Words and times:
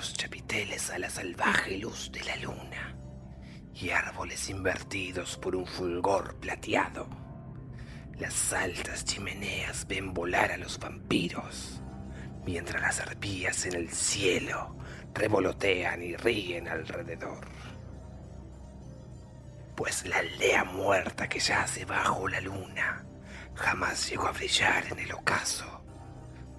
chapiteles 0.00 0.90
a 0.90 0.98
la 0.98 1.10
salvaje 1.10 1.76
luz 1.76 2.10
de 2.10 2.24
la 2.24 2.36
luna 2.36 2.96
y 3.74 3.90
árboles 3.90 4.48
invertidos 4.48 5.36
por 5.36 5.54
un 5.54 5.66
fulgor 5.66 6.36
plateado. 6.40 7.06
Las 8.18 8.52
altas 8.52 9.04
chimeneas 9.04 9.86
ven 9.86 10.12
volar 10.12 10.52
a 10.52 10.56
los 10.56 10.78
vampiros, 10.78 11.80
mientras 12.44 12.82
las 12.82 13.00
arpías 13.00 13.66
en 13.66 13.74
el 13.74 13.90
cielo 13.90 14.76
revolotean 15.14 16.02
y 16.02 16.16
ríen 16.16 16.68
alrededor. 16.68 17.46
Pues 19.76 20.06
la 20.06 20.18
aldea 20.18 20.64
muerta 20.64 21.28
que 21.28 21.38
yace 21.38 21.84
bajo 21.84 22.28
la 22.28 22.40
luna 22.40 23.04
jamás 23.54 24.08
llegó 24.08 24.26
a 24.26 24.32
brillar 24.32 24.86
en 24.90 24.98
el 24.98 25.12
ocaso, 25.12 25.81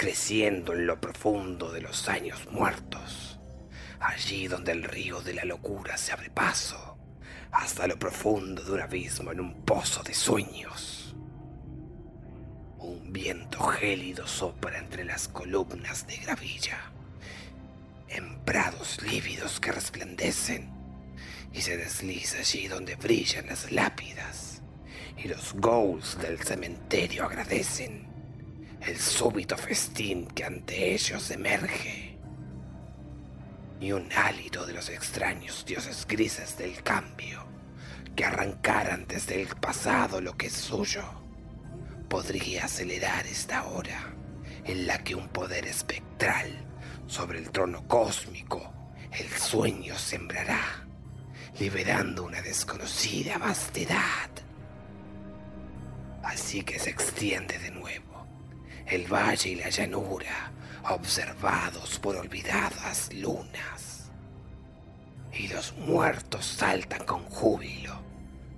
creciendo 0.03 0.73
en 0.73 0.85
lo 0.85 0.99
profundo 0.99 1.71
de 1.71 1.79
los 1.79 2.09
años 2.09 2.45
muertos, 2.51 3.39
allí 4.01 4.49
donde 4.49 4.73
el 4.73 4.83
río 4.83 5.21
de 5.21 5.33
la 5.33 5.45
locura 5.45 5.95
se 5.95 6.11
abre 6.11 6.29
paso, 6.29 6.97
hasta 7.53 7.87
lo 7.87 7.97
profundo 7.97 8.61
de 8.65 8.73
un 8.73 8.81
abismo 8.81 9.31
en 9.31 9.39
un 9.39 9.63
pozo 9.63 10.03
de 10.03 10.13
sueños. 10.13 11.15
Un 12.79 13.13
viento 13.13 13.59
gélido 13.59 14.27
sopra 14.27 14.77
entre 14.77 15.05
las 15.05 15.29
columnas 15.29 16.05
de 16.05 16.17
gravilla, 16.17 16.91
en 18.09 18.43
prados 18.43 19.01
lívidos 19.03 19.61
que 19.61 19.71
resplandecen, 19.71 20.69
y 21.53 21.61
se 21.61 21.77
desliza 21.77 22.39
allí 22.39 22.67
donde 22.67 22.97
brillan 22.97 23.47
las 23.47 23.71
lápidas 23.71 24.61
y 25.15 25.29
los 25.29 25.53
ghouls 25.53 26.17
del 26.19 26.39
cementerio 26.39 27.23
agradecen 27.23 28.12
el 28.85 28.99
súbito 28.99 29.57
festín 29.57 30.27
que 30.27 30.43
ante 30.43 30.93
ellos 30.93 31.31
emerge. 31.31 32.17
Y 33.79 33.91
un 33.91 34.11
hálito 34.13 34.65
de 34.65 34.73
los 34.73 34.89
extraños 34.89 35.65
dioses 35.65 36.05
grises 36.07 36.57
del 36.57 36.81
cambio 36.83 37.45
que 38.15 38.25
arrancaran 38.25 39.05
desde 39.07 39.41
el 39.41 39.47
pasado 39.55 40.21
lo 40.21 40.37
que 40.37 40.47
es 40.47 40.53
suyo, 40.53 41.03
podría 42.09 42.65
acelerar 42.65 43.25
esta 43.25 43.63
hora 43.65 44.13
en 44.63 44.87
la 44.87 45.03
que 45.03 45.15
un 45.15 45.29
poder 45.29 45.65
espectral 45.65 46.65
sobre 47.07 47.39
el 47.39 47.51
trono 47.51 47.87
cósmico 47.87 48.73
el 49.11 49.29
sueño 49.29 49.97
sembrará, 49.97 50.87
liberando 51.59 52.23
una 52.23 52.41
desconocida 52.41 53.37
vastedad 53.37 54.29
Así 56.23 56.63
que 56.63 56.79
se 56.79 56.89
extiende 56.89 57.59
de 57.59 57.71
nuevo 57.71 58.12
el 58.93 59.11
valle 59.11 59.49
y 59.49 59.55
la 59.55 59.69
llanura, 59.69 60.51
observados 60.89 61.97
por 61.97 62.15
olvidadas 62.15 63.11
lunas. 63.13 64.11
Y 65.33 65.47
los 65.47 65.73
muertos 65.77 66.45
saltan 66.45 67.03
con 67.05 67.23
júbilo 67.23 68.03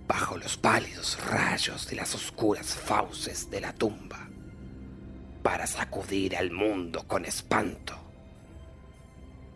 bajo 0.07 0.37
los 0.37 0.57
pálidos 0.57 1.17
rayos 1.25 1.87
de 1.87 1.95
las 1.95 2.13
oscuras 2.13 2.75
fauces 2.75 3.49
de 3.49 3.61
la 3.61 3.73
tumba, 3.73 4.27
para 5.41 5.65
sacudir 5.65 6.35
al 6.35 6.51
mundo 6.51 7.07
con 7.07 7.23
espanto. 7.23 7.97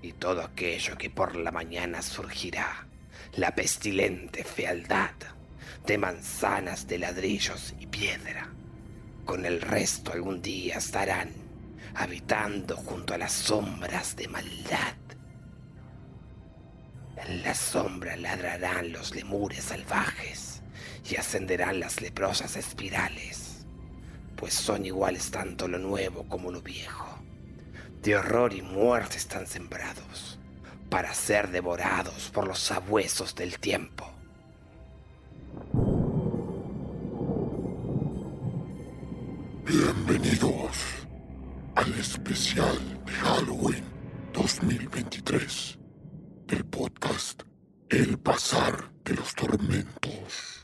Y 0.02 0.14
todo 0.14 0.42
aquello 0.42 0.98
que 0.98 1.10
por 1.10 1.36
la 1.36 1.52
mañana 1.52 2.02
surgirá, 2.02 2.88
la 3.36 3.54
pestilente 3.54 4.46
fealdad 4.46 5.12
de 5.86 5.98
manzanas 5.98 6.88
de 6.88 7.00
ladrillos 7.00 7.74
y 7.80 7.88
piedra. 7.88 8.49
Con 9.30 9.46
el 9.46 9.62
resto 9.62 10.12
algún 10.12 10.42
día 10.42 10.80
estarán 10.80 11.30
habitando 11.94 12.76
junto 12.76 13.14
a 13.14 13.20
las 13.20 13.32
sombras 13.32 14.16
de 14.16 14.28
maldad. 14.28 14.96
En 17.16 17.44
la 17.44 17.54
sombra 17.54 18.18
ladrarán 18.18 18.92
los 18.92 19.14
lemures 19.14 19.66
salvajes 19.66 20.64
y 21.08 21.16
ascenderán 21.18 21.80
las 21.80 22.02
leprosas 22.02 22.56
espirales, 22.56 23.68
pues 24.36 24.56
son 24.56 24.84
iguales 24.88 25.30
tanto 25.30 25.68
lo 25.68 25.78
nuevo 25.78 26.28
como 26.28 26.52
lo 26.52 26.64
viejo. 26.64 27.20
De 28.02 28.16
horror 28.16 28.52
y 28.56 28.64
muerte 28.64 29.18
están 29.18 29.46
sembrados 29.46 30.40
para 30.90 31.14
ser 31.14 31.52
devorados 31.52 32.32
por 32.32 32.48
los 32.48 32.58
sabuesos 32.58 33.36
del 33.36 33.60
tiempo. 33.60 34.12
Bienvenidos 39.70 41.06
al 41.76 41.94
especial 41.94 42.76
de 43.06 43.12
Halloween 43.12 43.84
2023 44.34 45.78
del 46.48 46.66
podcast 46.66 47.44
El 47.88 48.18
Pasar 48.18 48.90
de 49.06 49.14
los 49.14 49.36
Tormentos. 49.36 50.59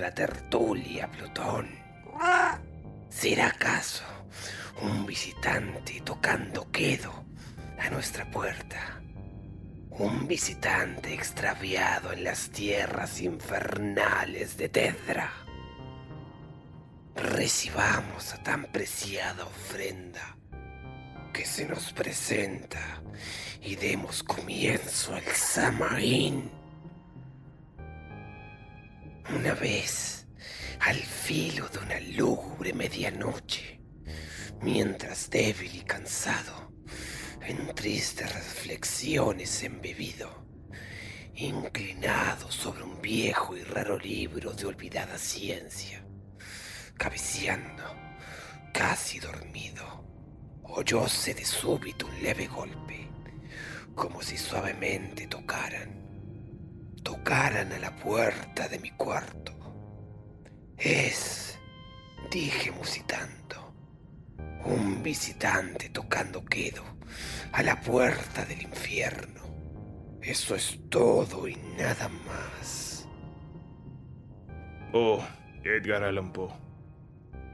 Nuestra 0.00 0.26
tertulia, 0.26 1.10
Plutón? 1.10 1.68
¿Será 3.10 3.48
acaso 3.48 4.02
un 4.80 5.04
visitante 5.04 6.00
tocando 6.00 6.70
quedo 6.70 7.12
a 7.78 7.90
nuestra 7.90 8.30
puerta? 8.30 9.02
Un 9.90 10.26
visitante 10.26 11.12
extraviado 11.12 12.14
en 12.14 12.24
las 12.24 12.48
tierras 12.48 13.20
infernales 13.20 14.56
de 14.56 14.70
Tedra. 14.70 15.30
Recibamos 17.14 18.32
a 18.32 18.42
tan 18.42 18.64
preciada 18.72 19.44
ofrenda 19.44 20.34
que 21.34 21.44
se 21.44 21.66
nos 21.66 21.92
presenta 21.92 23.02
y 23.60 23.76
demos 23.76 24.22
comienzo 24.22 25.14
al 25.14 25.24
Samaín. 25.24 26.59
Una 29.34 29.54
vez, 29.54 30.26
al 30.80 30.96
filo 30.96 31.68
de 31.68 31.78
una 31.78 32.00
lúgubre 32.00 32.72
medianoche, 32.72 33.80
mientras 34.60 35.30
débil 35.30 35.72
y 35.72 35.80
cansado, 35.82 36.72
en 37.40 37.72
tristes 37.76 38.34
reflexiones 38.34 39.62
embebido, 39.62 40.46
inclinado 41.36 42.50
sobre 42.50 42.82
un 42.82 43.00
viejo 43.00 43.56
y 43.56 43.62
raro 43.62 43.96
libro 43.98 44.52
de 44.52 44.66
olvidada 44.66 45.16
ciencia, 45.16 46.04
cabeceando, 46.96 47.84
casi 48.74 49.20
dormido, 49.20 50.04
oyóse 50.64 51.34
de 51.34 51.44
súbito 51.44 52.06
un 52.06 52.20
leve 52.20 52.48
golpe, 52.48 53.08
como 53.94 54.22
si 54.22 54.36
suavemente 54.36 55.28
tocaran, 55.28 55.99
tocaran 57.02 57.72
a 57.72 57.78
la 57.78 57.94
puerta 57.96 58.68
de 58.68 58.78
mi 58.78 58.90
cuarto. 58.90 59.52
Es, 60.76 61.58
dije 62.30 62.70
musitando, 62.70 63.74
un 64.64 65.02
visitante 65.02 65.90
tocando 65.90 66.44
quedo 66.44 66.82
a 67.52 67.62
la 67.62 67.80
puerta 67.80 68.44
del 68.44 68.62
infierno. 68.62 69.40
Eso 70.22 70.54
es 70.54 70.78
todo 70.88 71.48
y 71.48 71.56
nada 71.78 72.08
más. 72.26 73.06
Oh, 74.92 75.22
Edgar 75.64 76.04
Allan 76.04 76.32
Poe. 76.32 76.50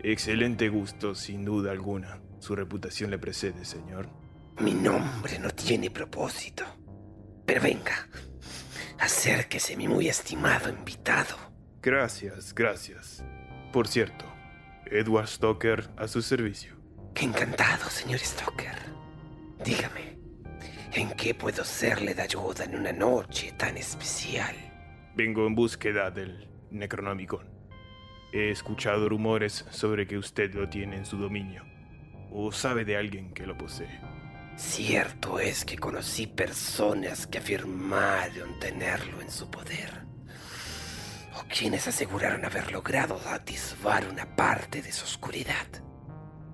Excelente 0.03 0.69
gusto, 0.69 1.15
sin 1.15 1.45
duda 1.45 1.73
alguna. 1.73 2.21
Su 2.39 2.55
reputación 2.55 3.11
le 3.11 3.19
precede, 3.19 3.65
señor. 3.65 4.09
Mi 4.61 4.73
nombre 4.73 5.39
no 5.39 5.51
tiene 5.51 5.91
propósito. 5.91 6.65
Pero 7.45 7.61
venga, 7.61 8.09
acérquese, 8.99 9.77
mi 9.77 9.89
muy 9.89 10.09
estimado 10.09 10.69
invitado. 10.69 11.37
Gracias, 11.83 12.55
gracias. 12.55 13.25
Por 13.73 13.89
cierto, 13.89 14.25
Edward 14.87 15.29
Stoker 15.29 15.89
a 15.97 16.09
su 16.09 16.23
servicio. 16.23 16.75
Encantado, 17.15 17.89
señor 17.89 18.21
Stoker. 18.21 18.77
Dígame, 19.65 20.19
¿en 20.93 21.11
qué 21.13 21.35
puedo 21.35 21.65
serle 21.65 22.15
de 22.15 22.23
ayuda 22.23 22.65
en 22.65 22.77
una 22.77 22.93
noche 22.93 23.53
tan 23.57 23.77
especial? 23.77 24.55
Vengo 25.15 25.47
en 25.47 25.55
búsqueda 25.55 26.11
del 26.11 26.49
Necronomicon. 26.71 27.49
He 28.33 28.51
escuchado 28.51 29.09
rumores 29.09 29.65
sobre 29.71 30.07
que 30.07 30.19
usted 30.19 30.55
lo 30.55 30.69
tiene 30.69 30.97
en 30.97 31.07
su 31.07 31.17
dominio. 31.17 31.65
¿O 32.31 32.53
sabe 32.53 32.85
de 32.85 32.97
alguien 32.97 33.33
que 33.33 33.47
lo 33.47 33.57
posee? 33.57 34.01
Cierto 34.56 35.38
es 35.38 35.67
que 35.67 35.76
conocí 35.76 36.26
personas 36.26 37.26
que 37.26 37.38
afirmaron 37.38 38.58
tenerlo 38.58 39.20
en 39.20 39.31
su 39.31 39.50
poder. 39.50 40.06
O 41.38 41.44
quienes 41.47 41.87
aseguraron 41.87 42.43
haber 42.44 42.73
logrado 42.73 43.20
atisbar 43.29 44.08
una 44.08 44.35
parte 44.35 44.81
de 44.81 44.93
su 44.93 45.05
oscuridad. 45.05 45.67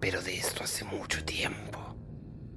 Pero 0.00 0.20
de 0.20 0.36
esto 0.36 0.64
hace 0.64 0.84
mucho 0.84 1.24
tiempo. 1.24 1.96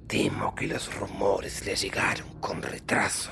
Temo 0.08 0.52
que 0.56 0.66
los 0.66 0.92
rumores 0.96 1.64
le 1.64 1.76
llegaron 1.76 2.40
con 2.40 2.60
retraso. 2.60 3.30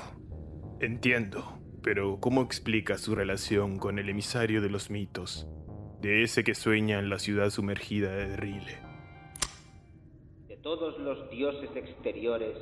Entiendo, 0.79 1.59
pero 1.83 2.21
¿cómo 2.21 2.41
explica 2.41 2.97
su 2.97 3.13
relación 3.13 3.77
con 3.77 3.99
el 3.99 4.07
emisario 4.07 4.61
de 4.61 4.69
los 4.69 4.89
mitos? 4.89 5.47
De 6.01 6.23
ese 6.23 6.45
que 6.45 6.55
sueña 6.55 6.99
en 6.99 7.09
la 7.09 7.19
ciudad 7.19 7.49
sumergida 7.49 8.11
de 8.11 8.37
Rile. 8.37 8.84
Todos 10.65 10.97
los 10.97 11.29
dioses 11.29 11.69
exteriores, 11.75 12.57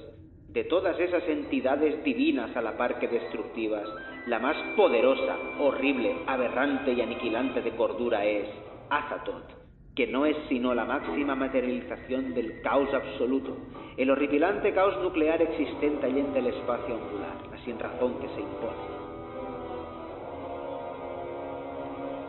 de 0.49 0.65
todas 0.65 0.99
esas 0.99 1.23
entidades 1.25 2.03
divinas 2.03 2.53
a 2.53 2.61
la 2.61 2.75
par 2.75 2.99
que 2.99 3.07
destructivas, 3.07 3.87
la 4.27 4.39
más 4.39 4.57
poderosa, 4.75 5.37
horrible, 5.57 6.13
aberrante 6.27 6.91
y 6.91 6.99
aniquilante 6.99 7.61
de 7.61 7.71
cordura 7.77 8.25
es 8.25 8.49
Azatoth 8.89 9.53
que 9.95 10.07
no 10.07 10.25
es 10.25 10.35
sino 10.49 10.73
la 10.73 10.83
máxima 10.83 11.35
materialización 11.35 12.33
del 12.33 12.61
caos 12.61 12.93
absoluto, 12.93 13.55
el 13.95 14.09
horripilante 14.09 14.73
caos 14.73 15.01
nuclear 15.01 15.41
existente 15.41 16.05
allí 16.05 16.19
en 16.19 16.35
el 16.35 16.47
espacio 16.47 16.95
angular, 16.95 17.37
la 17.51 17.63
sin 17.63 17.79
razón 17.79 18.19
que 18.19 18.27
se 18.27 18.41
impone. 18.41 19.02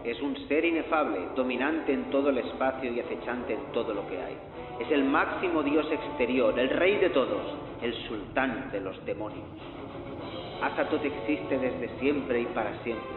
Es 0.04 0.20
un 0.20 0.36
ser 0.48 0.64
inefable, 0.64 1.18
dominante 1.34 1.92
en 1.92 2.10
todo 2.10 2.28
el 2.28 2.38
espacio 2.38 2.92
y 2.92 3.00
acechante 3.00 3.54
en 3.54 3.72
todo 3.72 3.94
lo 3.94 4.06
que 4.06 4.20
hay. 4.20 4.36
Es 4.78 4.90
el 4.90 5.04
máximo 5.04 5.62
dios 5.62 5.90
exterior, 5.90 6.58
el 6.58 6.68
rey 6.68 6.98
de 6.98 7.10
todos, 7.10 7.56
el 7.82 7.94
sultán 8.06 8.70
de 8.70 8.80
los 8.80 9.02
demonios. 9.06 9.48
Azatoth 10.62 11.04
existe 11.04 11.58
desde 11.58 11.98
siempre 11.98 12.42
y 12.42 12.46
para 12.46 12.82
siempre. 12.82 13.08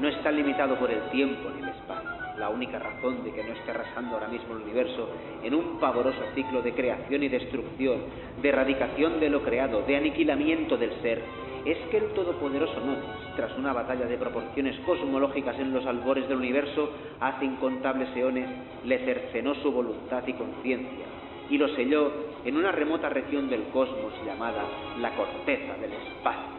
No 0.00 0.08
está 0.08 0.30
limitado 0.30 0.78
por 0.78 0.90
el 0.90 1.08
tiempo 1.10 1.48
ni 1.54 1.62
el 1.62 1.70
espacio 1.70 2.26
la 2.38 2.50
única 2.50 2.78
razón 2.78 3.24
de 3.24 3.32
que 3.32 3.42
no 3.42 3.52
esté 3.52 3.70
arrasando 3.70 4.14
ahora 4.14 4.28
mismo 4.28 4.54
el 4.54 4.62
universo 4.62 5.08
en 5.42 5.54
un 5.54 5.78
pavoroso 5.78 6.20
ciclo 6.34 6.62
de 6.62 6.72
creación 6.72 7.22
y 7.22 7.28
destrucción, 7.28 8.00
de 8.42 8.48
erradicación 8.48 9.20
de 9.20 9.30
lo 9.30 9.42
creado, 9.42 9.82
de 9.82 9.96
aniquilamiento 9.96 10.76
del 10.76 10.92
ser, 11.00 11.22
es 11.66 11.78
que 11.90 11.98
el 11.98 12.12
Todopoderoso 12.14 12.80
no, 12.80 12.96
tras 13.34 13.56
una 13.58 13.72
batalla 13.72 14.06
de 14.06 14.16
proporciones 14.16 14.78
cosmológicas 14.86 15.58
en 15.58 15.72
los 15.72 15.84
albores 15.84 16.28
del 16.28 16.38
universo, 16.38 16.90
hace 17.18 17.44
incontables 17.44 18.08
eones, 18.16 18.48
le 18.84 18.98
cercenó 19.04 19.54
su 19.56 19.72
voluntad 19.72 20.24
y 20.28 20.32
conciencia, 20.34 21.06
y 21.50 21.58
lo 21.58 21.68
selló 21.74 22.12
en 22.44 22.56
una 22.56 22.70
remota 22.70 23.08
región 23.08 23.50
del 23.50 23.64
cosmos 23.64 24.12
llamada 24.24 24.62
la 25.00 25.10
corteza 25.16 25.74
del 25.80 25.92
espacio. 25.92 26.56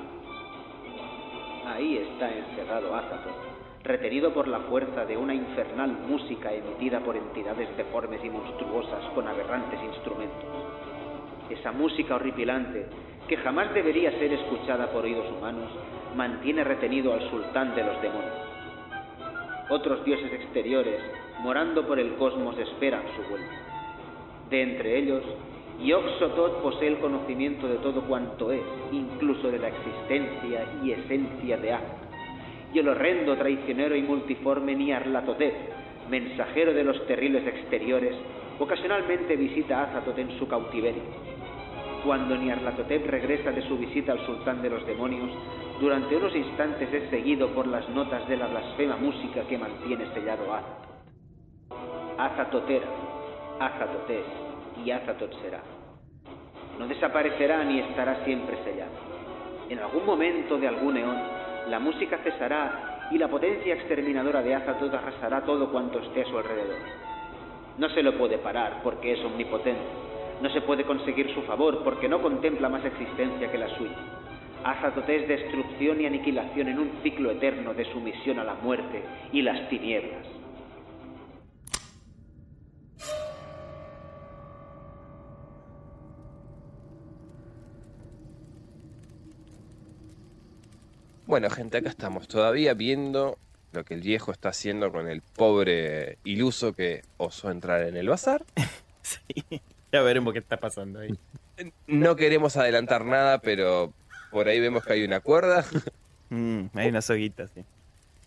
Ahí 1.65 1.97
está 1.97 2.29
encerrado 2.29 2.93
Azatoth, 2.93 3.57
retenido 3.83 4.33
por 4.33 4.49
la 4.49 4.59
fuerza 4.59 5.05
de 5.05 5.15
una 5.15 5.33
infernal 5.33 5.91
música 6.07 6.51
emitida 6.51 6.99
por 6.99 7.15
entidades 7.15 7.69
deformes 7.77 8.23
y 8.25 8.29
monstruosas 8.29 9.05
con 9.15 9.25
aberrantes 9.25 9.79
instrumentos. 9.81 10.49
Esa 11.49 11.71
música 11.71 12.15
horripilante, 12.15 12.87
que 13.27 13.37
jamás 13.37 13.73
debería 13.73 14.11
ser 14.11 14.33
escuchada 14.33 14.91
por 14.91 15.03
oídos 15.03 15.29
humanos, 15.31 15.69
mantiene 16.15 16.63
retenido 16.63 17.13
al 17.13 17.29
sultán 17.29 17.75
de 17.75 17.83
los 17.83 18.01
demonios. 18.01 18.33
Otros 19.69 20.03
dioses 20.05 20.31
exteriores, 20.33 21.01
morando 21.39 21.85
por 21.85 21.99
el 21.99 22.15
cosmos, 22.15 22.57
esperan 22.57 23.03
su 23.15 23.29
vuelta. 23.29 23.53
De 24.49 24.61
entre 24.61 24.97
ellos, 24.97 25.23
Yog-Sothoth 25.81 26.61
posee 26.61 26.87
el 26.87 26.99
conocimiento 26.99 27.67
de 27.67 27.75
todo 27.77 28.01
cuanto 28.01 28.51
es, 28.51 28.63
incluso 28.91 29.51
de 29.51 29.59
la 29.59 29.67
existencia 29.67 30.65
y 30.83 30.91
esencia 30.91 31.57
de 31.57 31.73
Ak 31.73 32.07
y 32.73 32.79
el 32.79 32.89
horrendo, 32.89 33.35
traicionero 33.37 33.95
y 33.95 34.01
multiforme 34.01 34.75
Niarlatotep, 34.75 35.53
mensajero 36.09 36.73
de 36.73 36.83
los 36.83 37.05
terribles 37.07 37.45
exteriores, 37.47 38.15
ocasionalmente 38.59 39.35
visita 39.35 39.79
a 39.79 39.83
Azatoth 39.85 40.19
en 40.19 40.37
su 40.37 40.47
cautiverio. 40.47 41.01
Cuando 42.07 42.37
Niarlatotep 42.37 43.05
regresa 43.05 43.51
de 43.51 43.67
su 43.67 43.77
visita 43.77 44.13
al 44.13 44.25
sultán 44.25 44.61
de 44.61 44.69
los 44.69 44.87
demonios, 44.87 45.29
durante 45.81 46.15
unos 46.15 46.33
instantes 46.33 46.87
es 46.93 47.09
seguido 47.09 47.49
por 47.49 47.67
las 47.67 47.89
notas 47.89 48.25
de 48.29 48.37
la 48.37 48.47
blasfema 48.47 48.95
música 48.95 49.41
que 49.41 49.57
mantiene 49.57 50.05
sellado 50.13 50.53
a 50.53 50.59
Azatoth. 50.59 50.87
Azatoth 52.17 52.69
era, 52.69 52.87
Azatoth 53.59 54.09
es 54.09 54.85
y 54.85 54.91
Azatoth 54.91 55.33
será. 55.41 55.59
No 56.79 56.87
desaparecerá 56.87 57.65
ni 57.65 57.79
estará 57.79 58.23
siempre 58.23 58.57
sellado. 58.63 58.95
En 59.67 59.79
algún 59.79 60.05
momento 60.05 60.57
de 60.57 60.69
algún 60.69 60.95
eón, 60.95 61.17
la 61.67 61.79
música 61.79 62.19
cesará 62.19 63.09
y 63.11 63.17
la 63.17 63.27
potencia 63.27 63.73
exterminadora 63.73 64.41
de 64.41 64.55
Azatoth 64.55 64.93
arrasará 64.93 65.41
todo 65.41 65.69
cuanto 65.73 65.99
esté 65.99 66.21
a 66.21 66.25
su 66.29 66.37
alrededor. 66.37 66.79
No 67.77 67.89
se 67.89 68.01
lo 68.01 68.17
puede 68.17 68.37
parar 68.37 68.79
porque 68.81 69.11
es 69.11 69.25
omnipotente. 69.25 70.06
No 70.41 70.49
se 70.51 70.61
puede 70.61 70.85
conseguir 70.85 71.33
su 71.33 71.41
favor 71.43 71.83
porque 71.83 72.07
no 72.07 72.21
contempla 72.21 72.69
más 72.69 72.85
existencia 72.85 73.51
que 73.51 73.57
la 73.57 73.75
suya. 73.77 73.97
Azatoth 74.63 75.09
es 75.09 75.27
destrucción 75.27 76.01
y 76.01 76.05
aniquilación 76.05 76.67
en 76.67 76.79
un 76.79 76.91
ciclo 77.03 77.31
eterno 77.31 77.73
de 77.73 77.85
sumisión 77.91 78.39
a 78.39 78.43
la 78.43 78.55
muerte 78.55 79.03
y 79.31 79.41
las 79.41 79.69
tinieblas. 79.69 80.27
Bueno, 91.25 91.49
gente, 91.49 91.77
acá 91.77 91.89
estamos 91.89 92.27
todavía 92.27 92.73
viendo 92.73 93.37
lo 93.73 93.83
que 93.83 93.95
el 93.95 94.01
viejo 94.01 94.31
está 94.31 94.49
haciendo 94.49 94.91
con 94.91 95.09
el 95.09 95.21
pobre 95.21 96.19
iluso 96.23 96.73
que 96.73 97.01
osó 97.17 97.51
entrar 97.51 97.83
en 97.83 97.97
el 97.97 98.07
bazar. 98.07 98.45
sí, 99.01 99.61
ya 99.91 100.01
veremos 100.01 100.33
qué 100.33 100.39
está 100.39 100.57
pasando 100.57 100.99
ahí. 100.99 101.17
No 101.87 102.15
queremos 102.15 102.57
adelantar 102.57 103.05
nada, 103.05 103.39
pero 103.39 103.93
por 104.31 104.47
ahí 104.47 104.59
vemos 104.59 104.83
que 104.85 104.93
hay 104.93 105.03
una 105.03 105.19
cuerda. 105.19 105.65
Mm, 106.29 106.65
hay 106.73 106.89
una 106.89 107.01
soguita, 107.01 107.47
sí. 107.47 107.63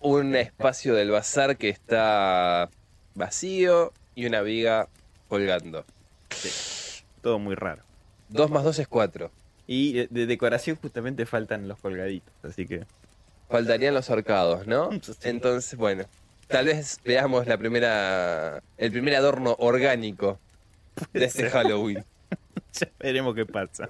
Un 0.00 0.35
espacio 0.35 0.95
del 0.95 1.11
bazar 1.11 1.59
que 1.59 1.69
está 1.69 2.71
vacío 3.14 3.93
y 4.14 4.26
una 4.26 4.40
viga 4.40 4.88
colgando. 5.29 5.85
Sí, 6.31 7.05
todo 7.21 7.38
muy 7.38 7.55
raro. 7.55 7.83
Dos 8.31 8.50
más 8.50 8.64
dos 8.64 8.79
es 8.79 8.88
cuatro. 8.88 9.31
Y 9.67 10.07
de 10.07 10.26
decoración 10.26 10.76
justamente 10.76 11.26
faltan 11.26 11.69
los 11.69 11.79
colgaditos, 11.79 12.33
así 12.43 12.67
que... 12.67 12.87
Faltarían 13.49 13.95
los 13.95 14.09
arcados, 14.11 14.67
¿no? 14.67 14.90
Entonces, 15.23 15.76
bueno, 15.76 16.05
tal 16.49 16.67
vez 16.67 17.00
veamos 17.05 17.47
la 17.47 17.59
primera, 17.59 18.62
el 18.79 18.93
primer 18.93 19.14
adorno 19.17 19.57
orgánico 19.59 20.38
de 21.12 21.25
este 21.25 21.50
Halloween. 21.50 22.04
ya 22.73 22.88
veremos 22.99 23.35
qué 23.35 23.47
pasa. 23.47 23.87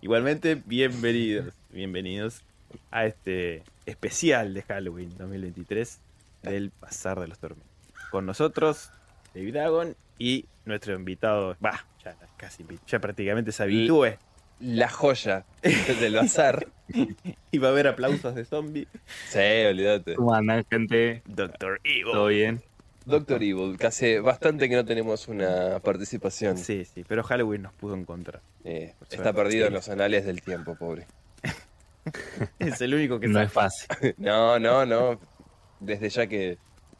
Igualmente, 0.00 0.60
bienvenidos, 0.66 1.54
bienvenidos 1.70 2.42
a 2.90 3.06
este 3.06 3.62
especial 3.86 4.54
de 4.54 4.62
Halloween 4.62 5.10
2023 5.18 6.00
del 6.42 6.70
Pasar 6.70 7.20
de 7.20 7.28
los 7.28 7.38
Tormentos. 7.38 7.70
Con 8.10 8.26
nosotros, 8.26 8.90
David 9.34 9.54
Dragon 9.54 9.96
y 10.18 10.46
nuestro 10.64 10.94
invitado, 10.94 11.56
va, 11.64 11.86
ya 12.04 12.16
casi, 12.36 12.64
ya 12.86 13.00
prácticamente 13.00 13.52
se 13.52 13.62
habitúe. 13.62 14.16
La 14.60 14.88
joya 14.88 15.44
del 15.62 16.14
bazar. 16.14 16.68
Y 17.50 17.58
va 17.58 17.68
a 17.68 17.70
haber 17.70 17.86
aplausos 17.86 18.34
de 18.34 18.44
zombie. 18.44 18.86
Sí, 19.28 19.38
olvídate. 19.38 20.14
¿Cómo 20.14 20.34
andan, 20.34 20.64
gente? 20.70 21.22
Doctor 21.26 21.80
Evil. 21.84 22.12
¿Todo 22.12 22.26
bien? 22.26 22.62
Doctor 23.04 23.42
Evil, 23.42 23.76
que 23.78 23.86
hace 23.86 24.20
bastante 24.20 24.68
que 24.68 24.76
no 24.76 24.84
tenemos 24.84 25.28
una 25.28 25.78
participación. 25.80 26.56
Sí, 26.58 26.84
sí, 26.84 27.04
pero 27.06 27.22
Halloween 27.22 27.62
nos 27.62 27.72
pudo 27.72 27.94
encontrar. 27.94 28.40
Eh, 28.64 28.94
está 29.10 29.32
perdido 29.32 29.66
en 29.66 29.72
los 29.74 29.88
anales 29.88 30.24
del 30.24 30.42
tiempo, 30.42 30.74
pobre. 30.76 31.06
Es 32.58 32.80
el 32.80 32.94
único 32.94 33.20
que 33.20 33.28
No 33.28 33.34
sabe. 33.34 33.46
es 33.46 33.52
fácil. 33.52 33.88
No, 34.18 34.58
no, 34.58 34.84
no. 34.86 35.18
Desde 35.80 36.08
ya 36.08 36.26
que, 36.26 36.58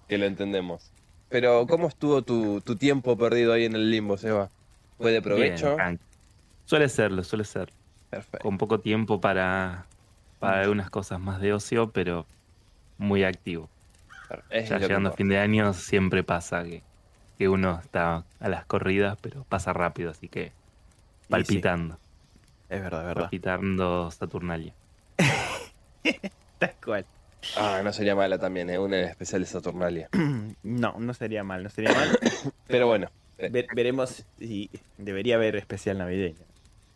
que 0.09 0.19
lo 0.19 0.27
entendemos. 0.27 0.91
Pero, 1.29 1.67
¿cómo 1.67 1.89
estuvo 1.89 2.23
tu, 2.23 2.61
tu 2.61 2.77
tiempo 2.77 3.17
perdido 3.17 3.53
ahí 3.53 3.65
en 3.65 3.75
el 3.75 3.91
limbo, 3.91 4.19
Seba? 4.19 4.51
¿Fue 4.99 5.13
de 5.13 5.23
provecho? 5.23 5.77
Bien, 5.77 5.99
suele 6.67 6.89
serlo, 6.89 7.25
suele 7.25 7.45
ser. 7.45 7.73
Perfecto. 8.11 8.41
Con 8.41 8.59
poco 8.59 8.81
tiempo 8.81 9.21
para, 9.21 9.87
para 10.39 10.61
algunas 10.61 10.91
cosas 10.91 11.19
más 11.19 11.41
de 11.41 11.53
ocio, 11.55 11.91
pero 11.91 12.27
muy 12.99 13.25
activo. 13.25 13.69
Es 14.51 14.69
Ya 14.69 14.79
llegando 14.79 15.11
a 15.11 15.13
fin 15.13 15.29
de 15.29 15.39
año 15.39 15.73
siempre 15.75 16.23
pasa 16.25 16.63
que, 16.65 16.83
que 17.39 17.49
uno 17.49 17.81
está 17.83 18.25
a 18.41 18.49
las 18.49 18.65
corridas, 18.67 19.19
pero 19.21 19.45
pasa 19.49 19.73
rápido, 19.73 20.11
así 20.11 20.29
que 20.29 20.53
palpitando, 21.29 21.99
Es 22.69 22.83
verdad, 22.83 23.01
es 23.01 23.07
verdad. 23.09 23.23
palpitando 23.23 24.11
Saturnalia. 24.11 24.75
Tal 26.59 26.75
cual. 26.85 27.07
Ah, 27.57 27.81
no 27.83 27.93
sería 27.93 28.15
mala 28.15 28.39
también, 28.39 28.71
¿eh? 28.71 28.79
Una 28.79 29.01
especial 29.03 29.43
de 29.43 29.47
Saturnalia. 29.47 30.09
No, 30.63 30.95
no 30.99 31.13
sería 31.15 31.43
mal, 31.43 31.63
no 31.65 31.71
sería 31.71 31.93
mal. 31.93 32.17
Pero 32.69 32.87
bueno, 32.87 33.09
Ver- 33.39 33.67
veremos 33.75 34.25
si 34.39 34.71
debería 34.99 35.35
haber 35.35 35.57
especial 35.57 35.99
navideño. 35.99 36.45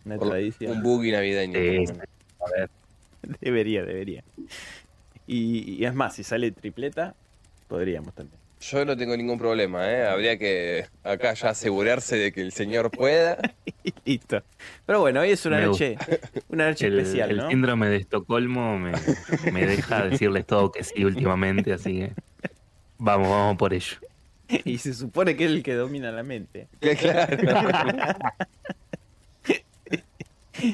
Una 0.05 0.17
por- 0.19 0.29
tradición. 0.31 0.71
un 0.73 0.83
buggy 0.85 1.11
navideño. 1.11 1.59
Sí. 1.59 1.93
A 2.47 2.51
ver, 2.61 2.71
Debería, 3.41 3.83
debería. 3.85 4.23
Y, 5.27 5.73
y 5.81 5.85
es 5.85 5.95
más, 5.95 6.15
si 6.15 6.23
sale 6.23 6.53
tripleta, 6.53 7.15
podríamos 7.69 8.15
también. 8.15 8.39
Yo 8.61 8.85
no 8.85 8.97
tengo 8.97 9.17
ningún 9.17 9.39
problema, 9.39 9.91
¿eh? 9.91 10.07
Habría 10.07 10.39
que 10.39 10.87
acá 11.05 11.35
ya 11.35 11.51
asegurarse 11.51 12.17
de 12.17 12.33
que 12.33 12.41
el 12.41 12.53
señor 12.53 12.91
pueda. 12.91 13.39
Y 13.85 13.93
listo. 14.05 14.43
Pero 14.87 15.01
bueno, 15.01 15.21
hoy 15.21 15.31
es 15.31 15.45
una 15.45 15.59
Me 15.59 15.67
noche, 15.67 15.97
una 16.49 16.69
noche 16.69 16.87
el, 16.87 16.99
especial, 16.99 17.31
el 17.31 17.37
¿no? 17.37 17.49
síndrome 17.51 17.89
de 17.89 17.97
Estocolmo 17.97 18.79
me, 18.79 18.93
me 19.53 19.67
deja 19.67 20.09
decirles 20.09 20.47
todo 20.47 20.73
que 20.73 20.85
sí 20.85 21.05
últimamente, 21.05 21.73
así 21.75 21.99
que 21.99 22.13
vamos, 22.99 23.29
vamos 23.29 23.57
por 23.57 23.75
ello. 23.75 23.97
Y 24.65 24.79
se 24.79 24.95
supone 24.95 25.37
que 25.37 25.45
es 25.45 25.51
el 25.51 25.63
que 25.63 25.75
domina 25.75 26.11
la 26.13 26.23
mente. 26.23 26.69
Claro. 26.81 27.37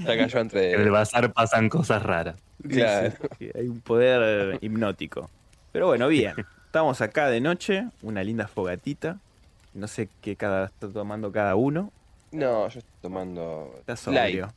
Acá 0.04 0.26
yo 0.28 0.38
entre. 0.38 0.72
En 0.74 0.80
el 0.82 0.90
bazar 0.90 1.32
pasan 1.32 1.68
cosas 1.68 2.02
raras. 2.02 2.36
Claro. 2.68 3.12
Sí, 3.38 3.50
Hay 3.54 3.66
un 3.66 3.80
poder 3.80 4.58
hipnótico. 4.60 5.28
Pero 5.72 5.88
bueno, 5.88 6.06
bien. 6.06 6.34
Estamos 6.72 7.02
acá 7.02 7.28
de 7.28 7.42
noche, 7.42 7.84
una 8.00 8.24
linda 8.24 8.48
fogatita. 8.48 9.18
No 9.74 9.86
sé 9.86 10.08
qué 10.22 10.36
cada, 10.36 10.64
está 10.64 10.88
tomando 10.88 11.30
cada 11.30 11.54
uno. 11.54 11.92
No, 12.30 12.66
yo 12.66 12.78
estoy 12.78 12.94
tomando. 13.02 13.74
Está 13.80 13.94
sobrio. 13.94 14.22
light. 14.22 14.40
Dave 14.40 14.54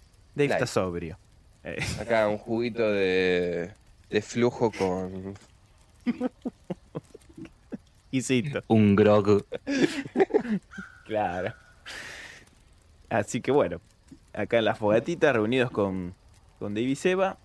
Light. 0.48 0.52
está 0.52 0.66
sobrio. 0.66 1.18
Eh, 1.66 1.76
Acá 2.00 2.30
un 2.30 2.38
juguito 2.38 2.90
de, 2.90 3.74
de 4.10 4.22
flujo 4.22 4.72
con. 4.72 5.34
Isito. 8.12 8.64
Un 8.70 8.96
grog 8.96 9.44
Claro. 11.08 11.54
Así 13.10 13.42
que 13.42 13.52
bueno, 13.52 13.82
acá 14.34 14.60
en 14.60 14.64
la 14.64 14.76
fogatita, 14.76 15.34
reunidos 15.34 15.70
con, 15.70 16.14
con 16.60 16.74
Dave 16.76 16.88
y 16.88 16.96
Seba. 16.96 17.36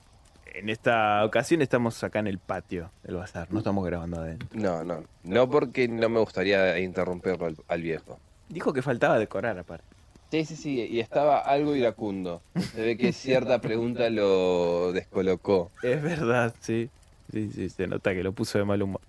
En 0.55 0.69
esta 0.69 1.25
ocasión 1.25 1.63
estamos 1.63 2.03
acá 2.05 2.19
en 2.19 2.27
el 2.27 2.39
patio 2.39 2.91
del 3.03 3.17
bazar, 3.17 3.49
no 3.51 3.59
estamos 3.59 3.85
grabando 3.87 4.21
adentro. 4.21 4.49
No, 4.53 4.85
no. 4.85 5.05
No 5.25 5.49
porque 5.51 5.89
no 5.89 6.09
me 6.09 6.19
gustaría 6.21 6.79
interrumpirlo 6.79 7.47
al, 7.47 7.57
al 7.69 7.83
viejo. 7.83 8.19
Dijo 8.49 8.73
que 8.73 8.83
faltaba 8.83 9.19
decorar 9.19 9.59
aparte. 9.59 9.85
Sí, 10.31 10.45
sí, 10.45 10.57
sí. 10.57 10.81
Y 10.91 11.01
estaba 11.01 11.39
algo 11.39 11.75
iracundo. 11.75 12.41
Se 12.73 12.83
ve 12.83 12.97
que 12.97 13.13
cierta 13.13 13.61
pregunta 13.61 14.11
lo 14.11 14.93
descolocó. 14.93 15.71
Es 15.83 16.03
verdad, 16.03 16.55
sí. 16.61 16.91
Sí, 17.33 17.51
sí, 17.55 17.69
se 17.69 17.87
nota 17.87 18.13
que 18.13 18.23
lo 18.23 18.33
puso 18.33 18.59
de 18.59 18.65
mal 18.65 18.83
humor. 18.83 19.01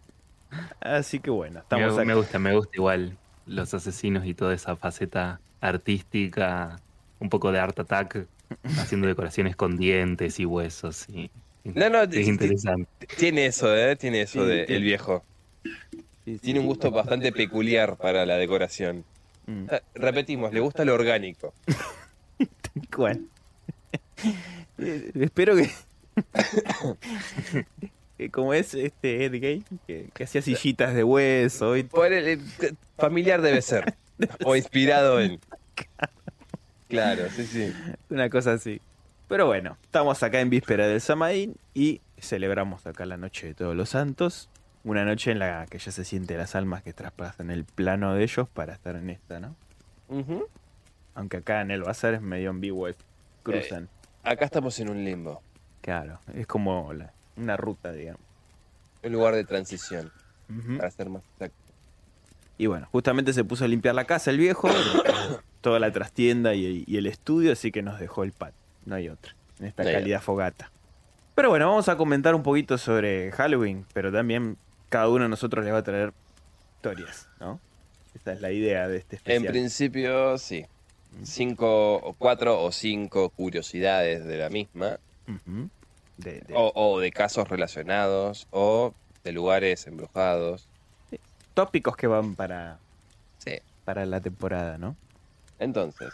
Así 0.80 1.20
que 1.20 1.30
bueno, 1.32 1.60
estamos 1.60 1.96
me, 1.98 2.06
me 2.06 2.14
acá. 2.14 2.20
gusta, 2.20 2.40
me 2.40 2.56
gusta 2.56 2.72
igual 2.76 3.18
los 3.46 3.74
asesinos 3.74 4.26
y 4.26 4.34
toda 4.34 4.54
esa 4.54 4.76
faceta 4.76 5.40
artística, 5.60 6.80
un 7.20 7.30
poco 7.30 7.52
de 7.52 7.60
art 7.60 7.80
attack, 7.80 8.26
haciendo 8.64 9.08
decoraciones 9.08 9.56
con 9.56 9.78
dientes 9.78 10.40
y 10.40 10.46
huesos. 10.46 11.08
Y, 11.10 11.30
No, 11.64 11.90
no, 11.90 12.02
es 12.04 12.28
interesante. 12.28 13.08
Tiene 13.18 13.46
eso, 13.48 13.76
¿eh? 13.76 13.96
Tiene 13.96 14.22
eso 14.22 14.44
Sí, 14.44 14.50
de 14.50 14.66
tiene. 14.66 14.78
el 14.78 14.84
viejo. 14.84 15.24
Sí, 15.64 16.34
sí. 16.36 16.40
Tiene 16.40 16.60
un 16.60 16.66
gusto 16.68 16.92
bastante 16.92 17.32
peculiar 17.32 17.98
para 17.98 18.26
la 18.26 18.38
decoración. 18.38 19.04
Mm, 19.48 19.66
Eh, 19.72 19.82
Repetimos, 19.96 20.54
le 20.54 20.60
gusta 20.60 20.86
lo 20.86 20.94
orgánico. 20.94 21.54
tal 22.38 22.88
cual. 22.96 23.22
Eh, 24.78 25.12
Espero 25.20 25.56
que. 25.56 25.70
que 28.18 28.30
como 28.32 28.54
es 28.54 28.74
este 28.74 29.26
Ed 29.26 29.34
Gay, 29.42 29.64
que, 29.88 30.10
que 30.14 30.24
hacía 30.24 30.42
sillitas 30.42 30.94
de 30.94 31.04
hueso 31.04 31.76
y 31.78 31.84
Por 31.84 32.12
el- 32.14 32.28
el- 32.28 32.78
familiar 32.98 33.42
debe 33.42 33.62
ser. 33.62 33.96
O 34.46 34.56
inspirado 34.56 35.20
en. 35.20 35.40
Claro, 36.92 37.30
sí, 37.36 37.46
sí. 37.46 37.74
una 38.10 38.30
cosa 38.30 38.54
así. 38.54 38.82
Pero 39.28 39.46
bueno, 39.46 39.78
estamos 39.84 40.22
acá 40.24 40.42
en 40.42 40.50
víspera 40.50 40.88
del 40.88 41.00
Samaín 41.02 41.56
y 41.74 42.02
celebramos 42.20 42.86
acá 42.86 43.06
la 43.06 43.18
noche 43.18 43.48
de 43.48 43.54
todos 43.54 43.76
los 43.76 43.90
santos. 43.90 44.50
Una 44.84 45.06
noche 45.06 45.32
en 45.32 45.40
la 45.40 45.66
que 45.68 45.78
ya 45.80 45.92
se 45.92 46.04
siente 46.04 46.36
las 46.38 46.56
almas 46.56 46.84
que 46.84 46.92
traspasan 46.92 47.50
el 47.52 47.64
plano 47.64 48.14
de 48.14 48.24
ellos 48.24 48.50
para 48.50 48.74
estar 48.74 48.96
en 48.96 49.10
esta, 49.10 49.40
¿no? 49.40 49.56
Ujú. 50.10 50.48
Aunque 51.16 51.38
acá 51.38 51.62
en 51.62 51.72
el 51.72 51.84
bazar 51.84 52.14
es 52.16 52.22
medio 52.22 52.50
ambiguo, 52.50 52.88
es- 52.88 52.98
cruzan. 53.44 53.88
Acá 54.24 54.46
estamos 54.46 54.78
en 54.80 54.90
un 54.90 55.04
limbo. 55.04 55.42
Claro, 55.82 56.20
es 56.34 56.46
como 56.48 56.92
la- 56.94 57.14
una 57.38 57.58
ruta, 57.58 57.92
digamos. 57.92 58.22
Un 59.04 59.12
lugar 59.14 59.34
de 59.36 59.44
transición, 59.46 60.12
para 60.78 60.92
ser 60.92 61.10
más 61.10 61.24
exacto. 61.34 61.56
Y 62.58 62.66
bueno, 62.68 62.88
justamente 62.92 63.34
se 63.34 63.44
puso 63.44 63.66
a 63.66 63.68
limpiar 63.68 63.96
la 63.96 64.06
casa 64.06 64.30
el 64.32 64.38
viejo, 64.38 64.68
toda 65.62 65.80
la 65.80 65.92
trastienda 65.92 66.54
y, 66.56 66.84
y 66.88 66.98
el 66.98 67.06
estudio, 67.08 67.54
así 67.54 67.72
que 67.72 67.82
nos 67.82 68.00
dejó 68.00 68.24
el 68.24 68.32
pat. 68.32 68.54
No 68.86 68.96
hay 68.96 69.10
otra, 69.10 69.36
en 69.60 69.68
esta 69.68 69.84
No 69.84 69.92
cálida 69.92 70.20
fogata. 70.20 70.72
Pero 71.36 71.50
bueno, 71.50 71.68
vamos 71.70 71.88
a 71.88 71.96
comentar 71.98 72.36
un 72.36 72.44
poquito 72.44 72.78
sobre 72.78 73.32
Halloween, 73.32 73.86
pero 73.94 74.12
también 74.12 74.58
cada 74.90 75.08
uno 75.10 75.24
de 75.24 75.30
nosotros 75.30 75.64
les 75.64 75.74
va 75.74 75.78
a 75.80 75.84
traer 75.84 76.14
historias, 76.78 77.30
¿no? 77.40 77.60
Esta 78.14 78.34
es 78.34 78.42
la 78.42 78.52
idea 78.52 78.88
de 78.90 78.98
este 78.98 79.16
En 79.16 79.20
especial. 79.22 79.52
principio, 79.54 80.38
sí. 80.38 80.66
Cinco 81.24 81.96
o 81.96 82.14
cuatro 82.14 82.62
o 82.64 82.72
cinco 82.72 83.30
curiosidades 83.30 84.26
de 84.26 84.38
la 84.38 84.50
misma. 84.50 84.98
Ujú. 85.28 85.70
De- 86.18 86.42
de- 86.42 86.54
O, 86.56 86.72
o 86.76 87.00
de 87.00 87.12
casos 87.12 87.48
relacionados. 87.48 88.48
O 88.52 88.94
de 89.24 89.32
lugares 89.32 89.88
embrujados. 89.88 90.68
Tópicos 91.54 91.96
que 91.96 92.08
van 92.08 92.36
para, 92.36 92.80
Sí. 93.40 93.60
para 93.86 94.06
la 94.06 94.20
temporada, 94.22 94.78
¿no? 94.78 94.96
Entonces, 95.62 96.12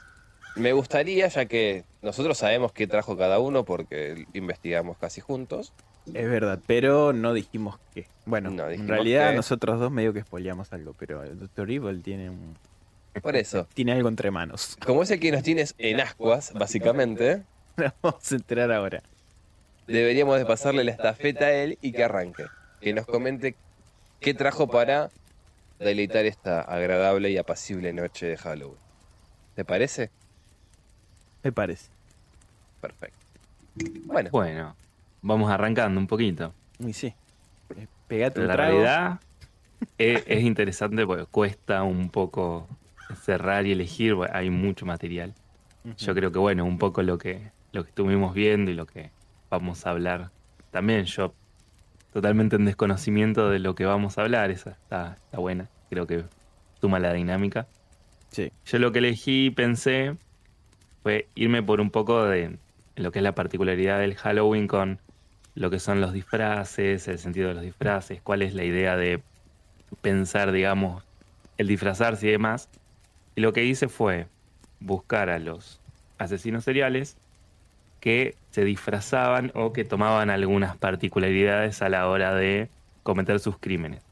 me 0.58 0.74
gustaría, 0.74 1.28
ya 1.30 1.46
que 1.46 1.86
nosotros 2.02 2.38
sabemos 2.38 2.74
qué 2.74 2.86
trajo 2.86 3.18
cada 3.18 3.40
uno 3.40 3.64
porque 3.64 4.26
investigamos 4.34 4.98
casi 4.98 5.22
juntos. 5.22 5.72
Es 6.14 6.30
verdad, 6.30 6.60
pero 6.68 7.14
no 7.14 7.34
dijimos 7.34 7.80
qué. 7.94 8.08
Bueno, 8.26 8.50
No 8.50 8.70
en 8.70 8.88
realidad 8.88 9.34
nosotros 9.34 9.80
dos 9.80 9.90
medio 9.92 10.14
que 10.14 10.22
spoileamos 10.22 10.74
algo, 10.74 10.94
pero 10.98 11.24
el 11.24 11.40
Dr. 11.40 11.72
Evil 11.72 12.02
tiene 12.04 12.30
un, 12.30 12.58
Por 13.22 13.38
eso, 13.38 13.68
tiene 13.74 13.94
algo 13.94 14.10
entre 14.10 14.32
manos. 14.32 14.78
como 14.86 15.04
es 15.04 15.12
el 15.12 15.20
que 15.22 15.32
nos 15.32 15.44
tienes 15.44 15.76
en 15.78 16.02
ascuas, 16.02 16.54
básicamente, 16.54 17.44
Nos 17.78 17.94
vamos 18.02 18.32
a 18.32 18.36
enterar 18.36 18.72
ahora. 18.72 19.04
deberíamos 19.86 20.40
de 20.40 20.46
pasarle 20.46 20.84
la 20.84 20.92
estafeta 20.92 21.46
a 21.46 21.54
él 21.54 21.78
y 21.82 21.92
que 21.92 22.04
arranque. 22.04 22.46
Que 22.82 22.92
nos 22.94 23.06
comente 23.06 23.56
qué 24.20 24.34
trajo 24.34 24.68
para 24.68 25.10
deleitar 25.78 26.26
esta 26.26 26.62
agradable 26.62 27.30
y 27.30 27.38
apacible 27.38 27.94
noche 27.94 28.26
de 28.26 28.38
Halloween. 28.38 28.87
¿Te 29.58 29.66
parece? 29.66 30.12
Me 31.44 31.52
parece. 31.52 31.90
Perfecto. 32.80 33.18
Bueno, 34.06 34.30
Bueno, 34.32 34.76
vamos 35.24 35.50
arrancando 35.50 36.00
un 36.00 36.06
poquito. 36.06 36.54
Uy, 36.78 36.94
sí. 36.94 37.08
Eh, 37.76 37.88
Pegate 38.08 38.40
un 38.40 38.46
La 38.48 38.54
trago. 38.54 38.70
realidad 38.70 39.20
es, 39.98 40.24
es 40.28 40.44
interesante 40.44 41.08
porque 41.08 41.26
cuesta 41.26 41.82
un 41.82 42.12
poco 42.12 42.68
cerrar 43.24 43.66
y 43.66 43.72
elegir, 43.72 44.16
hay 44.32 44.52
mucho 44.52 44.86
material. 44.86 45.34
Yo 45.98 46.14
creo 46.14 46.32
que, 46.32 46.38
bueno, 46.38 46.64
un 46.64 46.78
poco 46.78 47.02
lo 47.02 47.18
que, 47.18 47.50
lo 47.72 47.82
que 47.84 47.90
estuvimos 47.90 48.36
viendo 48.36 48.70
y 48.70 48.76
lo 48.76 48.86
que 48.86 49.10
vamos 49.50 49.88
a 49.88 49.90
hablar. 49.90 50.30
También 50.70 51.06
yo, 51.06 51.34
totalmente 52.14 52.58
en 52.58 52.66
desconocimiento 52.66 53.50
de 53.50 53.58
lo 53.58 53.74
que 53.74 53.86
vamos 53.86 54.20
a 54.20 54.22
hablar, 54.22 54.52
esa 54.52 54.70
está, 54.70 55.18
está 55.26 55.40
buena. 55.40 55.68
Creo 55.90 56.06
que 56.06 56.26
suma 56.80 57.00
la 57.00 57.12
dinámica. 57.14 57.66
Sí. 58.32 58.52
Yo 58.66 58.80
lo 58.80 58.92
que 58.92 59.00
elegí, 59.00 59.52
pensé, 59.52 60.18
fue 61.04 61.32
irme 61.36 61.64
por 61.64 61.82
un 61.82 61.92
poco 61.92 62.24
de 62.26 62.62
lo 62.96 63.12
que 63.12 63.20
es 63.20 63.24
la 63.24 63.36
particularidad 63.36 64.00
del 64.00 64.16
Halloween 64.18 64.68
con 64.68 65.04
lo 65.56 65.70
que 65.72 65.80
son 65.80 66.02
los 66.02 66.14
disfraces, 66.14 67.08
el 67.08 67.20
sentido 67.20 67.50
de 67.50 67.56
los 67.56 67.64
disfraces, 67.64 68.22
cuál 68.24 68.42
es 68.44 68.54
la 68.56 68.64
idea 68.66 68.98
de 68.98 69.26
pensar, 70.02 70.52
digamos, 70.52 71.06
el 71.58 71.68
disfrazarse 71.68 72.28
y 72.28 72.32
demás. 72.32 72.72
Y 73.36 73.42
lo 73.42 73.54
que 73.54 73.66
hice 73.66 73.90
fue 73.90 74.32
buscar 74.80 75.30
a 75.30 75.40
los 75.40 75.84
asesinos 76.20 76.64
seriales 76.66 77.20
que 78.00 78.40
se 78.52 78.64
disfrazaban 78.66 79.52
o 79.56 79.74
que 79.74 79.86
tomaban 79.86 80.30
algunas 80.30 80.78
particularidades 80.78 81.82
a 81.82 81.90
la 81.90 82.08
hora 82.10 82.36
de 82.36 82.72
cometer 83.04 83.40
sus 83.40 83.60
crímenes. 83.60 84.04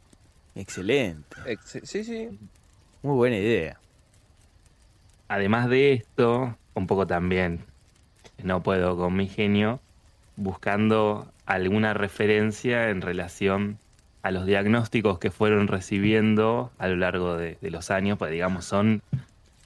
Excelente. 0.56 1.38
Ex- 1.46 1.80
sí, 1.84 2.04
sí. 2.04 2.40
Muy 3.02 3.16
buena 3.16 3.38
idea. 3.38 3.85
Además 5.28 5.70
de 5.70 5.94
esto, 5.94 6.56
un 6.74 6.88
poco 6.88 7.08
también, 7.08 7.62
no 8.44 8.62
puedo 8.62 8.96
con 8.98 9.16
mi 9.16 9.28
genio, 9.28 9.80
buscando 10.36 11.32
alguna 11.46 11.94
referencia 11.94 12.90
en 12.90 13.02
relación 13.02 13.80
a 14.22 14.32
los 14.32 14.46
diagnósticos 14.46 15.20
que 15.20 15.32
fueron 15.32 15.68
recibiendo 15.68 16.72
a 16.78 16.88
lo 16.88 16.96
largo 16.96 17.38
de, 17.38 17.58
los 17.62 17.92
años, 17.92 18.18
pues 18.18 18.32
digamos 18.32 18.66
son 18.66 19.02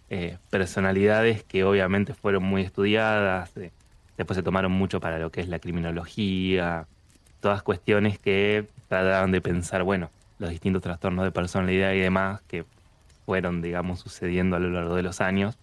eh, 0.09 0.37
personalidades 0.49 1.43
que 1.43 1.63
obviamente 1.63 2.13
fueron 2.13 2.43
muy 2.43 2.63
estudiadas, 2.63 3.55
eh, 3.57 3.71
después 4.17 4.35
se 4.35 4.43
tomaron 4.43 4.71
mucho 4.71 4.99
para 4.99 5.17
lo 5.17 5.31
que 5.31 5.41
es 5.41 5.47
la 5.47 5.59
criminología, 5.59 6.87
todas 7.39 7.63
cuestiones 7.63 8.19
que 8.19 8.67
trataban 8.89 9.31
de 9.31 9.41
pensar, 9.41 9.83
bueno, 9.83 10.09
los 10.39 10.49
distintos 10.49 10.81
trastornos 10.81 11.25
de 11.25 11.31
personalidad 11.31 11.93
y 11.93 11.99
demás 11.99 12.41
que 12.47 12.65
fueron, 13.29 13.61
digamos, 13.61 14.01
sucediendo 14.01 14.55
a 14.57 14.59
lo 14.59 14.71
largo 14.71 14.95
de 14.95 15.03
los 15.03 15.21
años, 15.21 15.59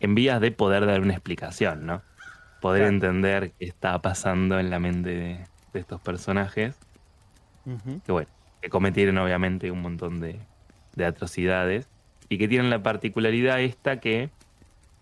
en 0.00 0.14
vías 0.16 0.40
de 0.40 0.52
poder 0.52 0.86
dar 0.86 1.00
una 1.02 1.14
explicación, 1.14 1.86
¿no? 1.86 2.04
Poder 2.60 2.82
Claro. 2.82 2.88
entender 2.88 3.54
qué 3.58 3.66
está 3.66 4.00
pasando 4.02 4.58
en 4.60 4.70
la 4.70 4.80
mente 4.80 5.10
de, 5.10 5.50
de 5.72 5.80
estos 5.80 6.00
personajes, 6.02 6.82
que 8.04 8.12
bueno, 8.12 8.30
que 8.60 8.68
cometieron 8.70 9.18
obviamente 9.18 9.70
un 9.70 9.82
montón 9.82 10.20
de, 10.20 10.48
de 10.94 11.04
atrocidades 11.06 11.90
y 12.28 12.38
que 12.38 12.48
tienen 12.48 12.70
la 12.70 12.82
particularidad 12.82 13.60
esta 13.60 14.00
que 14.00 14.34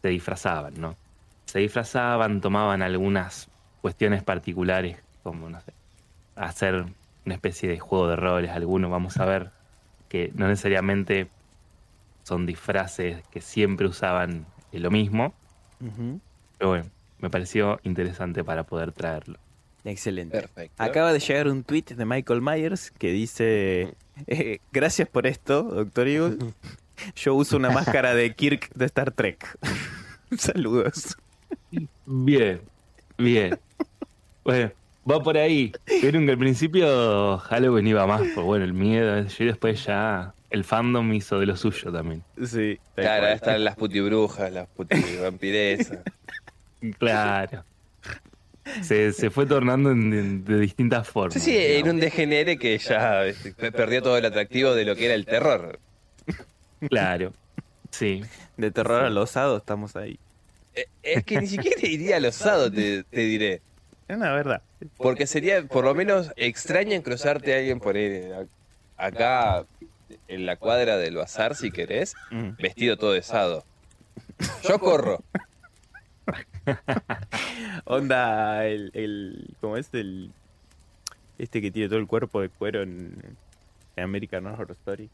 se 0.03 0.09
disfrazaban, 0.11 0.75
¿no? 0.81 0.99
Se 1.47 1.61
disfrazaban, 1.61 2.41
tomaban 2.41 2.83
algunas 2.83 3.51
cuestiones 3.81 4.25
particulares, 4.25 5.05
como, 5.23 5.51
no 5.51 5.61
sé, 5.63 5.75
hacer 6.37 6.87
una 7.27 7.35
especie 7.37 7.69
de 7.71 7.81
juego 7.81 8.09
de 8.09 8.17
roles, 8.17 8.53
algunos, 8.53 8.91
vamos 8.91 9.21
a 9.21 9.27
ver, 9.27 9.53
que 10.09 10.33
no 10.35 10.49
necesariamente 10.49 11.35
son 12.25 12.47
disfraces 12.47 13.23
que 13.31 13.41
siempre 13.41 13.87
usaban 13.87 14.47
lo 14.73 14.91
mismo, 14.91 15.33
pero 16.59 16.71
bueno, 16.71 16.85
me 17.21 17.31
pareció 17.31 17.79
interesante 17.85 18.43
para 18.43 18.65
poder 18.65 18.93
traerlo. 18.93 19.39
Excelente. 19.85 20.41
Perfecto. 20.41 20.83
Acaba 20.83 21.13
de 21.13 21.21
llegar 21.21 21.49
un 21.49 21.63
tweet 21.63 21.85
de 21.97 22.05
Michael 22.05 22.41
Myers 22.41 22.91
que 22.91 23.13
dice: 23.13 23.95
eh, 24.27 24.59
Gracias 24.73 25.09
por 25.09 25.27
esto, 25.27 25.63
Doctor 25.63 26.09
Evil. 26.09 26.39
Yo 27.17 27.35
uso 27.35 27.57
una 27.57 27.71
máscara 27.71 28.15
de 28.15 28.35
Kirk 28.35 28.73
de 28.75 28.87
Star 28.87 29.11
Trek. 29.11 29.59
Saludos. 30.39 31.17
Bien, 32.07 32.61
bien. 33.19 33.59
Bueno, 34.45 34.71
va 35.11 35.23
por 35.23 35.37
ahí. 35.37 35.73
Vieron 36.01 36.25
que 36.25 36.33
al 36.33 36.39
principio 36.39 37.39
Halloween 37.39 37.87
iba 37.87 38.07
más 38.07 38.23
por 38.35 38.45
bueno, 38.45 38.65
el 38.65 38.73
miedo, 38.73 39.23
yo 39.27 39.45
y 39.45 39.47
después 39.47 39.85
ya 39.85 40.35
el 40.55 40.65
fandom 40.65 41.13
hizo 41.13 41.39
de 41.39 41.47
lo 41.47 41.57
suyo 41.57 41.93
también. 41.93 42.23
Sí. 42.47 42.79
Claro, 42.95 43.27
ahí 43.27 43.35
están 43.35 43.63
las 43.65 43.77
putibrujas, 43.77 44.51
las 44.53 44.69
putivampiresas. 44.69 45.99
Claro. 46.99 47.65
Se, 48.83 49.13
se 49.15 49.31
fue 49.31 49.47
tornando 49.47 49.91
en- 49.91 50.13
en- 50.13 50.45
de 50.45 50.59
distintas 50.59 51.09
formas. 51.09 51.33
Sí, 51.35 51.41
sí, 51.41 51.57
en 51.57 51.89
un 51.89 51.99
degenere 52.01 52.59
que 52.59 52.77
ya 52.79 53.25
este, 53.25 53.53
perdió 53.73 54.03
todo 54.03 54.19
el 54.19 54.25
atractivo 54.27 54.75
de 54.75 54.85
lo 54.85 54.95
que 54.95 55.07
era 55.07 55.15
el 55.15 55.25
terror. 55.25 55.79
Claro. 56.89 57.33
Sí. 57.91 58.23
De 58.59 58.71
terror 58.71 59.03
al 59.05 59.17
osado 59.17 59.57
estamos 59.59 59.97
ahí. 59.97 60.19
Eh, 60.75 60.87
Es 61.03 61.25
que 61.25 61.41
ni 61.41 61.47
siquiera 61.47 61.87
iría 61.87 62.17
al 62.17 62.27
osado, 62.27 62.71
te, 62.71 63.05
te 63.05 63.21
diré. 63.21 63.63
Es 64.09 64.17
una 64.17 64.33
verdad. 64.35 64.61
Porque 64.99 65.27
sería 65.27 65.63
por 65.67 65.85
lo 65.85 65.95
menos 65.95 66.33
extraño 66.37 67.03
cruzarte 67.03 67.55
a 67.55 67.59
alguien 67.59 67.81
por 67.81 67.97
ahí, 67.97 68.25
a- 68.99 69.07
acá 69.07 69.65
en 70.29 70.47
la 70.47 70.57
cuadra 70.57 70.97
del 70.97 71.17
bazar, 71.17 71.55
si 71.55 71.71
querés, 71.71 72.15
Mm. 72.31 72.51
vestido 72.59 72.97
todo 72.97 73.13
de 73.13 73.23
sado. 73.23 73.65
Yo 74.63 74.79
corro. 74.79 75.23
Onda, 77.85 78.67
el, 78.67 78.91
el. 78.95 79.55
¿Cómo 79.61 79.77
es? 79.77 79.89
El. 79.93 80.31
Este 81.39 81.61
que 81.61 81.71
tiene 81.71 81.89
todo 81.89 81.99
el 81.99 82.07
cuerpo 82.07 82.41
de 82.41 82.49
cuero 82.49 82.83
en, 82.83 83.37
en 83.97 84.05
American 84.05 84.47
Horror 84.47 84.71
Story. 84.73 85.11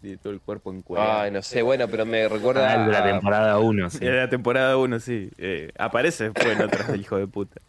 Tiene 0.00 0.16
todo 0.18 0.32
el 0.32 0.40
cuerpo 0.40 0.70
en 0.70 0.82
cuero. 0.82 1.04
Ay, 1.10 1.30
no 1.30 1.42
sé, 1.42 1.62
bueno, 1.62 1.88
pero 1.88 2.06
me 2.06 2.28
recuerda 2.28 2.72
Ah, 2.72 2.86
de 2.86 2.92
la 2.92 2.98
a- 3.00 3.04
temporada 3.12 3.58
1, 3.58 3.90
sí. 3.90 4.04
La 4.04 4.28
temporada 4.28 4.76
1, 4.76 5.00
sí. 5.00 5.30
Eh, 5.38 5.70
aparece 5.78 6.24
después 6.24 6.46
en 6.46 6.62
otras 6.62 6.86
del 6.88 7.00
hijo 7.00 7.16
de 7.18 7.26
puta. 7.26 7.60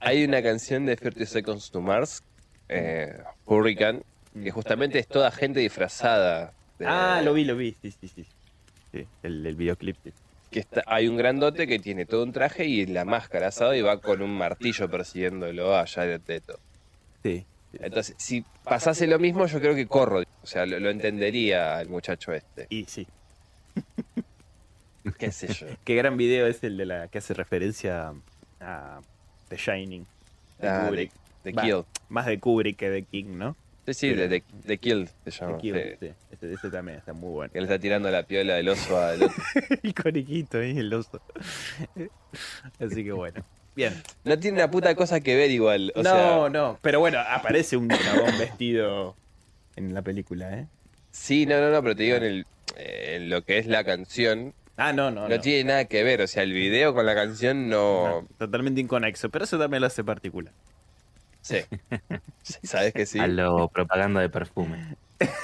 Hay 0.00 0.24
una 0.24 0.42
canción 0.42 0.86
de 0.86 0.96
30 0.96 1.26
Seconds 1.26 1.70
to 1.70 1.80
Mars, 1.80 2.24
eh, 2.68 3.18
Hurricane, 3.44 4.02
que 4.42 4.50
justamente 4.50 4.98
es 4.98 5.06
toda 5.08 5.30
gente 5.30 5.60
disfrazada. 5.60 6.52
de- 6.78 6.86
Ah, 6.86 7.20
lo 7.24 7.32
vi, 7.34 7.44
lo 7.44 7.56
vi. 7.56 7.74
Sí, 7.82 7.90
sí, 7.90 8.08
sí. 8.08 8.26
Sí, 8.92 9.06
el, 9.22 9.46
el 9.46 9.54
videoclip. 9.56 9.96
sí. 10.04 10.12
Que 10.50 10.60
está, 10.60 10.82
hay 10.86 11.08
un 11.08 11.16
grandote 11.16 11.66
que 11.66 11.78
tiene 11.78 12.06
todo 12.06 12.22
un 12.22 12.32
traje 12.32 12.64
y 12.66 12.86
la 12.86 13.04
máscara 13.04 13.48
asado 13.48 13.74
y 13.74 13.82
va 13.82 14.00
con 14.00 14.22
un 14.22 14.30
martillo 14.36 14.88
persiguiéndolo 14.88 15.76
allá 15.76 16.02
de 16.04 16.18
teto. 16.18 16.58
Sí. 17.22 17.44
Entonces, 17.78 18.14
si 18.18 18.44
pasase 18.64 19.06
lo 19.06 19.18
mismo, 19.18 19.46
yo 19.46 19.60
creo 19.60 19.74
que 19.74 19.86
corro. 19.86 20.20
O 20.42 20.46
sea, 20.46 20.64
lo, 20.64 20.78
lo 20.80 20.88
entendería 20.88 21.80
el 21.80 21.88
muchacho 21.88 22.32
este. 22.32 22.66
Y 22.70 22.84
sí. 22.84 23.06
¿Qué 25.18 25.30
sé 25.30 25.52
yo? 25.52 25.66
Qué 25.84 25.94
gran 25.94 26.16
video 26.16 26.46
es 26.46 26.62
el 26.64 26.76
de 26.76 26.86
la 26.86 27.08
que 27.08 27.18
hace 27.18 27.34
referencia 27.34 28.12
a 28.60 29.00
The 29.48 29.56
Shining. 29.56 30.06
de 30.58 30.68
Ah, 30.68 30.84
Kubrick. 30.86 31.12
de 31.44 31.52
Kill. 31.52 31.84
Más 32.08 32.26
de 32.26 32.38
Kubrick 32.40 32.76
que 32.76 32.90
de 32.90 33.02
King, 33.02 33.36
¿no? 33.36 33.56
Sí, 33.86 33.94
sí, 33.94 34.08
de, 34.14 34.28
de, 34.28 34.42
de 34.64 34.78
Kill 34.78 35.08
se 35.24 35.30
llama. 35.30 35.58
Kill, 35.58 35.74
sí. 35.74 35.96
sí. 36.00 36.12
Ese, 36.32 36.52
ese 36.52 36.70
también 36.70 36.98
está 36.98 37.12
muy 37.12 37.30
bueno. 37.30 37.52
Que 37.52 37.60
le 37.60 37.64
está 37.64 37.78
tirando 37.78 38.10
la 38.10 38.24
piola 38.24 38.54
del 38.54 38.68
oso 38.68 39.00
al 39.00 39.22
otro. 39.22 39.42
el 39.82 39.94
coriquito 39.94 40.58
ahí, 40.58 40.76
el 40.76 40.92
oso. 40.92 41.20
Así 42.80 43.04
que 43.04 43.12
bueno. 43.12 43.44
Bien. 43.76 44.02
No 44.24 44.38
tiene 44.38 44.58
una 44.58 44.70
puta 44.70 44.94
cosa 44.94 45.20
que 45.20 45.36
ver 45.36 45.50
igual. 45.50 45.92
O 45.94 46.02
no, 46.02 46.10
sea, 46.10 46.48
no. 46.50 46.78
Pero 46.82 47.00
bueno, 47.00 47.18
aparece 47.20 47.76
un 47.76 47.88
chabón 47.88 48.38
vestido 48.38 49.14
en 49.76 49.92
la 49.94 50.02
película, 50.02 50.58
¿eh? 50.58 50.66
sí, 51.10 51.46
no, 51.46 51.60
no, 51.60 51.70
no, 51.70 51.82
pero 51.82 51.94
te 51.94 52.02
digo 52.04 52.16
en, 52.16 52.24
el, 52.24 52.46
eh, 52.76 53.16
en 53.16 53.30
lo 53.30 53.42
que 53.42 53.58
es 53.58 53.66
la 53.66 53.84
canción, 53.84 54.54
Ah, 54.78 54.92
no, 54.92 55.10
no. 55.10 55.22
no, 55.22 55.28
no. 55.28 55.40
tiene 55.40 55.64
nada 55.64 55.84
que 55.86 56.02
ver. 56.02 56.20
O 56.20 56.26
sea, 56.26 56.42
el 56.42 56.52
video 56.52 56.94
con 56.94 57.06
la 57.06 57.14
canción 57.14 57.68
no. 57.68 58.22
No, 58.22 58.28
totalmente 58.38 58.80
inconexo, 58.80 59.30
pero 59.30 59.44
eso 59.44 59.58
también 59.58 59.80
lo 59.80 59.86
hace 59.86 60.04
particular. 60.04 60.52
Sí. 61.46 61.58
Sí, 62.42 62.64
¿Sabes 62.64 62.92
que 62.94 63.06
sí? 63.06 63.18
A 63.18 63.26
lo 63.26 63.66
propaganda 63.68 64.20
de 64.20 64.28
perfume. 64.28 64.96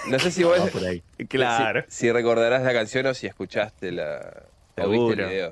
No 0.07 0.21
sé 0.21 0.31
si 0.31 0.45
vos. 0.45 0.71
Por 0.71 0.85
ahí. 0.85 1.03
Claro. 1.29 1.83
Si, 1.89 1.97
si 2.07 2.13
recordarás 2.13 2.63
la 2.63 2.73
canción 2.73 3.07
o 3.07 3.15
si 3.15 3.27
escuchaste 3.27 3.91
la. 3.91 4.45
O 4.77 4.89
viste 4.89 4.97
Seguro. 4.97 5.25
el 5.25 5.31
video. 5.31 5.51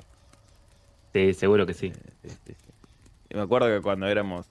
Sí, 1.13 1.33
seguro 1.33 1.65
que 1.65 1.73
sí. 1.73 1.91
Sí, 2.23 2.29
sí, 2.29 2.53
sí. 2.53 2.71
Y 3.29 3.35
me 3.35 3.41
acuerdo 3.41 3.67
que 3.67 3.81
cuando 3.81 4.07
éramos 4.07 4.45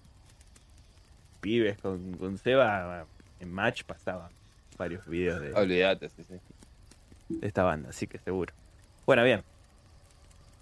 pibes 1.41 1.79
con, 1.79 2.13
con 2.19 2.37
Seba, 2.37 3.07
en 3.41 3.51
Match 3.51 3.85
pasaban 3.85 4.31
varios 4.77 5.07
videos 5.07 5.41
de, 5.41 5.55
Olvídate, 5.55 6.11
sí, 6.11 6.23
sí. 6.23 6.35
de 7.31 7.47
esta 7.47 7.63
banda, 7.63 7.89
así 7.91 8.07
que 8.07 8.19
seguro. 8.19 8.53
Bueno, 9.07 9.25
bien. 9.25 9.43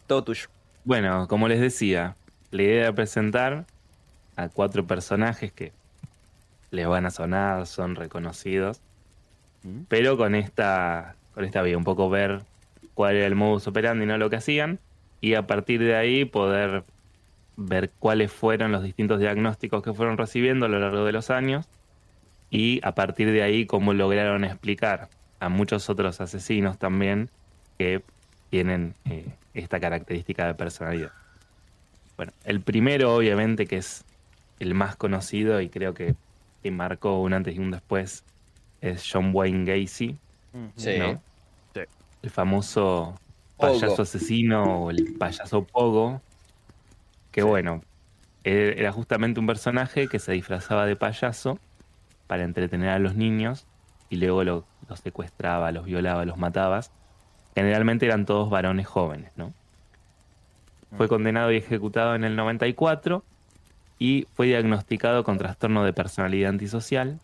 Todo 0.07 0.23
tuyo. 0.23 0.47
Bueno, 0.85 1.27
como 1.27 1.49
les 1.49 1.61
decía, 1.61 2.15
la 2.53 2.63
idea 2.63 2.83
era 2.85 2.93
presentar 2.93 3.67
a 4.39 4.49
cuatro 4.49 4.87
personajes 4.87 5.53
que 5.53 5.73
les 6.71 6.87
van 6.87 7.07
a 7.07 7.11
sonar, 7.11 7.67
son 7.67 7.97
reconocidos, 7.97 8.81
¿Mm? 9.65 9.81
pero 9.89 10.17
con 10.17 10.37
esta, 10.37 11.17
con 11.35 11.45
esta 11.45 11.61
vía, 11.63 11.77
un 11.77 11.83
poco 11.83 12.09
ver 12.09 12.43
cuál 12.95 13.17
era 13.17 13.27
el 13.27 13.35
modus 13.35 13.67
operandi, 13.67 14.07
no 14.07 14.17
lo 14.17 14.31
que 14.31 14.37
hacían, 14.37 14.79
y 15.21 15.35
a 15.35 15.49
partir 15.49 15.81
de 15.81 15.97
ahí 15.97 16.25
poder 16.25 16.85
ver 17.57 17.91
cuáles 17.99 18.31
fueron 18.31 18.71
los 18.71 18.85
distintos 18.85 19.19
diagnósticos 19.19 19.83
que 19.83 19.93
fueron 19.93 20.17
recibiendo 20.17 20.67
a 20.67 20.69
lo 20.69 20.79
largo 20.79 21.05
de 21.05 21.13
los 21.13 21.31
años, 21.31 21.67
y 22.49 22.81
a 22.85 22.95
partir 22.95 23.33
de 23.33 23.43
ahí 23.43 23.67
cómo 23.67 23.93
lograron 23.93 24.45
explicar 24.45 25.09
a 25.41 25.49
muchos 25.49 25.91
otros 25.91 26.21
asesinos 26.21 26.79
también 26.79 27.29
que 27.77 28.03
tienen 28.51 28.95
eh, 29.05 29.27
esta 29.53 29.81
característica 29.81 30.47
de 30.47 30.55
personalidad. 30.55 31.11
Bueno, 32.17 32.33
el 32.45 32.61
primero 32.61 33.15
obviamente 33.15 33.67
que 33.67 33.79
es 33.79 34.05
el 34.61 34.75
más 34.75 34.97
conocido 34.97 35.61
y 35.61 35.69
creo 35.69 35.95
que, 35.95 36.15
que 36.63 36.71
marcó 36.71 37.21
un 37.21 37.33
antes 37.33 37.55
y 37.55 37.59
un 37.59 37.71
después 37.71 38.25
es 38.81 39.09
John 39.11 39.31
Wayne 39.35 39.65
Gacy, 39.65 40.17
Sí. 40.77 40.99
¿no? 40.99 41.21
Sí. 41.75 41.81
el 42.23 42.31
famoso 42.31 43.15
Pogo. 43.57 43.73
payaso 43.81 44.03
asesino 44.03 44.85
o 44.85 44.91
el 44.91 45.15
payaso 45.19 45.65
Pogo, 45.65 46.21
que 47.31 47.43
bueno, 47.43 47.83
era 48.45 48.93
justamente 48.93 49.39
un 49.41 49.47
personaje 49.47 50.09
que 50.09 50.19
se 50.19 50.33
disfrazaba 50.33 50.87
de 50.87 50.97
payaso 50.97 51.59
para 52.27 52.45
entretener 52.45 52.89
a 52.91 52.99
los 52.99 53.15
niños 53.15 53.67
y 54.11 54.17
luego 54.17 54.43
lo- 54.45 54.65
los 54.89 55.01
secuestraba, 55.01 55.71
los 55.71 55.85
violaba, 55.85 56.25
los 56.25 56.39
mataba. 56.39 56.81
Generalmente 57.55 58.07
eran 58.07 58.25
todos 58.25 58.49
varones 58.49 58.87
jóvenes, 58.87 59.33
¿no? 59.37 59.53
Fue 60.97 61.09
condenado 61.09 61.53
y 61.53 61.57
ejecutado 61.59 62.15
en 62.15 62.25
el 62.25 62.35
94 62.37 63.23
y 63.99 64.27
fue 64.35 64.47
diagnosticado 64.47 65.25
con 65.25 65.39
trastorno 65.39 65.85
de 65.85 65.93
personalidad 65.93 66.51
antisocial, 66.51 67.19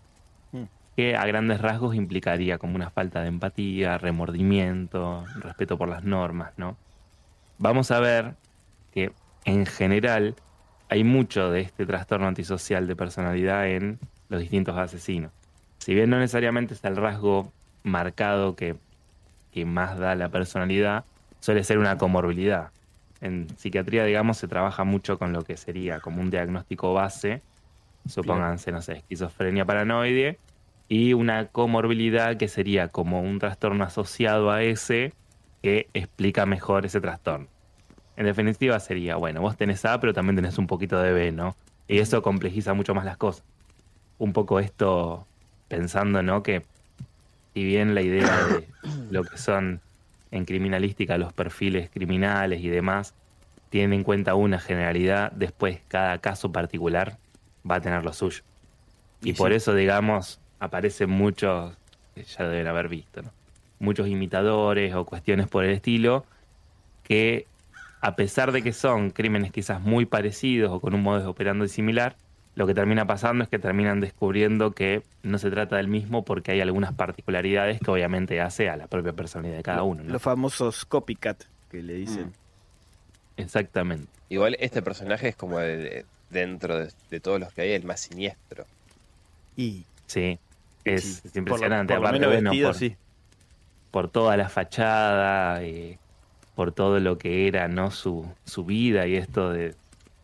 Mm. 0.53 0.65
que 0.97 1.17
a 1.17 1.27
grandes 1.27 1.61
rasgos 1.61 1.95
implicaría 1.97 2.59
como 2.59 2.77
una 2.77 2.91
falta 2.91 3.23
de 3.23 3.29
empatía, 3.29 3.99
remordimiento, 3.99 5.25
respeto 5.41 5.77
por 5.77 5.89
las 5.89 6.05
normas, 6.05 6.53
¿no? 6.57 6.77
Vamos 7.59 7.91
a 7.91 7.99
ver 8.01 8.35
que 8.93 9.13
en 9.45 9.67
general 9.67 10.37
hay 10.89 11.03
mucho 11.03 11.51
de 11.51 11.61
este 11.61 11.87
trastorno 11.87 12.27
antisocial 12.29 12.87
de 12.87 12.95
personalidad 12.95 13.67
en 13.69 13.99
los 14.29 14.41
distintos 14.41 14.77
asesinos. 14.77 15.33
Si 15.79 15.95
bien 15.95 16.11
no 16.11 16.19
necesariamente 16.19 16.75
es 16.75 16.85
el 16.85 16.97
rasgo 16.97 17.53
marcado 17.83 18.55
que, 18.55 18.77
que 19.53 19.65
más 19.65 19.99
da 19.99 20.15
la 20.15 20.29
personalidad, 20.29 21.05
suele 21.41 21.65
ser 21.65 21.79
una 21.79 21.99
comorbilidad. 21.99 22.71
En 23.25 23.49
psiquiatría, 23.57 24.05
digamos, 24.05 24.37
se 24.37 24.49
trabaja 24.49 24.85
mucho 24.85 25.19
con 25.19 25.33
lo 25.33 25.43
que 25.45 25.57
sería 25.57 25.99
como 25.99 26.21
un 26.21 26.31
diagnóstico 26.31 26.93
base, 26.93 27.41
supónganse, 28.07 28.71
no 28.71 28.83
sé, 28.83 28.99
esquizofrenia 28.99 29.65
paranoide, 29.65 30.39
y 30.89 31.15
una 31.15 31.47
comorbilidad 31.47 32.37
que 32.37 32.49
sería 32.49 32.89
como 32.89 33.23
un 33.23 33.39
trastorno 33.39 33.83
asociado 33.83 34.51
a 34.51 34.63
ese 34.63 35.15
que 35.63 35.89
explica 35.95 36.45
mejor 36.45 36.85
ese 36.85 37.01
trastorno. 37.01 37.47
En 38.19 38.27
definitiva 38.27 38.79
sería, 38.79 39.17
bueno, 39.17 39.41
vos 39.41 39.57
tenés 39.57 39.87
A, 39.87 39.99
pero 40.01 40.13
también 40.13 40.37
tenés 40.37 40.59
un 40.59 40.67
poquito 40.67 41.01
de 41.01 41.15
B, 41.15 41.33
¿no? 41.33 41.57
Y 41.89 42.01
eso 42.01 42.21
complejiza 42.21 42.75
mucho 42.75 42.95
más 42.95 43.07
las 43.07 43.17
cosas. 43.17 43.43
Un 44.19 44.35
poco 44.35 44.61
esto 44.61 45.27
pensando, 45.69 46.23
¿no? 46.23 46.43
Que 46.43 46.63
si 47.55 47.65
bien 47.65 47.95
la 47.95 48.03
idea 48.03 48.47
de 48.49 48.69
lo 49.11 49.25
que 49.25 49.39
son 49.39 49.81
en 50.35 50.45
criminalística 50.45 51.17
los 51.17 51.33
perfiles 51.33 51.91
criminales 51.91 52.61
y 52.61 52.69
demás 52.69 53.15
tienen 53.71 53.93
en 53.93 54.05
cuenta 54.05 54.35
una 54.35 54.59
generalidad, 54.59 55.33
después 55.33 55.81
cada 55.89 56.19
caso 56.19 56.53
particular 56.53 57.19
va 57.69 57.77
a 57.77 57.81
tener 57.81 58.05
lo 58.05 58.13
suyo. 58.13 58.43
Y, 59.21 59.31
Y 59.31 59.33
por 59.35 59.53
sí. 59.53 59.53
eso, 59.53 59.75
digamos, 59.75 60.41
aparecen 60.59 61.11
muchos, 61.11 61.77
que 62.15 62.25
ya 62.25 62.49
deben 62.49 62.67
haber 62.67 62.89
visto, 62.89 63.23
¿no? 63.23 63.33
Muchos 63.79 64.09
imitadores 64.09 64.95
o 64.95 65.05
cuestiones 65.05 65.49
por 65.49 65.65
el 65.65 65.71
estilo 65.71 66.27
que, 67.05 67.47
a 68.01 68.17
pesar 68.17 68.53
de 68.53 68.63
que 68.63 68.73
son 68.73 69.11
crímenes 69.11 69.53
quizás 69.53 69.81
muy 69.81 70.05
parecidos 70.07 70.73
o 70.73 70.81
con 70.81 70.95
un 70.95 71.03
modo 71.03 71.21
de 71.21 71.27
operando 71.27 71.67
similar, 71.69 72.17
lo 72.57 72.67
que 72.67 72.75
termina 72.75 73.05
pasando 73.07 73.43
es 73.45 73.51
que 73.51 73.59
terminan 73.59 74.01
descubriendo 74.01 74.73
que 74.73 75.03
no 75.23 75.39
se 75.39 75.51
trata 75.51 75.77
del 75.77 75.89
mismo 75.89 76.25
porque 76.25 76.53
hay 76.53 76.61
algunas 76.61 76.93
particularidades 76.93 77.81
que 77.81 77.91
obviamente 77.91 78.41
hace 78.41 78.69
a 78.69 78.77
la 78.77 78.87
propia 78.87 79.13
personalidad 79.13 79.57
de 79.57 79.63
cada 79.65 79.83
uno. 79.83 80.05
¿no? 80.05 80.13
Los 80.13 80.23
famosos 80.23 80.85
copycat 80.85 81.43
que 81.71 81.83
le 81.83 81.95
dicen. 81.95 82.33
Exactamente. 83.37 84.07
Igual 84.29 84.57
este 84.61 84.83
personaje 84.83 85.29
es 85.29 85.37
como 85.37 85.61
el- 85.61 86.05
dentro 86.31 86.79
de, 86.79 86.91
de 87.11 87.21
todos 87.21 87.41
los 87.41 87.53
que 87.53 87.63
hay 87.63 87.73
el 87.73 87.85
más 87.85 88.01
siniestro. 88.01 88.65
Y 89.57 89.85
Sí, 90.07 90.39
es, 90.85 91.03
sí, 91.05 91.11
es 91.11 91.21
por 91.23 91.35
lo- 91.35 91.39
impresionante. 91.41 91.95
por 91.95 92.03
lo 92.03 92.09
Aparte, 92.09 92.21
menos 92.27 92.35
bueno, 92.35 92.51
vestido, 92.51 92.69
por, 92.71 92.79
sí. 92.79 92.97
por 93.91 94.11
toda 94.11 94.37
la 94.37 94.49
fachada, 94.49 95.63
eh, 95.63 95.99
por 96.55 96.73
todo 96.73 97.01
lo 97.01 97.19
que 97.19 97.49
era 97.49 97.67
no 97.69 97.91
su, 97.91 98.27
su 98.45 98.65
vida 98.65 99.07
y 99.07 99.17
esto 99.17 99.51
de, 99.51 99.75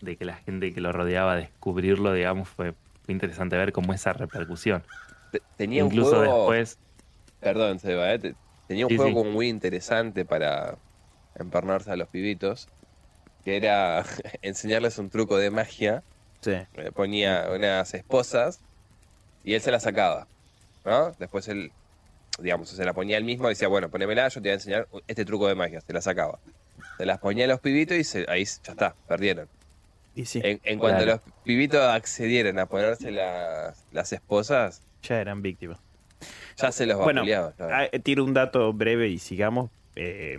de 0.00 0.16
que 0.18 0.24
la 0.24 0.36
gente 0.36 0.72
que 0.74 0.80
lo 0.80 0.92
rodeaba 0.92 1.36
descubrirlo, 1.36 2.12
digamos, 2.12 2.48
fue, 2.48 2.72
fue 3.02 3.12
interesante 3.14 3.56
ver 3.56 3.72
cómo 3.72 3.92
esa 3.92 4.12
repercusión. 4.12 4.86
Te- 5.30 5.42
Tenía 5.56 5.84
un 5.84 5.90
Incluso 5.90 5.92
juego... 5.92 6.60
después, 6.60 6.80
Perdón, 7.40 7.78
Seba, 7.80 8.12
¿eh? 8.14 8.18
Te- 8.18 8.36
tenía 8.66 8.86
un 8.86 8.90
Sí, 8.90 8.98
juego 8.98 9.24
sí. 9.24 9.24
muy 9.24 9.48
interesante 9.48 10.24
para 10.26 10.80
empernarse 11.34 11.90
a 11.92 11.96
los 11.96 12.08
pibitos, 12.10 12.70
que 13.44 13.56
era 13.56 14.04
enseñarles 14.42 14.98
un 14.98 15.10
truco 15.10 15.38
de 15.38 15.50
magia. 15.50 16.04
Sí. 16.42 16.52
Le 16.74 16.92
ponía 16.92 17.50
unas 17.52 17.94
esposas 17.94 18.64
y 19.42 19.54
él 19.54 19.60
se 19.62 19.70
las 19.72 19.84
sacaba, 19.84 20.30
¿no? 20.84 21.12
Después 21.18 21.48
él, 21.48 21.74
digamos, 22.38 22.70
se 22.70 22.84
la 22.84 22.94
ponía 22.94 23.18
él 23.18 23.24
mismo 23.24 23.46
y 23.48 23.50
decía, 23.50 23.68
bueno, 23.68 23.90
ponémela, 23.90 24.28
yo 24.28 24.34
te 24.42 24.48
voy 24.48 24.50
a 24.52 24.54
enseñar 24.54 24.88
este 25.08 25.24
truco 25.26 25.48
de 25.48 25.54
magia. 25.56 25.80
Se 25.82 25.92
la 25.94 26.02
sacaba. 26.02 26.42
Se 26.98 27.06
las 27.06 27.18
ponía 27.20 27.46
a 27.46 27.48
los 27.48 27.60
pibitos 27.60 27.96
y 27.98 28.04
se- 28.04 28.26
ahí 28.30 28.44
ya 28.46 28.72
está, 28.72 28.98
perdieron. 29.06 29.50
Y 30.14 30.24
sí, 30.24 30.40
En, 30.42 30.60
en 30.64 30.78
cuanto 30.78 31.06
los 31.06 31.20
pibitos 31.44 31.80
accedieron 31.80 32.58
a 32.58 32.66
ponerse 32.66 33.10
las, 33.10 33.84
las 33.92 34.12
esposas, 34.12 34.82
ya 35.02 35.20
eran 35.20 35.42
víctimas. 35.42 35.78
ya 36.56 36.72
se 36.72 36.86
los 36.86 36.98
Bueno. 36.98 37.22
Ah, 37.58 37.86
tiro 38.02 38.24
un 38.24 38.34
dato 38.34 38.72
breve 38.72 39.08
y 39.08 39.18
sigamos. 39.18 39.70
Eh, 39.96 40.38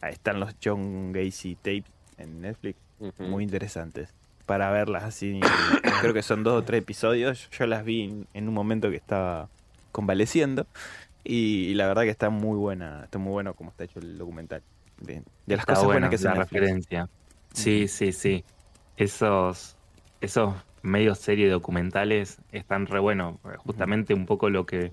ahí 0.00 0.12
están 0.12 0.40
los 0.40 0.54
John 0.62 1.12
Gacy 1.12 1.56
tapes 1.56 1.84
en 2.18 2.40
Netflix, 2.40 2.78
muy 3.18 3.42
interesantes. 3.44 4.08
Para 4.46 4.70
verlas 4.70 5.04
así, 5.04 5.40
creo 6.00 6.12
que 6.12 6.22
son 6.22 6.44
dos 6.44 6.54
o 6.54 6.64
tres 6.64 6.82
episodios. 6.82 7.48
Yo 7.50 7.66
las 7.66 7.84
vi 7.84 8.02
en, 8.04 8.26
en 8.34 8.48
un 8.48 8.54
momento 8.54 8.90
que 8.90 8.96
estaba 8.96 9.48
convaleciendo 9.90 10.66
y, 11.24 11.72
la 11.74 11.86
verdad 11.86 12.02
que 12.02 12.10
está 12.10 12.28
muy 12.28 12.58
buena, 12.58 13.04
está 13.04 13.18
muy 13.18 13.32
bueno 13.32 13.54
como 13.54 13.70
está 13.70 13.84
hecho 13.84 13.98
el 14.00 14.18
documental. 14.18 14.62
De, 15.00 15.14
de 15.14 15.22
las 15.46 15.60
está 15.60 15.72
cosas 15.72 15.84
buena 15.86 16.08
buenas 16.08 16.10
que 16.10 16.24
la 16.24 16.32
se 16.32 16.38
Netflix. 16.38 16.52
referencia. 16.52 17.08
Sí, 17.54 17.88
sí, 17.88 18.12
sí. 18.12 18.44
Esos, 18.96 19.78
esos 20.20 20.54
medios 20.82 21.18
serie 21.18 21.48
documentales 21.50 22.38
están 22.52 22.86
re 22.86 23.00
buenos. 23.00 23.40
Justamente 23.58 24.14
un 24.14 24.26
poco 24.26 24.50
lo 24.50 24.66
que, 24.66 24.92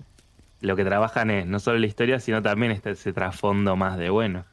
lo 0.60 0.76
que 0.76 0.84
trabajan 0.84 1.30
es 1.30 1.46
no 1.46 1.60
solo 1.60 1.78
la 1.78 1.86
historia, 1.86 2.20
sino 2.20 2.42
también 2.42 2.72
este, 2.72 2.90
ese 2.92 3.12
trasfondo 3.12 3.76
más 3.76 3.98
de 3.98 4.10
bueno. 4.10 4.46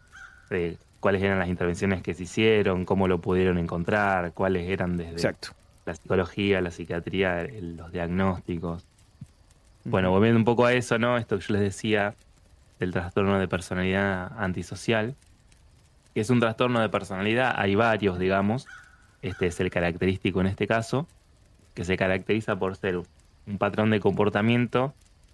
De 0.49 0.79
cuáles 0.99 1.23
eran 1.23 1.39
las 1.39 1.49
intervenciones 1.49 2.01
que 2.03 2.13
se 2.13 2.23
hicieron, 2.23 2.85
cómo 2.85 3.07
lo 3.07 3.21
pudieron 3.21 3.57
encontrar, 3.57 4.33
cuáles 4.33 4.69
eran 4.69 4.97
desde 4.97 5.13
Exacto. 5.13 5.49
la 5.85 5.95
psicología, 5.95 6.62
la 6.62 6.71
psiquiatría, 6.71 7.41
el- 7.41 7.77
los 7.77 7.91
diagnósticos. 7.91 8.88
Bueno, 9.83 10.12
volviendo 10.12 10.38
un 10.39 10.45
poco 10.45 10.65
a 10.65 10.73
eso, 10.73 10.99
¿no? 10.99 11.17
Esto 11.17 11.38
que 11.39 11.45
yo 11.45 11.53
les 11.53 11.63
decía 11.63 12.17
del 12.79 12.91
trastorno 12.91 13.39
de 13.39 13.47
personalidad 13.47 14.31
antisocial, 14.38 15.17
que 16.13 16.21
es 16.21 16.29
un 16.29 16.39
trastorno 16.39 16.79
de 16.81 16.89
personalidad, 16.89 17.53
hay 17.57 17.75
varios, 17.75 18.19
digamos. 18.19 18.71
Este 19.21 19.47
es 19.47 19.60
el 19.60 19.69
característico 19.69 20.41
en 20.41 20.47
este 20.47 20.67
caso, 20.67 21.08
que 21.73 21.84
se 21.84 21.97
caracteriza 21.97 22.58
por 22.58 22.75
ser 22.75 23.01
un 23.47 23.58
patrón 23.58 23.89
de 23.89 23.99
comportamiento 23.99 24.93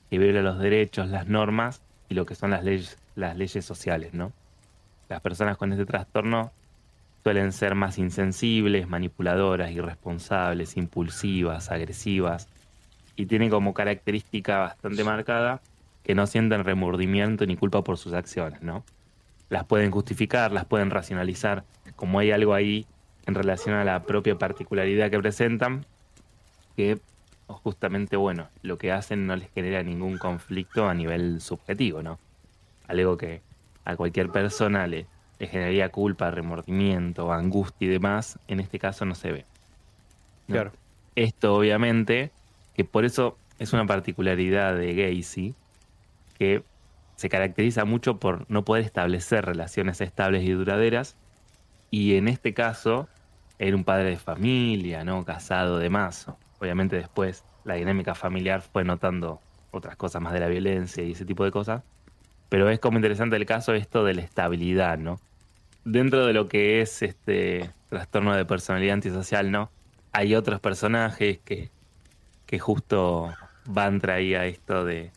que 0.10 0.18
viola 0.18 0.42
los 0.42 0.60
derechos, 0.60 1.10
las 1.10 1.28
normas 1.28 1.82
y 2.10 2.16
lo 2.16 2.26
que 2.26 2.36
son 2.36 2.52
las 2.52 2.64
leyes, 2.64 2.98
las 3.16 3.36
leyes 3.36 3.66
sociales, 3.66 4.14
¿no? 4.14 4.32
Las 5.10 5.22
personas 5.22 5.58
con 5.58 5.72
este 5.72 5.86
trastorno 5.86 6.52
suelen 7.24 7.52
ser 7.52 7.76
más 7.76 7.98
insensibles, 7.98 8.88
manipuladoras, 8.88 9.72
irresponsables, 9.72 10.78
impulsivas, 10.78 11.72
agresivas 11.72 12.48
y 13.16 13.26
tienen 13.26 13.50
como 13.50 13.74
característica 13.74 14.60
bastante 14.60 15.04
marcada 15.04 15.62
que 16.04 16.16
no 16.16 16.28
sienten 16.28 16.64
remordimiento 16.64 17.46
ni 17.46 17.56
culpa 17.56 17.84
por 17.84 17.98
sus 17.98 18.14
acciones, 18.14 18.62
¿no? 18.62 18.84
Las 19.50 19.66
pueden 19.66 19.92
justificar, 19.92 20.52
las 20.52 20.66
pueden 20.66 20.92
racionalizar, 20.92 21.64
como 21.96 22.20
hay 22.20 22.32
algo 22.32 22.54
ahí 22.54 22.86
en 23.26 23.36
relación 23.36 23.76
a 23.76 23.84
la 23.84 24.04
propia 24.04 24.38
particularidad 24.38 25.10
que 25.10 25.20
presentan, 25.20 25.86
que 26.76 27.00
justamente, 27.48 28.18
bueno, 28.18 28.50
lo 28.62 28.78
que 28.78 28.92
hacen 28.92 29.28
no 29.28 29.36
les 29.36 29.52
genera 29.52 29.84
ningún 29.84 30.18
conflicto 30.18 30.88
a 30.88 30.94
nivel 30.94 31.42
subjetivo, 31.42 32.02
¿no? 32.02 32.20
Algo 32.88 33.18
que 33.18 33.42
a 33.84 33.96
cualquier 33.96 34.30
persona 34.30 34.88
le, 34.88 35.06
le 35.40 35.48
generaría 35.48 35.90
culpa, 35.90 36.32
remordimiento, 36.32 37.32
angustia 37.32 37.88
y 37.88 37.92
demás, 37.92 38.40
en 38.48 38.60
este 38.60 38.80
caso 38.80 39.06
no 39.06 39.16
se 39.16 39.32
ve. 39.32 39.46
¿no? 40.48 40.54
Claro. 40.54 40.72
Esto 41.16 41.56
obviamente, 41.56 42.32
que 42.76 42.84
por 42.84 43.06
eso 43.06 43.38
es 43.60 43.74
una 43.74 43.86
particularidad 43.86 44.76
de 44.76 44.94
Gacy, 44.94 45.56
que 46.38 46.64
se 47.16 47.30
caracteriza 47.30 47.86
mucho 47.86 48.18
por 48.20 48.50
no 48.50 48.66
poder 48.66 48.84
establecer 48.84 49.46
relaciones 49.46 50.02
estables 50.02 50.44
y 50.44 50.52
duraderas, 50.52 51.16
y 51.90 52.16
en 52.16 52.28
este 52.28 52.54
caso 52.54 53.08
era 53.60 53.76
un 53.76 53.84
padre 53.84 54.10
de 54.12 54.18
familia, 54.18 55.04
¿no? 55.04 55.24
Casado, 55.26 55.80
demás. 55.80 56.28
Obviamente 56.60 56.96
después 56.96 57.44
la 57.64 57.76
dinámica 57.76 58.16
familiar 58.16 58.62
fue 58.62 58.84
notando 58.84 59.40
otras 59.72 59.96
cosas 59.96 60.22
más 60.22 60.34
de 60.34 60.40
la 60.40 60.48
violencia 60.48 61.04
y 61.04 61.12
ese 61.12 61.26
tipo 61.26 61.44
de 61.44 61.52
cosas, 61.52 61.84
pero 62.50 62.70
es 62.70 62.80
como 62.80 62.98
interesante 62.98 63.36
el 63.36 63.46
caso 63.46 63.74
esto 63.74 64.04
de 64.06 64.14
la 64.14 64.22
estabilidad, 64.22 64.98
¿no? 64.98 65.20
dentro 65.86 66.26
de 66.26 66.34
lo 66.34 66.50
que 66.50 66.82
es 66.82 67.02
este 67.02 67.72
trastorno 67.90 68.36
de 68.36 68.44
personalidad 68.44 68.96
antisocial, 68.96 69.52
¿no? 69.52 69.72
Hay 70.12 70.36
otros 70.36 70.60
personajes 70.60 71.40
que, 71.46 71.70
que 72.46 72.60
justo 72.60 73.34
van 73.66 74.02
traía 74.02 74.46
esto 74.46 74.84
de, 74.84 75.12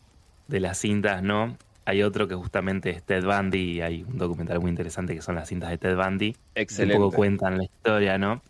de 0.47 0.59
las 0.59 0.77
cintas, 0.77 1.23
¿no? 1.23 1.57
Hay 1.89 2.03
otro 2.03 2.27
que 2.27 2.35
justamente 2.35 2.91
es 2.91 3.01
Ted 3.01 3.25
Bundy, 3.25 3.57
y 3.57 3.81
hay 3.81 4.03
un 4.03 4.19
documental 4.19 4.59
muy 4.59 4.69
interesante 4.69 5.15
que 5.15 5.23
son 5.23 5.33
las 5.33 5.49
cintas 5.49 5.71
de 5.71 5.79
Ted 5.79 5.95
Bundy. 5.95 6.35
Excelente. 6.53 6.97
Un 6.97 7.05
poco 7.05 7.15
cuentan 7.15 7.57
la 7.57 7.63
historia, 7.63 8.19
¿no? 8.19 8.43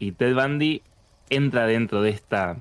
Y 0.00 0.10
Ted 0.10 0.34
Bundy 0.34 0.82
entra 1.30 1.68
dentro 1.68 2.02
de 2.02 2.10
esta 2.10 2.56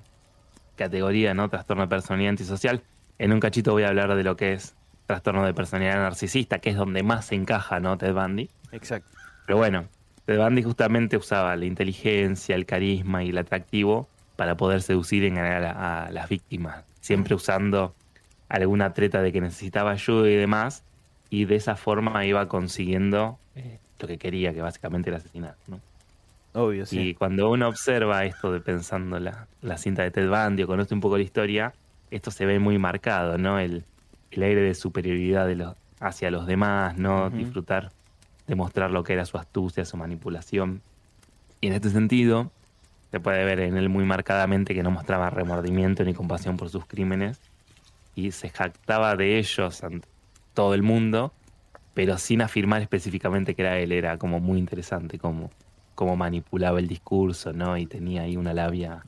categoría, 0.76 1.34
¿no? 1.34 1.50
Trastorno 1.50 1.82
de 1.82 1.90
personalidad 1.90 2.30
antisocial. 2.30 2.84
En 3.18 3.34
un 3.34 3.40
cachito 3.40 3.72
voy 3.72 3.82
a 3.82 3.88
hablar 3.88 4.14
de 4.14 4.24
lo 4.24 4.38
que 4.38 4.54
es 4.54 4.76
trastorno 5.08 5.44
de 5.44 5.56
personalidad 5.56 5.96
narcisista, 5.96 6.60
que 6.60 6.70
es 6.70 6.76
donde 6.76 7.02
más 7.02 7.26
se 7.26 7.34
encaja, 7.34 7.80
¿no? 7.80 7.98
Ted 7.98 8.14
Bundy. 8.14 8.48
Exacto. 8.74 9.10
Pero 9.48 9.58
bueno, 9.58 9.86
Ted 10.26 10.38
Bundy 10.38 10.62
justamente 10.62 11.18
usaba 11.18 11.56
la 11.56 11.66
inteligencia, 11.66 12.56
el 12.56 12.68
carisma 12.68 13.24
y 13.24 13.30
el 13.30 13.40
atractivo 13.40 14.08
para 14.36 14.56
poder 14.56 14.84
seducir 14.84 15.24
y 15.24 15.28
engañar 15.28 15.64
a, 15.64 16.06
a 16.06 16.12
las 16.12 16.30
víctimas. 16.30 16.84
Siempre 17.00 17.34
usando 17.34 17.96
alguna 18.50 18.94
treta 18.94 19.22
de 19.22 19.32
que 19.32 19.42
necesitaba 19.42 19.92
ayuda 19.92 20.30
y 20.30 20.36
demás. 20.36 20.84
Y 21.30 21.46
de 21.46 21.56
esa 21.56 21.76
forma 21.76 22.26
iba 22.26 22.48
consiguiendo 22.48 23.38
eh, 23.56 23.80
lo 24.00 24.08
que 24.08 24.18
quería, 24.18 24.54
que 24.54 24.62
básicamente 24.62 25.10
era 25.10 25.18
asesinar, 25.18 25.56
¿no? 25.68 25.80
Obvio, 26.54 26.86
sí. 26.86 27.00
Y 27.00 27.14
cuando 27.16 27.50
uno 27.50 27.68
observa 27.68 28.24
esto 28.24 28.52
de 28.52 28.62
pensando 28.62 29.20
la, 29.20 29.48
la 29.62 29.78
cinta 29.78 30.04
de 30.04 30.12
Ted 30.12 30.30
Bundy 30.30 30.64
o 30.64 30.68
conoce 30.68 30.94
un 30.94 31.02
poco 31.02 31.18
la 31.18 31.24
historia, 31.24 31.74
esto 32.12 32.32
se 32.32 32.46
ve 32.46 32.60
muy 32.60 32.78
marcado, 32.78 33.38
¿no? 33.38 33.60
El, 33.60 33.84
el 34.32 34.44
aire 34.44 34.62
de 34.62 34.74
superioridad 34.74 35.48
de 35.48 35.56
los, 35.56 35.76
hacia 36.00 36.32
los 36.32 36.46
demás, 36.46 36.98
¿no? 36.98 37.28
Ujú. 37.28 37.38
Disfrutar, 37.38 37.92
demostrar 38.48 38.92
lo 38.92 39.04
que 39.04 39.14
era 39.14 39.26
su 39.26 39.38
astucia, 39.38 39.84
su 39.84 39.98
manipulación. 39.98 40.82
Y 41.60 41.68
en 41.68 41.74
este 41.74 41.90
sentido, 41.90 42.52
se 43.12 43.20
puede 43.20 43.44
ver 43.44 43.60
en 43.60 43.76
él 43.76 43.90
muy 43.90 44.06
marcadamente 44.06 44.74
que 44.74 44.84
no 44.84 44.92
mostraba 44.92 45.30
remordimiento 45.30 46.04
ni 46.06 46.14
compasión 46.14 46.56
por 46.56 46.70
sus 46.70 46.86
crímenes 46.86 47.42
y 48.16 48.32
se 48.32 48.50
jactaba 48.50 49.16
de 49.16 49.38
ellos 49.40 49.84
ante 49.84 50.10
todo 50.54 50.74
el 50.74 50.84
mundo, 50.84 51.36
pero 51.94 52.18
sin 52.18 52.42
afirmar 52.42 52.82
específicamente 52.84 53.56
que 53.56 53.64
era 53.64 53.80
él. 53.80 53.92
Era 53.94 54.18
como 54.20 54.40
muy 54.40 54.60
interesante 54.60 55.20
cómo, 55.20 55.52
cómo 55.96 56.16
manipulaba 56.18 56.80
el 56.80 56.88
discurso, 56.88 57.54
¿no? 57.54 57.78
Y 57.78 57.88
tenía 57.88 58.24
ahí 58.24 58.38
una 58.38 58.54
labia. 58.54 59.08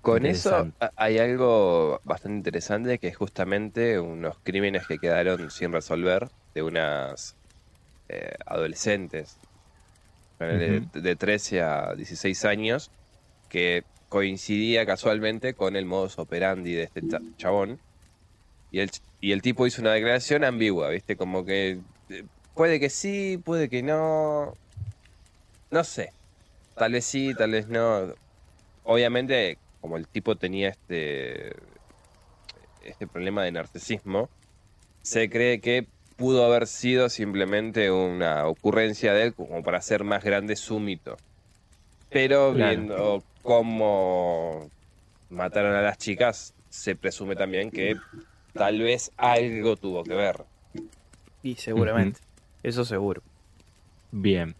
Con 0.00 0.26
eso 0.26 0.68
hay 0.96 1.18
algo 1.18 2.00
bastante 2.04 2.36
interesante 2.38 2.98
que 2.98 3.08
es 3.08 3.16
justamente 3.16 4.00
unos 4.00 4.40
crímenes 4.42 4.86
que 4.88 4.98
quedaron 4.98 5.50
sin 5.50 5.72
resolver 5.72 6.30
de 6.54 6.62
unas 6.62 7.36
eh, 8.08 8.34
adolescentes 8.46 9.40
Ujú. 10.50 10.86
de 10.92 11.16
13 11.16 11.62
a 11.62 11.94
16 11.94 12.44
años 12.44 12.92
que 13.48 13.86
coincidía 14.08 14.86
casualmente 14.86 15.54
con 15.54 15.76
el 15.76 15.86
modus 15.86 16.18
operandi 16.18 16.74
de 16.74 16.84
este 16.84 17.04
cha- 17.04 17.22
chabón 17.38 17.82
y 18.72 18.80
el, 18.80 18.90
y 19.20 19.32
el 19.32 19.42
tipo 19.42 19.66
hizo 19.68 19.82
una 19.82 19.94
declaración 19.94 20.44
ambigua, 20.44 20.90
¿viste? 20.90 21.16
Como 21.18 21.46
que 21.46 21.82
eh, 22.10 22.24
puede 22.54 22.80
que 22.80 22.90
sí, 22.90 23.38
puede 23.44 23.70
que 23.70 23.84
no, 23.84 24.58
no 25.70 25.84
sé, 25.84 26.14
tal 26.74 26.92
vez 26.92 27.06
sí, 27.06 27.34
tal 27.34 27.52
vez 27.52 27.68
no 27.68 28.14
obviamente, 28.82 29.60
como 29.80 29.96
el 29.98 30.08
tipo 30.08 30.36
tenía 30.36 30.70
este, 30.70 31.52
este 32.80 33.06
problema 33.06 33.44
de 33.44 33.52
narcisismo, 33.52 34.30
se 35.02 35.30
cree 35.30 35.60
que 35.60 35.88
pudo 36.16 36.44
haber 36.44 36.66
sido 36.66 37.08
simplemente 37.08 37.90
una 37.90 38.46
ocurrencia 38.48 39.14
de 39.14 39.24
él 39.24 39.34
como 39.34 39.62
para 39.62 39.78
hacer 39.78 40.04
más 40.04 40.24
grande 40.24 40.56
su 40.56 40.80
mito. 40.80 41.18
Pero 42.08 42.52
Claro. 42.54 42.80
viendo 42.82 43.24
cómo 43.42 44.70
mataron 45.28 45.74
a 45.74 45.82
las 45.82 45.98
chicas, 45.98 46.54
se 46.68 46.96
presume 46.96 47.36
también 47.36 47.70
que 47.70 47.96
tal 48.52 48.80
vez 48.80 49.10
algo 49.16 49.76
tuvo 49.76 50.04
que 50.04 50.14
ver. 50.14 50.44
Y 51.42 51.56
seguramente. 51.56 52.20
Eso 52.62 52.84
seguro. 52.84 53.22
Bien. 54.10 54.54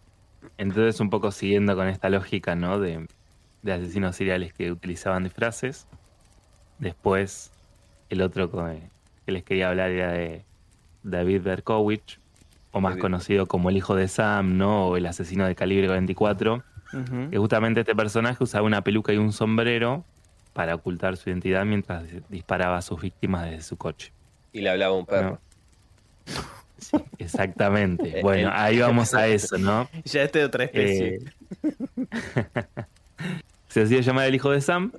Entonces, 0.57 0.99
un 0.99 1.09
poco 1.09 1.31
siguiendo 1.31 1.75
con 1.75 1.87
esta 1.87 2.09
lógica, 2.09 2.55
¿no? 2.55 2.79
De, 2.79 3.07
de 3.61 3.73
asesinos 3.73 4.15
seriales 4.15 4.53
que 4.53 4.71
utilizaban 4.71 5.23
disfraces. 5.23 5.87
Después, 6.79 7.51
el 8.09 8.21
otro 8.21 8.51
que 9.25 9.31
les 9.31 9.43
quería 9.43 9.69
hablar 9.69 9.91
era 9.91 10.11
de 10.11 10.43
David 11.03 11.41
Berkowitz, 11.43 12.19
o 12.71 12.81
más 12.81 12.93
David. 12.93 13.01
conocido 13.01 13.45
como 13.45 13.69
el 13.69 13.77
hijo 13.77 13.95
de 13.95 14.07
Sam, 14.07 14.57
¿no? 14.57 14.87
O 14.87 14.97
el 14.97 15.05
asesino 15.05 15.45
de 15.45 15.55
calibre 15.55 15.87
24. 15.87 16.63
Ujú. 16.93 17.29
Que 17.31 17.37
justamente 17.37 17.79
este 17.81 17.95
personaje 17.95 18.43
usaba 18.43 18.65
una 18.65 18.81
peluca 18.83 19.13
y 19.13 19.17
un 19.17 19.31
sombrero 19.31 20.03
para 20.53 20.75
ocultar 20.75 21.17
su 21.17 21.29
identidad 21.29 21.65
mientras 21.65 22.03
disparaba 22.29 22.77
a 22.77 22.81
sus 22.81 23.01
víctimas 23.01 23.49
desde 23.49 23.63
su 23.63 23.75
coche. 23.75 24.11
Y 24.51 24.61
le 24.61 24.69
hablaba 24.69 24.95
a 24.95 24.97
un 24.97 25.05
perro. 25.05 25.39
Sí, 26.83 26.97
exactamente. 27.17 28.19
Bueno, 28.21 28.51
ahí 28.53 28.79
vamos 28.79 29.13
a 29.13 29.27
eso, 29.27 29.57
¿no? 29.57 29.89
Ya 30.03 30.23
este 30.23 30.39
de 30.39 30.45
otra 30.45 30.65
especie. 30.65 31.15
Eh, 31.15 31.73
se 33.67 33.83
hacía 33.83 34.01
llamar 34.01 34.27
el 34.27 34.35
hijo 34.35 34.51
de 34.51 34.59
Sam 34.59 34.91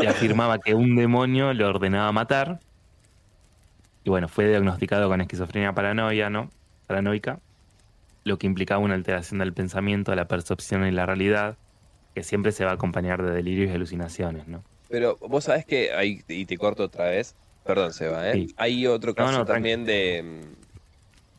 y 0.00 0.06
afirmaba 0.06 0.58
que 0.58 0.74
un 0.74 0.94
demonio 0.94 1.52
lo 1.52 1.68
ordenaba 1.68 2.12
matar. 2.12 2.60
Y 4.04 4.10
bueno, 4.10 4.28
fue 4.28 4.48
diagnosticado 4.48 5.08
con 5.08 5.20
esquizofrenia 5.20 5.74
paranoia, 5.74 6.30
¿no? 6.30 6.48
Paranoica, 6.86 7.40
lo 8.24 8.38
que 8.38 8.46
implicaba 8.46 8.80
una 8.80 8.94
alteración 8.94 9.40
del 9.40 9.52
pensamiento, 9.52 10.14
la 10.14 10.26
percepción 10.26 10.86
y 10.86 10.92
la 10.92 11.06
realidad, 11.06 11.56
que 12.14 12.22
siempre 12.22 12.52
se 12.52 12.64
va 12.64 12.70
a 12.70 12.74
acompañar 12.74 13.22
de 13.22 13.32
delirios 13.32 13.70
y 13.70 13.74
alucinaciones, 13.74 14.46
¿no? 14.48 14.62
Pero 14.92 15.16
vos 15.22 15.44
sabés 15.44 15.64
que, 15.64 15.90
ahí, 15.94 16.22
y 16.28 16.44
te 16.44 16.58
corto 16.58 16.84
otra 16.84 17.06
vez, 17.06 17.34
perdón 17.64 17.94
Seba, 17.94 18.28
¿eh? 18.28 18.34
Sí. 18.34 18.54
hay 18.58 18.86
otro 18.86 19.14
caso 19.14 19.38
no, 19.38 19.46
también 19.46 19.86
de, 19.86 20.42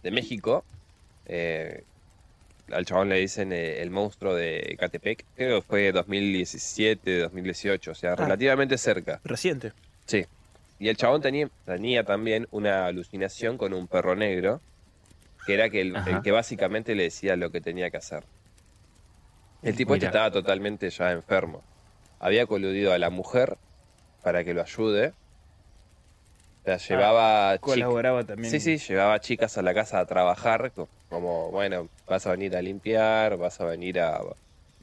de 0.02 0.10
México, 0.12 0.66
eh, 1.28 1.84
al 2.72 2.84
chabón 2.84 3.10
le 3.10 3.20
dicen 3.20 3.54
eh, 3.54 3.84
el 3.84 3.92
monstruo 3.92 4.34
de 4.34 4.76
Catepec, 4.80 5.24
creo 5.36 5.62
que 5.62 5.68
fue 5.68 5.92
2017, 5.92 7.20
2018, 7.20 7.92
o 7.92 7.94
sea, 7.94 8.16
relativamente 8.16 8.76
cerca. 8.80 9.22
Reciente. 9.24 9.72
Sí. 10.08 10.26
Y 10.80 10.90
el 10.90 10.98
chabón 10.98 11.22
tenía, 11.22 11.48
tenía 11.64 12.04
también 12.04 12.48
una 12.50 12.88
alucinación 12.88 13.60
con 13.60 13.76
un 13.76 13.88
perro 13.88 14.16
negro, 14.16 14.62
que 15.46 15.54
era 15.54 15.70
que 15.70 15.82
el 15.82 15.94
que 16.24 16.32
básicamente 16.32 16.96
le 16.96 17.04
decía 17.04 17.36
lo 17.36 17.52
que 17.52 17.62
tenía 17.62 17.92
que 17.92 17.98
hacer. 17.98 18.24
El 19.62 19.76
tipo 19.76 19.94
este 19.94 20.08
Mira. 20.08 20.18
estaba 20.18 20.32
totalmente 20.32 20.90
ya 20.90 21.12
enfermo. 21.12 21.62
Había 22.24 22.46
coludido 22.48 22.94
a 22.94 22.98
la 23.00 23.10
mujer 23.10 23.58
para 24.22 24.46
que 24.46 24.54
lo 24.54 24.62
ayude. 24.62 25.14
La 26.64 26.78
llevaba 26.78 27.54
chic- 27.56 27.60
Colaboraba 27.60 28.24
también. 28.24 28.62
Sí, 28.62 28.78
sí, 28.78 28.78
llevaba 28.94 29.20
chicas 29.20 29.58
a 29.58 29.62
la 29.62 29.74
casa 29.74 30.00
a 30.00 30.06
trabajar, 30.06 30.72
co- 30.72 30.90
como, 31.10 31.52
bueno, 31.52 31.90
vas 32.08 32.26
a 32.26 32.32
venir 32.32 32.56
a 32.56 32.62
limpiar, 32.62 33.36
vas 33.36 33.60
a 33.60 33.66
venir 33.66 34.00
a, 34.00 34.22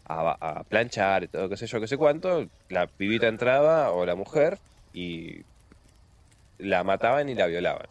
a, 0.05 0.59
a 0.59 0.65
planchar 0.65 1.25
y 1.25 1.29
todo, 1.29 1.49
qué 1.49 1.57
sé 1.57 1.67
yo, 1.67 1.81
qué 1.81 1.89
sé 1.89 1.97
cuánto. 1.97 2.47
La 2.69 2.89
pibita 2.89 3.29
entraba, 3.29 3.91
o 3.93 4.05
la 4.05 4.17
mujer, 4.17 4.59
y 4.93 5.47
la 6.59 6.85
mataban 6.85 7.31
y 7.31 7.35
la 7.35 7.47
violaban. 7.47 7.87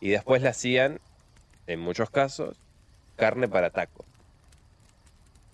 Y 0.00 0.08
después 0.08 0.40
la 0.40 0.50
hacían, 0.50 1.00
en 1.66 1.80
muchos 1.80 2.08
casos, 2.08 2.62
carne 3.14 3.46
para 3.46 3.68
taco. 3.68 4.06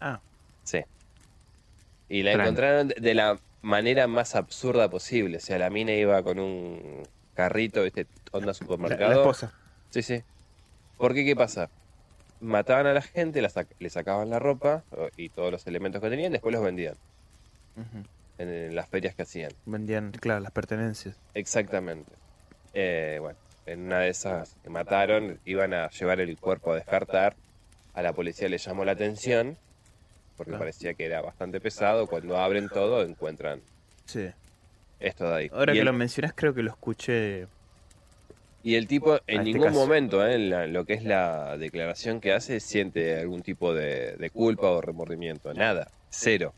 Ah, 0.00 0.22
Sí. 0.62 0.85
Y 2.14 2.22
la 2.22 2.33
encontraron 2.35 2.88
de- 2.88 3.14
la 3.14 3.38
manera 3.62 4.07
más 4.07 4.35
absurda 4.37 4.88
posible. 4.88 5.38
O 5.38 5.40
sea, 5.40 5.59
la 5.59 5.68
mina 5.70 5.92
iba 5.92 6.22
con 6.22 6.38
un 6.38 7.03
carrito, 7.35 7.83
¿viste? 7.83 8.07
Onda 8.31 8.48
la, 8.48 8.55
supermercado. 8.55 9.11
la 9.11 9.16
esposa. 9.16 9.53
Sí, 9.90 10.03
sí. 10.03 10.22
¿Por 10.96 11.12
qué? 11.14 11.24
¿Qué 11.24 11.35
pasa? 11.35 11.70
Mataban 12.40 12.87
a 12.87 12.92
la 12.92 13.03
gente, 13.03 13.42
la 13.42 13.48
sac- 13.48 13.74
le 13.79 13.90
sacaban 13.90 14.31
la 14.31 14.38
ropa 14.38 14.85
y 15.16 15.31
todos 15.31 15.50
los 15.50 15.66
elementos 15.66 16.00
que 16.03 16.11
tenían, 16.11 16.31
después 16.33 16.53
los 16.53 16.62
vendían 16.62 16.94
en 18.38 18.74
las 18.77 18.88
ferias 18.88 19.14
que 19.14 19.22
hacían. 19.22 19.50
Vendían, 19.64 20.12
claro, 20.12 20.40
las 20.40 20.53
pertenencias. 20.53 21.18
Exactamente. 21.35 22.12
Eh, 22.74 23.18
bueno, 23.20 23.38
en 23.66 23.81
una 23.87 24.00
de 24.00 24.09
esas 24.11 24.57
que 24.62 24.70
mataron, 24.70 25.40
iban 25.44 25.72
a 25.74 25.88
llevar 25.90 26.20
el 26.20 26.38
cuerpo 26.38 26.72
a 26.72 26.77
descartar. 26.77 27.35
A 27.94 28.03
la 28.03 28.12
policía 28.12 28.48
le 28.48 28.59
llamó 28.59 28.85
la 28.85 28.92
atención 28.92 29.57
porque 30.37 30.51
Claro. 30.51 30.61
parecía 30.62 30.94
que 30.94 31.07
era 31.07 31.20
bastante 31.20 31.61
pesado. 31.61 32.07
Cuando 32.07 32.37
abren 32.38 32.68
todo, 32.68 33.03
encuentran 33.03 33.61
Sí. 34.07 34.29
esto 35.01 35.29
de 35.31 35.37
ahí. 35.37 35.51
Ahora 35.53 35.73
y 35.73 35.77
que 35.77 35.81
el, 35.81 35.87
lo 35.87 35.92
mencionas, 35.92 36.33
creo 36.35 36.55
que 36.55 36.62
lo 36.62 36.70
escuché. 36.70 37.47
y 38.66 38.77
el 38.77 38.87
tipo 38.88 39.16
en 39.27 39.40
este 39.40 39.44
ningún 39.44 39.66
caso. 39.68 39.79
momento, 39.79 40.27
eh, 40.27 40.35
en 40.37 40.49
la- 40.51 40.66
lo 40.66 40.87
que 40.87 40.94
es 40.94 41.05
la 41.05 41.59
declaración 41.59 42.18
que 42.20 42.33
hace, 42.33 42.61
siente 42.61 43.18
algún 43.20 43.42
tipo 43.42 43.75
de, 43.75 44.16
de 44.16 44.31
culpa 44.31 44.70
o 44.70 44.81
remordimiento. 44.81 45.53
Nada. 45.53 45.88
Cero. 46.11 46.55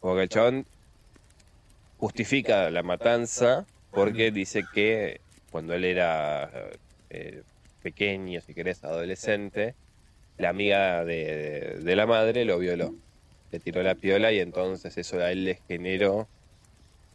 Porque 0.00 0.24
el 0.24 0.28
chabón 0.28 0.66
justifica 1.98 2.70
la 2.70 2.82
matanza 2.82 3.64
porque 3.90 4.30
dice 4.30 4.64
que 4.72 5.20
cuando 5.50 5.74
él 5.74 5.84
era 5.84 6.50
eh, 7.10 7.42
pequeño, 7.82 8.40
si 8.42 8.52
querés, 8.54 8.84
adolescente, 8.84 9.74
la 10.36 10.50
amiga 10.50 11.04
de, 11.04 11.78
de 11.82 11.96
la 11.96 12.06
madre 12.06 12.44
lo 12.44 12.58
violó. 12.58 12.94
Le 13.50 13.58
tiró 13.60 13.82
la 13.82 13.94
piola 13.94 14.30
y 14.32 14.40
entonces 14.40 14.96
eso 14.98 15.18
a 15.18 15.30
él 15.32 15.44
le 15.44 15.60
generó 15.68 16.28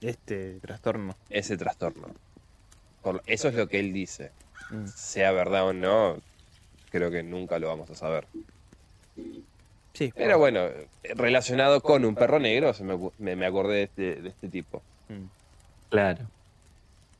Este 0.02 0.60
trastorno. 0.62 1.15
ese 1.30 1.58
trastorno. 1.58 2.08
Por- 3.02 3.22
eso 3.28 3.48
es 3.50 3.56
lo 3.56 3.67
que 3.67 3.80
él 3.80 3.93
dice. 3.93 4.32
Mm. 4.69 4.88
Sea 4.88 5.32
verdad 5.32 5.67
o 5.67 5.74
no, 5.74 6.17
creo 6.89 7.12
que 7.12 7.22
nunca 7.24 7.60
lo 7.60 7.67
vamos 7.67 7.89
a 7.89 7.96
saber. 7.96 8.26
Sí, 9.93 10.12
Pero 10.15 10.39
bueno, 10.39 10.65
relacionado 11.15 11.82
con 11.82 12.04
un 12.04 12.15
perro 12.15 12.39
negro, 12.39 12.74
se 12.74 12.84
me, 12.84 12.98
me, 13.19 13.36
me 13.36 13.46
acordé 13.46 13.76
de 13.76 13.84
este, 13.84 14.15
de 14.22 14.30
este 14.30 14.50
tipo. 14.50 14.82
Mm. 15.10 15.26
Claro. 15.89 16.22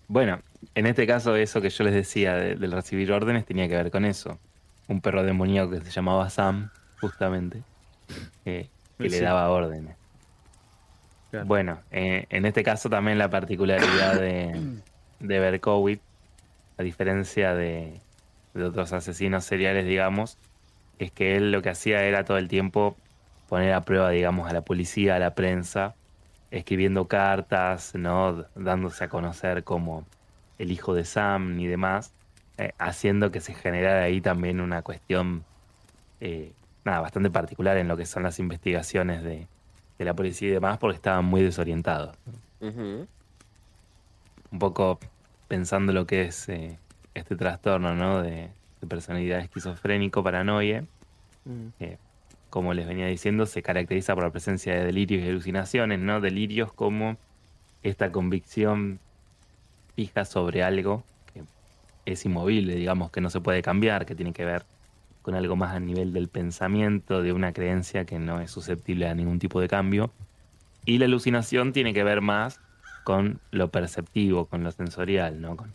Bueno, 0.08 0.42
en 0.74 0.88
este 0.88 1.06
caso 1.06 1.36
eso 1.36 1.62
que 1.62 1.70
yo 1.70 1.84
les 1.84 1.94
decía 1.94 2.36
de- 2.36 2.56
del 2.56 2.72
recibir 2.72 3.12
órdenes 3.12 3.46
tenía 3.46 3.68
que 3.68 3.76
ver 3.76 3.92
con 3.92 4.06
eso. 4.06 4.40
Un 4.88 5.02
perro 5.02 5.24
demoníaco 5.24 5.70
que 5.72 5.82
se 5.82 5.92
llamaba 5.92 6.30
Sam, 6.32 6.70
justamente, 7.00 7.62
que, 8.98 9.10
le 9.10 9.20
daba 9.22 9.50
órdenes. 9.50 9.96
Claro. 11.32 11.46
Bueno, 11.46 11.80
eh, 11.92 12.26
en 12.30 12.46
este 12.46 12.64
caso 12.64 12.90
también 12.90 13.18
la 13.18 13.30
particularidad 13.30 14.20
de, 14.20 14.80
de 15.20 15.40
Berkowitz, 15.40 16.02
a 16.78 16.84
diferencia 16.84 17.54
de, 17.54 18.00
de 18.54 18.64
otros 18.64 18.94
asesinos 18.94 19.44
seriales, 19.44 19.86
digamos, 19.86 20.38
es 21.00 21.12
que 21.12 21.36
él 21.36 21.52
lo 21.52 21.62
que 21.62 21.70
hacía 21.70 22.04
era 22.04 22.24
todo 22.24 22.38
el 22.38 22.48
tiempo 22.48 22.96
poner 23.50 23.74
a 23.74 23.82
prueba, 23.82 24.10
digamos, 24.10 24.50
a 24.50 24.54
la 24.54 24.62
policía, 24.62 25.16
a 25.16 25.20
la 25.20 25.36
prensa, 25.36 25.96
escribiendo 26.52 27.08
cartas, 27.08 27.96
¿no? 27.96 28.46
dándose 28.56 29.04
a 29.04 29.10
conocer 29.10 29.64
como 29.64 30.06
el 30.60 30.72
hijo 30.72 30.94
de 30.94 31.04
Sam 31.04 31.60
y 31.60 31.68
demás, 31.68 32.14
eh, 32.58 32.74
haciendo 32.78 33.32
que 33.32 33.42
se 33.42 33.54
generara 33.54 34.04
ahí 34.04 34.22
también 34.22 34.62
una 34.62 34.82
cuestión 34.84 35.44
eh, 36.22 36.52
nada, 36.86 37.02
bastante 37.02 37.30
particular 37.30 37.78
en 37.78 37.88
lo 37.88 37.98
que 37.98 38.06
son 38.06 38.24
las 38.24 38.40
investigaciones 38.40 39.24
de, 39.24 39.48
de 39.98 40.06
la 40.06 40.14
policía 40.14 40.50
y 40.50 40.52
demás, 40.52 40.78
porque 40.78 40.96
estaban 40.96 41.26
muy 41.26 41.42
desorientados. 41.42 42.16
Un 42.62 43.08
poco 44.60 45.00
pensando 45.48 45.92
lo 45.92 46.06
que 46.06 46.24
es 46.24 46.48
eh, 46.50 46.78
este 47.14 47.36
trastorno 47.36 47.94
¿no? 47.96 48.22
de, 48.22 48.50
de 48.82 48.88
personalidad 48.88 49.40
esquizofrénico, 49.40 50.24
paranoia, 50.24 50.86
eh, 51.80 51.98
como 52.50 52.74
les 52.74 52.88
venía 52.88 53.08
diciendo, 53.08 53.46
se 53.46 53.62
caracteriza 53.62 54.14
por 54.14 54.24
la 54.24 54.30
presencia 54.30 54.74
de 54.76 54.86
delirios 54.86 55.24
y 55.24 55.30
alucinaciones, 55.30 56.00
¿no? 56.00 56.22
Delirios 56.22 56.72
como 56.72 57.18
esta 57.82 58.12
convicción 58.12 59.00
fija 59.96 60.24
sobre 60.24 60.64
algo 60.64 61.04
que 61.34 61.44
es 62.06 62.26
inmovible, 62.26 62.76
digamos, 62.76 63.12
que 63.12 63.22
no 63.22 63.30
se 63.30 63.42
puede 63.42 63.62
cambiar, 63.62 64.06
que 64.06 64.16
tiene 64.16 64.34
que 64.34 64.46
ver 64.46 64.66
con 65.24 65.36
algo 65.36 65.56
más 65.56 65.74
a 65.74 65.80
nivel 65.80 66.14
del 66.14 66.28
pensamiento, 66.28 67.24
de 67.24 67.34
una 67.34 67.54
creencia 67.54 68.06
que 68.06 68.20
no 68.20 68.42
es 68.42 68.52
susceptible 68.52 69.08
a 69.08 69.16
ningún 69.16 69.40
tipo 69.40 69.60
de 69.60 69.68
cambio. 69.68 70.12
Y 70.86 71.00
la 71.00 71.06
alucinación 71.06 71.74
tiene 71.74 71.94
que 71.94 72.04
ver 72.04 72.22
más 72.22 72.60
con 73.06 73.40
lo 73.52 73.70
perceptivo, 73.70 74.46
con 74.46 74.64
lo 74.64 74.72
sensorial, 74.72 75.42
¿no? 75.42 75.56
Con, 75.56 75.74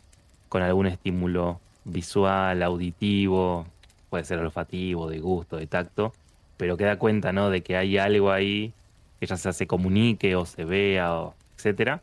con 0.48 0.62
algún 0.62 0.86
estímulo 0.86 1.60
visual, 1.84 2.62
auditivo, 2.62 3.66
puede 4.10 4.24
ser 4.24 4.38
olfativo, 4.38 5.08
de 5.08 5.18
gusto, 5.18 5.56
de 5.56 5.66
tacto, 5.66 6.12
pero 6.58 6.76
que 6.76 6.84
da 6.84 6.98
cuenta, 6.98 7.32
¿no? 7.32 7.50
De 7.50 7.62
que 7.62 7.76
hay 7.76 7.96
algo 7.98 8.30
ahí 8.30 8.74
que 9.18 9.26
ya 9.26 9.36
sea 9.36 9.52
se 9.52 9.66
comunique 9.66 10.36
o 10.36 10.44
se 10.44 10.64
vea, 10.64 11.14
o 11.14 11.34
etcétera, 11.56 12.00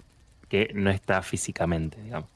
que 0.50 0.72
no 0.74 0.90
está 0.90 1.22
físicamente, 1.22 2.02
digamos. 2.02 2.30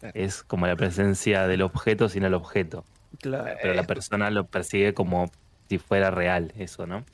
Claro. 0.00 0.14
Es 0.18 0.42
como 0.42 0.66
la 0.66 0.76
presencia 0.76 1.46
del 1.46 1.62
objeto 1.62 2.08
sin 2.08 2.22
el 2.24 2.34
objeto, 2.34 2.84
Claro. 3.22 3.56
pero 3.62 3.74
la 3.74 3.84
persona 3.84 4.30
lo 4.30 4.44
percibe 4.46 4.92
como 4.94 5.30
si 5.68 5.78
fuera 5.78 6.10
real, 6.10 6.52
eso, 6.58 6.86
¿no? 6.86 7.04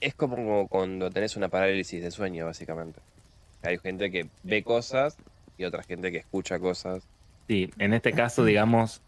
Es 0.00 0.14
como 0.14 0.68
cuando 0.68 1.10
tenés 1.10 1.36
una 1.36 1.48
parálisis 1.48 2.02
de 2.02 2.10
sueño, 2.10 2.46
básicamente. 2.46 3.00
Hay 3.62 3.78
gente 3.78 4.10
que 4.10 4.28
ve 4.42 4.62
cosas 4.62 5.16
y 5.58 5.64
otra 5.64 5.82
gente 5.82 6.10
que 6.10 6.18
escucha 6.18 6.58
cosas. 6.58 7.04
Sí, 7.48 7.70
en 7.78 7.92
este 7.92 8.12
caso, 8.12 8.44
digamos, 8.44 9.02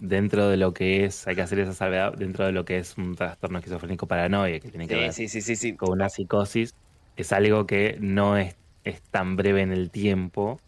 dentro 0.00 0.48
de 0.48 0.56
lo 0.56 0.72
que 0.74 1.04
es, 1.04 1.26
hay 1.26 1.36
que 1.36 1.42
hacer 1.42 1.60
esa 1.60 1.74
salvedad, 1.74 2.14
dentro 2.14 2.44
de 2.44 2.52
lo 2.52 2.64
que 2.64 2.78
es 2.78 2.96
un 2.96 3.14
trastorno 3.14 3.58
esquizofrénico 3.58 4.06
paranoia, 4.06 4.58
que 4.58 4.70
tiene 4.70 4.88
que 4.88 4.96
ver 4.96 5.12
sí, 5.12 5.28
sí, 5.28 5.40
sí, 5.40 5.56
sí. 5.56 5.76
con 5.76 5.92
una 5.92 6.08
psicosis, 6.08 6.74
es 7.16 7.32
algo 7.32 7.66
que 7.66 7.96
no 8.00 8.36
es, 8.36 8.56
es 8.84 9.00
tan 9.02 9.36
breve 9.36 9.62
en 9.62 9.72
el 9.72 9.90
tiempo, 9.90 10.60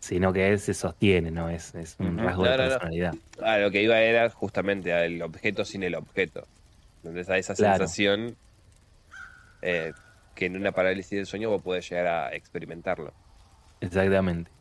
sino 0.00 0.32
que 0.32 0.58
se 0.58 0.74
sostiene, 0.74 1.30
¿no? 1.30 1.50
Es, 1.50 1.74
es 1.74 1.96
un 1.98 2.18
rasgo 2.18 2.44
No, 2.44 2.48
de 2.48 2.54
no, 2.56 2.68
no. 2.68 2.80
personalidad. 2.80 3.18
Ah, 3.38 3.58
lo 3.58 3.70
que 3.70 3.82
iba 3.82 4.00
era 4.00 4.30
justamente 4.30 4.92
al 4.92 5.20
objeto 5.22 5.64
sin 5.64 5.82
el 5.82 5.94
objeto. 5.94 6.48
Entonces 7.02 7.28
a 7.30 7.38
esa 7.38 7.54
Claro. 7.54 7.86
sensación 7.86 8.38
eh, 9.60 9.94
que 10.34 10.46
en 10.46 10.56
una 10.56 10.72
parálisis 10.72 11.16
del 11.16 11.26
sueño 11.26 11.50
vos 11.50 11.62
podés 11.62 11.88
llegar 11.88 12.06
a 12.06 12.34
experimentarlo. 12.34 13.16
Exactamente. 13.80 14.52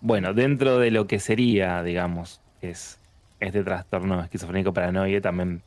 Bueno, 0.00 0.34
dentro 0.34 0.78
de 0.78 0.90
lo 0.90 1.06
que 1.06 1.20
sería, 1.20 1.82
digamos, 1.82 2.42
es 2.60 3.00
este 3.38 3.62
trastorno 3.64 4.22
esquizofrénico 4.22 4.72
paranoide, 4.72 5.20
también 5.20 5.64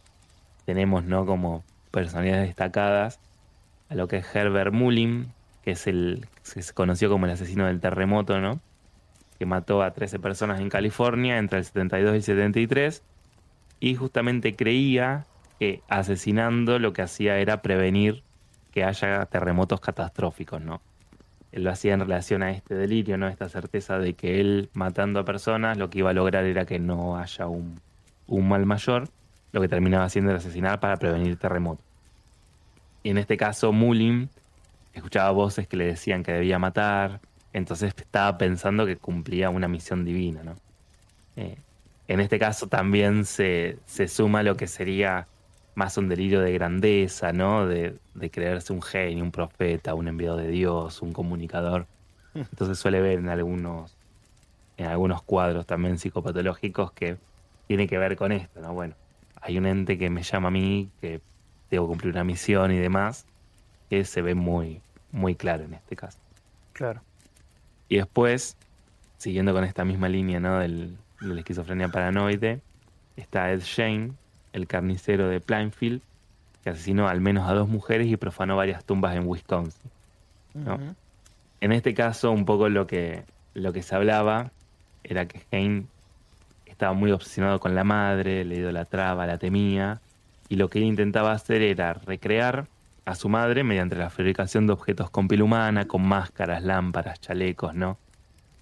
tenemos, 0.66 1.06
¿no? 1.06 1.26
Como 1.26 1.68
personalidades 1.92 2.48
destacadas 2.50 3.22
a 3.90 3.96
lo 3.96 4.08
que 4.10 4.18
es 4.20 4.36
Herbert 4.36 4.74
Mullin, 4.74 5.35
que 5.66 5.72
es 5.72 5.88
el 5.88 6.28
que 6.54 6.62
se 6.62 6.74
conoció 6.74 7.10
como 7.10 7.26
el 7.26 7.32
asesino 7.32 7.66
del 7.66 7.82
terremoto, 7.82 8.40
¿no? 8.40 8.62
Que 9.40 9.48
mató 9.48 9.82
a 9.82 9.92
13 9.92 10.20
personas 10.20 10.62
en 10.62 10.70
California 10.70 11.40
entre 11.40 11.58
el 11.58 11.66
72 11.66 12.14
y 12.14 12.16
el 12.18 12.24
73 12.24 13.04
y 13.80 13.96
justamente 13.96 14.56
creía 14.56 15.26
que 15.60 15.82
asesinando 15.90 16.78
lo 16.78 16.94
que 16.94 17.02
hacía 17.02 17.40
era 17.40 17.64
prevenir 17.64 18.24
que 18.72 18.84
haya 18.84 19.26
terremotos 19.26 19.82
catastróficos, 19.82 20.62
¿no? 20.62 20.82
Él 21.52 21.64
lo 21.64 21.72
hacía 21.72 21.94
en 21.94 22.02
relación 22.02 22.44
a 22.44 22.52
este 22.52 22.76
delirio, 22.76 23.18
¿no? 23.18 23.28
Esta 23.28 23.50
certeza 23.50 23.98
de 23.98 24.14
que 24.14 24.40
él 24.40 24.70
matando 24.74 25.20
a 25.20 25.26
personas 25.26 25.78
lo 25.78 25.90
que 25.90 26.00
iba 26.00 26.12
a 26.12 26.14
lograr 26.14 26.46
era 26.46 26.66
que 26.66 26.78
no 26.78 27.18
haya 27.18 27.48
un, 27.48 27.80
un 28.28 28.48
mal 28.48 28.66
mayor, 28.68 29.10
lo 29.52 29.62
que 29.62 29.68
terminaba 29.68 30.06
haciendo 30.06 30.30
era 30.30 30.38
asesinar 30.38 30.80
para 30.80 30.98
prevenir 30.98 31.38
terremotos. 31.38 31.84
Y 33.02 33.10
en 33.10 33.18
este 33.18 33.38
caso, 33.38 33.72
Mullin 33.72 34.30
escuchaba 35.00 35.32
voces 35.32 35.68
que 35.68 35.78
le 35.78 35.86
decían 35.86 36.24
que 36.24 36.32
debía 36.32 36.60
matar, 36.60 37.22
entonces 37.54 37.94
estaba 37.96 38.38
pensando 38.38 38.86
que 38.86 38.98
cumplía 38.98 39.50
una 39.50 39.68
misión 39.68 40.06
divina, 40.06 40.44
¿no? 40.44 40.56
Eh, 41.36 41.58
en 42.08 42.20
este 42.20 42.38
caso 42.40 42.68
también 42.68 43.26
se, 43.26 43.80
se 43.86 44.08
suma 44.08 44.44
lo 44.44 44.56
que 44.58 44.68
sería 44.68 45.28
más 45.74 45.98
un 45.98 46.08
delirio 46.08 46.42
de 46.42 46.54
grandeza, 46.54 47.34
¿no? 47.34 47.66
De, 47.68 47.98
de 48.14 48.32
creerse 48.32 48.74
un 48.74 48.82
genio, 48.82 49.24
un 49.24 49.32
profeta, 49.32 49.94
un 49.94 50.08
enviado 50.08 50.38
de 50.38 50.48
Dios, 50.48 51.02
un 51.02 51.14
comunicador. 51.14 51.88
Entonces 52.34 52.78
suele 52.78 53.02
ver 53.02 53.20
en 53.20 53.30
algunos, 53.30 53.96
en 54.78 54.88
algunos 54.88 55.24
cuadros 55.24 55.66
también 55.66 55.98
psicopatológicos 55.98 56.92
que 56.92 57.18
tiene 57.68 57.88
que 57.88 57.98
ver 57.98 58.16
con 58.16 58.32
esto, 58.32 58.62
¿no? 58.62 58.74
Bueno, 58.74 58.96
hay 59.42 59.58
un 59.58 59.66
ente 59.66 59.98
que 59.98 60.10
me 60.10 60.24
llama 60.24 60.50
a 60.50 60.52
mí, 60.52 60.90
que 61.02 61.22
debo 61.70 61.88
cumplir 61.88 62.14
una 62.14 62.24
misión 62.24 62.72
y 62.72 62.78
demás, 62.78 63.26
que 63.90 64.06
se 64.06 64.22
ve 64.22 64.36
muy, 64.36 64.82
muy 65.16 65.36
claro 65.36 65.64
en 65.64 65.74
este 65.74 65.96
caso. 65.96 66.20
Claro. 66.74 67.02
Y 67.88 67.98
después, 67.98 68.58
siguiendo 69.18 69.54
con 69.54 69.64
esta 69.64 69.86
misma 69.86 70.10
línea 70.10 70.40
¿no? 70.40 70.60
del, 70.60 70.98
de 71.22 71.28
la 71.28 71.40
esquizofrenia 71.40 71.88
paranoide, 71.88 72.60
está 73.16 73.52
Ed 73.52 73.62
Shane, 73.62 74.12
el 74.54 74.68
carnicero 74.68 75.30
de 75.30 75.40
Plainfield, 75.40 76.02
que 76.64 76.72
asesinó 76.72 77.08
al 77.08 77.22
menos 77.22 77.50
a 77.50 77.54
dos 77.54 77.70
mujeres 77.70 78.08
y 78.08 78.18
profanó 78.18 78.58
varias 78.58 78.84
tumbas 78.84 79.16
en 79.16 79.26
Wisconsin. 79.26 79.92
¿no? 80.54 80.80
En 81.62 81.72
este 81.72 81.94
caso, 81.94 82.32
un 82.32 82.46
poco 82.46 82.68
lo 82.70 82.86
que, 82.86 83.24
lo 83.54 83.72
que 83.72 83.84
se 83.84 83.96
hablaba 83.96 84.52
era 85.04 85.28
que 85.28 85.42
Shane 85.52 85.86
estaba 86.66 86.94
muy 86.94 87.12
obsesionado 87.12 87.60
con 87.60 87.74
la 87.74 87.86
madre, 87.86 88.44
le 88.44 88.56
idolatraba, 88.56 89.26
la 89.26 89.38
temía, 89.38 90.02
y 90.50 90.58
lo 90.58 90.70
que 90.70 90.80
él 90.80 90.86
intentaba 90.86 91.32
hacer 91.32 91.62
era 91.62 91.94
recrear 91.94 92.68
a 93.06 93.16
su 93.16 93.30
madre 93.30 93.64
mediante 93.64 93.96
la 93.96 94.10
fabricación 94.10 94.66
de 94.68 94.74
objetos 94.74 95.10
con 95.10 95.28
piel 95.28 95.44
humana, 95.44 95.86
con 95.86 96.02
máscaras, 96.08 96.64
lámparas, 96.64 97.20
chalecos, 97.22 97.74
¿no? 97.76 97.98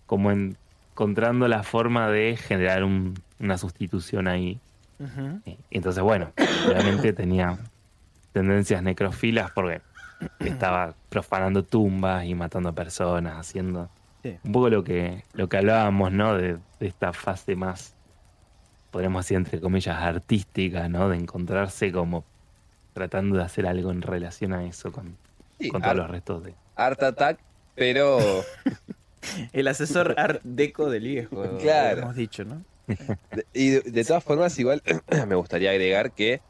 Como 0.06 0.32
en- 0.32 0.58
encontrando 0.92 1.48
la 1.48 1.64
forma 1.64 2.10
de 2.10 2.38
generar 2.38 2.84
un- 2.84 3.16
una 3.40 3.58
sustitución 3.58 4.28
ahí. 4.28 4.60
Eh, 5.46 5.58
Entonces, 5.72 6.04
bueno, 6.04 6.32
realmente 6.68 7.14
tenía 7.14 7.58
tendencias 8.32 8.84
necrofilas 8.84 9.50
porque 9.52 9.82
estaba 10.40 10.94
profanando 11.10 11.64
tumbas 11.64 12.26
y 12.26 12.36
matando 12.36 12.74
personas, 12.74 13.38
haciendo 13.38 13.90
Sí. 14.22 14.38
un 14.44 14.52
poco 14.52 14.70
lo 14.70 14.84
que, 14.84 15.24
lo 15.34 15.50
que 15.50 15.58
hablábamos, 15.58 16.12
¿no? 16.12 16.36
De, 16.36 16.58
de 16.80 16.88
esta 16.88 17.12
fase 17.12 17.56
más, 17.56 17.96
podríamos 18.92 19.26
decir, 19.26 19.38
entre 19.38 19.60
comillas, 19.60 19.98
artística, 20.02 20.88
¿no? 20.88 21.10
De 21.10 21.18
encontrarse 21.18 21.92
como 21.92 22.24
tratando 22.94 23.38
de 23.38 23.44
hacer 23.44 23.66
algo 23.66 23.92
en 23.92 24.02
relación 24.02 24.54
a 24.54 24.66
eso 24.66 24.92
con, 24.92 25.16
Sí, 25.60 25.70
con 25.70 25.82
todos 25.82 25.92
Art, 25.92 25.98
los 26.00 26.10
restos 26.12 26.44
de... 26.44 26.54
Art 26.76 27.02
Attack, 27.04 27.40
pero 27.76 28.20
El 29.54 29.68
asesor 29.68 30.16
art 30.18 30.42
deco 30.44 30.90
del 30.90 31.04
viejo. 31.04 31.44
Claro. 31.62 32.02
Hemos 32.02 32.16
dicho, 32.16 32.44
¿no? 32.46 32.64
de- 32.88 33.46
y 33.54 33.70
de, 33.70 33.80
de 33.82 34.04
todas 34.04 34.24
formas 34.24 34.58
igual 34.60 34.82
me 35.28 35.36
gustaría 35.36 35.72
agregar 35.72 36.12
que 36.12 36.42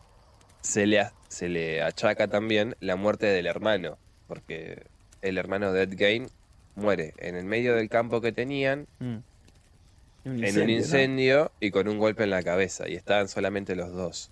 se 0.62 0.88
le, 0.88 1.06
se 1.28 1.50
le 1.50 1.82
achaca 1.84 2.28
también 2.28 2.76
la 2.80 2.96
muerte 2.96 3.26
del 3.28 3.46
hermano, 3.48 3.98
porque 4.28 4.84
el 5.22 5.38
hermano 5.38 5.72
de 5.72 5.84
Ed 5.84 5.96
Gein 5.98 6.28
muere 6.76 7.14
en 7.18 7.36
el 7.36 7.46
medio 7.46 7.76
del 7.76 7.90
campo 7.90 8.22
que 8.22 8.32
tenían, 8.32 8.88
Mm. 9.00 9.18
Un 10.26 10.42
en 10.46 10.58
un 10.58 10.66
¿no? 10.68 10.72
incendio 10.72 11.52
y 11.60 11.70
con 11.72 11.90
un 11.90 12.00
golpe 12.00 12.24
en 12.24 12.30
la 12.30 12.42
cabeza, 12.42 12.88
y 12.88 12.96
estaban 12.96 13.28
solamente 13.28 13.76
los 13.76 13.92
dos. 13.92 14.30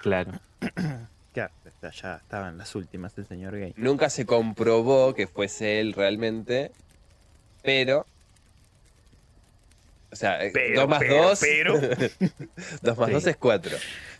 Claro. 0.00 0.32
Claro, 1.34 1.52
está- 1.64 1.90
ya 1.90 2.14
estaban 2.18 2.58
las 2.58 2.76
últimas 2.76 3.18
el 3.18 3.26
señor 3.26 3.58
Gay. 3.58 3.74
Nunca 3.76 4.08
se 4.08 4.24
comprobó 4.24 5.14
que 5.14 5.26
fuese 5.26 5.80
él 5.80 5.92
realmente, 5.92 6.70
pero... 7.64 8.06
O 10.12 10.16
sea, 10.16 10.44
eh, 10.44 10.52
Pero, 10.54 10.82
dos 10.82 10.88
más 10.88 11.00
pero, 11.00 11.22
dos... 11.24 11.40
pero. 11.40 11.74
dos 12.82 12.98
más 12.98 13.08
Sí. 13.08 13.12
dos 13.14 13.26
es 13.26 13.36
cuatro. 13.36 13.76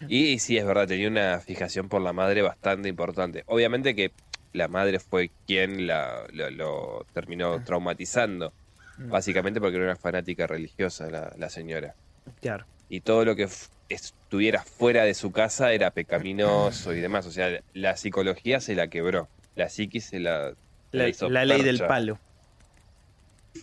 Y, 0.09 0.25
y 0.33 0.39
sí, 0.41 0.59
es 0.59 0.67
verdad, 0.67 0.89
tenía 0.89 1.07
una 1.07 1.39
fijación 1.39 1.89
por 1.89 2.03
la 2.03 2.13
madre 2.13 2.43
bastante 2.43 2.89
importante. 2.89 3.45
Obviamente 3.47 3.95
que 3.95 4.11
la 4.53 4.67
madre 4.67 4.99
fue 4.99 5.31
quien 5.47 5.87
la, 5.87 6.25
lo, 6.33 6.51
lo 6.51 7.07
terminó 7.13 7.63
traumatizando. 7.63 8.53
Mm. 8.99 9.11
Básicamente 9.11 9.61
porque 9.61 9.77
era 9.77 9.85
una 9.87 9.97
fanática 9.97 10.49
religiosa 10.49 11.09
la, 11.11 11.33
la 11.39 11.49
señora. 11.49 11.95
Claro. 12.41 12.65
Y 12.89 13.03
todo 13.03 13.25
lo 13.25 13.37
que 13.37 13.49
estuviera 13.89 14.63
fuera 14.63 15.05
de 15.05 15.15
su 15.15 15.31
casa 15.33 15.73
era 15.73 15.91
pecaminoso 15.91 16.93
y 16.95 17.01
demás. 17.01 17.27
O 17.27 17.31
sea, 17.31 17.61
la 17.73 17.97
psicología 17.97 18.61
se 18.61 18.75
la 18.75 18.89
quebró. 18.89 19.29
La 19.57 19.69
psiquis 19.69 20.07
se 20.07 20.21
la, 20.21 20.55
La, 20.93 21.09
hizo 21.09 21.29
la 21.31 21.45
ley 21.45 21.63
del 21.63 21.79
palo. 21.87 22.19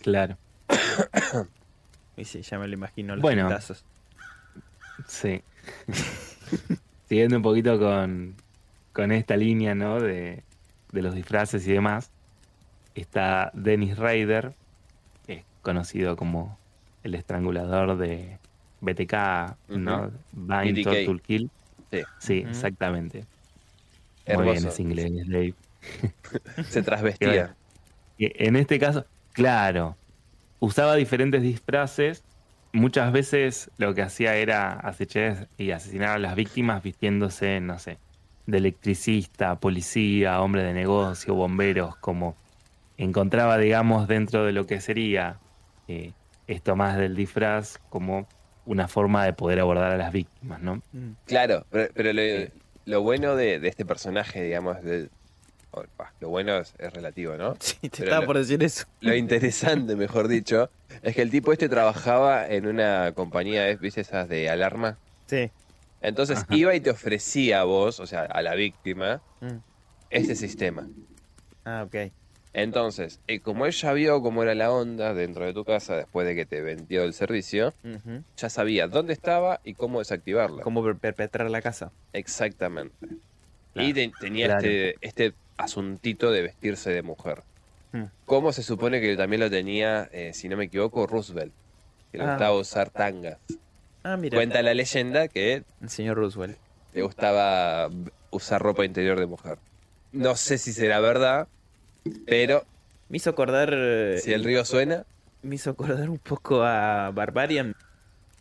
Claro. 0.02 0.36
Y 2.14 2.26
sí, 2.26 2.42
ya 2.42 2.58
me 2.58 2.68
lo 2.68 2.74
imagino 2.74 3.14
los 3.16 3.22
Bueno. 3.22 3.46
pintazos. 3.48 3.84
Sí. 5.08 5.42
Siguiendo 7.08 7.36
un 7.36 7.42
poquito 7.42 7.78
con, 7.78 8.34
con 8.92 9.12
esta 9.12 9.34
línea, 9.36 9.74
¿no? 9.74 9.98
De, 9.98 10.42
de 10.92 11.02
los 11.02 11.14
disfraces 11.14 11.66
y 11.66 11.72
demás. 11.72 12.10
Está 12.94 13.50
Dennis 13.54 13.96
Rader, 13.96 14.52
es 15.26 15.42
conocido 15.62 16.14
como 16.16 16.58
el 17.02 17.14
estrangulador 17.14 17.96
de 17.96 18.38
BTK, 18.82 19.14
¿no? 19.68 20.10
Bind. 20.32 20.82
Torture, 20.84 21.20
Kill. 21.20 21.50
Sí. 21.90 22.02
Sí, 22.18 22.44
exactamente. 22.48 23.26
Muy 24.34 24.50
Hermoso. 24.50 24.52
bien, 24.52 24.66
es 24.68 24.80
inglés, 24.80 25.12
Dave. 25.28 25.54
Se 26.68 26.82
trasvestía. 26.82 27.56
Que 28.18 28.32
En 28.38 28.56
este 28.56 28.78
caso, 28.78 29.06
claro, 29.32 29.96
usaba 30.60 30.94
diferentes 30.96 31.42
disfraces. 31.42 32.24
Muchas 32.72 33.12
veces 33.12 33.70
lo 33.78 33.94
que 33.94 34.02
hacía 34.02 34.36
era 34.36 34.72
acechar 34.72 35.48
y 35.58 35.72
asesinar 35.72 36.10
a 36.10 36.18
las 36.18 36.34
víctimas 36.36 36.82
vistiéndose, 36.82 37.60
no 37.60 37.78
sé, 37.78 37.98
de 38.46 38.58
electricista, 38.58 39.60
policía, 39.60 40.40
hombre 40.40 40.64
de 40.64 40.72
negocio, 40.74 41.34
bomberos, 41.34 41.96
como 41.96 42.36
encontraba, 42.96 43.58
digamos, 43.58 44.08
dentro 44.08 44.44
de 44.44 44.52
lo 44.52 44.66
que 44.66 44.80
sería 44.80 45.40
eh, 45.88 46.14
esto 46.46 46.76
más 46.76 46.96
del 46.96 47.14
disfraz 47.16 47.78
como 47.90 48.26
una 48.64 48.88
forma 48.88 49.24
de 49.24 49.32
poder 49.32 49.60
abordar 49.60 49.92
a 49.92 49.96
las 49.96 50.12
víctimas, 50.12 50.60
¿no? 50.60 50.76
Mm. 50.92 51.12
Claro, 51.26 51.66
pero, 51.70 51.92
pero 51.94 52.12
lo, 52.12 52.22
lo 52.86 53.02
bueno 53.02 53.36
de, 53.36 53.58
de 53.58 53.68
este 53.68 53.84
personaje, 53.84 54.42
digamos, 54.42 54.82
de- 54.82 55.08
lo 56.20 56.28
bueno 56.28 56.58
es, 56.58 56.74
es 56.78 56.92
relativo, 56.92 57.36
¿no? 57.36 57.54
Sí, 57.60 57.76
te 57.80 57.88
Pero 57.90 58.04
estaba 58.04 58.20
lo- 58.20 58.26
por 58.26 58.38
decir 58.38 58.62
eso. 58.62 58.84
Lo 59.00 59.14
interesante, 59.14 59.96
mejor 59.96 60.28
dicho, 60.28 60.70
es 61.02 61.14
que 61.14 61.22
el 61.22 61.30
tipo 61.30 61.50
este 61.52 61.68
trabajaba 61.68 62.46
en 62.46 62.66
una 62.66 63.12
compañía. 63.14 63.74
¿viste 63.76 64.02
esas 64.02 64.28
de 64.28 64.50
alarma? 64.50 64.98
Sí. 65.26 65.50
Entonces 66.02 66.38
Ajá. 66.38 66.54
iba 66.54 66.74
y 66.74 66.80
te 66.80 66.90
ofrecía 66.90 67.60
a 67.60 67.64
vos, 67.64 68.00
o 68.00 68.06
sea, 68.06 68.22
a 68.24 68.42
la 68.42 68.54
víctima, 68.54 69.22
Mm. 69.40 69.56
este 70.10 70.36
sistema. 70.36 70.86
Ah, 71.64 71.84
ok. 71.86 72.12
Entonces, 72.54 73.18
eh, 73.28 73.40
como 73.40 73.64
él 73.66 73.72
ya 73.72 73.92
vio 73.94 74.20
cómo 74.20 74.42
era 74.42 74.54
la 74.54 74.70
onda 74.70 75.14
dentro 75.14 75.44
de 75.46 75.54
tu 75.54 75.64
casa 75.64 75.96
después 75.96 76.26
de 76.26 76.34
que 76.34 76.44
te 76.44 76.60
vendió 76.60 77.02
el 77.02 77.14
servicio, 77.14 77.72
ya 78.36 78.50
sabía 78.50 78.88
dónde 78.88 79.14
estaba 79.14 79.60
y 79.64 79.74
cómo 79.74 80.00
desactivarla. 80.00 80.62
¿Cómo 80.62 80.84
per- 80.84 80.96
perpetrar 80.96 81.50
la 81.50 81.62
casa? 81.62 81.92
Exactamente. 82.12 82.94
Claro. 83.72 83.88
Y 83.88 83.94
te- 83.94 84.12
tenía 84.20 84.46
Claro. 84.46 84.60
este, 84.66 84.96
este 85.00 85.32
asuntito 85.56 86.30
de 86.30 86.42
vestirse 86.42 86.90
de 86.90 87.02
mujer. 87.02 87.42
Hmm. 87.92 88.04
Como 88.26 88.52
se 88.52 88.62
supone 88.62 89.00
que 89.00 89.16
también 89.16 89.40
lo 89.40 89.50
tenía, 89.50 90.08
eh, 90.12 90.32
si 90.34 90.48
no 90.48 90.56
me 90.58 90.64
equivoco, 90.64 91.06
Roosevelt, 91.06 91.52
que 92.10 92.18
le 92.18 92.24
Ah. 92.24 92.30
gustaba 92.32 92.56
usar 92.58 92.90
tangas. 92.90 93.38
Ah, 94.02 94.16
mira. 94.18 94.36
Cuenta 94.36 94.60
la 94.62 94.74
leyenda 94.74 95.28
que 95.28 95.62
El 95.80 95.88
señor 95.88 96.16
Roosevelt. 96.18 96.58
le 96.92 97.02
gustaba 97.02 97.88
usar 98.30 98.60
ropa 98.60 98.84
interior 98.84 99.18
de 99.18 99.26
mujer. 99.26 99.56
No 100.12 100.36
sé 100.36 100.58
si 100.58 100.72
será 100.74 101.00
verdad, 101.00 101.48
pero 102.26 102.64
Me 103.08 103.16
hizo 103.18 103.30
acordar. 103.30 103.70
eh, 103.72 104.18
si 104.22 104.32
el 104.32 104.44
río 104.44 104.64
suena, 104.64 105.04
Me 105.42 105.56
hizo 105.56 105.70
acordar 105.70 106.08
un 106.08 106.18
poco 106.18 106.62
a 106.62 107.10
Barbarian, 107.10 107.74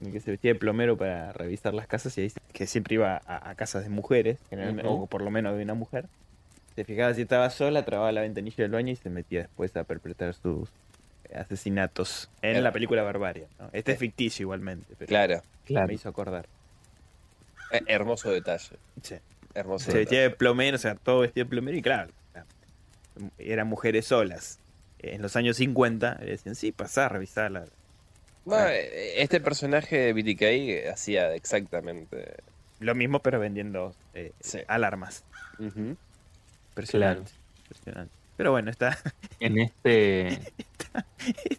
el 0.01 0.12
que 0.12 0.20
se 0.20 0.32
vestía 0.32 0.53
de 0.53 0.59
plomero 0.59 0.97
para 0.97 1.32
revisar 1.34 1.74
las 1.74 1.88
casas 1.88 2.18
y 2.18 2.22
ahí 2.22 2.32
que 2.53 2.68
siempre 2.68 2.95
iba 2.95 3.22
a, 3.26 3.49
a 3.49 3.55
casas 3.55 3.84
de 3.84 3.89
mujeres, 3.89 4.38
generalmente, 4.49 4.89
o 4.89 5.05
por 5.07 5.22
lo 5.22 5.32
menos 5.32 5.55
de 5.57 5.64
una 5.64 5.74
mujer. 5.74 6.05
Se 6.76 6.84
fijaba 6.86 7.14
si 7.14 7.22
estaba 7.24 7.49
sola, 7.49 7.84
trababa 7.86 8.12
la 8.12 8.22
ventanilla 8.22 8.55
del 8.64 8.72
baño 8.72 8.91
y 8.93 8.95
se 8.95 9.09
metía 9.09 9.41
después 9.41 9.76
a 9.78 9.84
perpetrar 9.84 10.34
sus 10.34 10.70
asesinatos 11.36 12.30
en 12.41 12.51
Claro. 12.51 12.64
la 12.64 12.72
película 12.72 13.03
Barbarian. 13.03 13.47
¿no? 13.59 13.70
Este 13.74 13.93
es 13.93 13.99
ficticio 13.99 14.43
igualmente, 14.43 14.93
pero 14.97 15.07
claro, 15.09 15.41
Claro. 15.66 15.88
me 15.88 15.93
hizo 15.95 16.07
acordar. 16.09 16.45
eh, 17.72 17.82
hermoso 17.88 18.30
detalle. 18.32 18.78
Sí. 19.01 19.16
Hermoso 19.53 19.86
Se 19.86 19.91
detalle. 19.91 19.99
vestía 20.03 20.22
de 20.22 20.30
plomero, 20.32 20.76
o 20.76 20.80
sea, 20.80 20.95
todo 20.95 21.20
vestido 21.22 21.45
de 21.45 21.49
plomero 21.49 21.78
y 21.78 21.82
claro, 21.82 22.12
eran 23.38 23.68
mujeres 23.68 24.05
solas. 24.07 24.59
En 24.99 25.22
los 25.22 25.36
años 25.36 25.57
50 25.57 26.20
le 26.22 26.32
decían, 26.32 26.55
sí, 26.55 26.72
pasá 26.72 27.05
a 27.05 27.09
revisarla. 27.09 27.66
Bueno, 28.45 28.68
eh, 28.70 29.22
este 29.22 29.39
personaje 29.41 29.97
de 29.97 30.14
BTK 30.14 30.91
hacía 30.91 31.34
exactamente. 31.36 32.36
Lo 32.80 32.95
mismo, 32.95 33.20
pero 33.20 33.39
vendiendo 33.39 33.93
eh, 34.14 34.32
Sí. 34.39 34.59
alarmas. 34.68 35.24
Impresionante. 36.70 37.32
impresionante. 37.64 38.14
Pero 38.38 38.51
bueno, 38.51 38.72
está 38.72 38.97
En 39.39 39.59
este, 39.59 40.28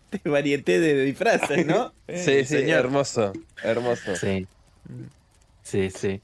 este 0.01 0.29
varieté 0.29 0.81
de 0.81 1.05
disfraces, 1.05 1.67
¿no? 1.67 1.93
Sí, 2.09 2.31
Eh, 2.33 2.45
sí, 2.45 2.57
hermoso, 2.71 3.33
hermoso. 3.63 4.17
sí, 4.17 4.47
Mm. 4.89 5.05
sí, 5.63 5.91
sí. 5.91 6.21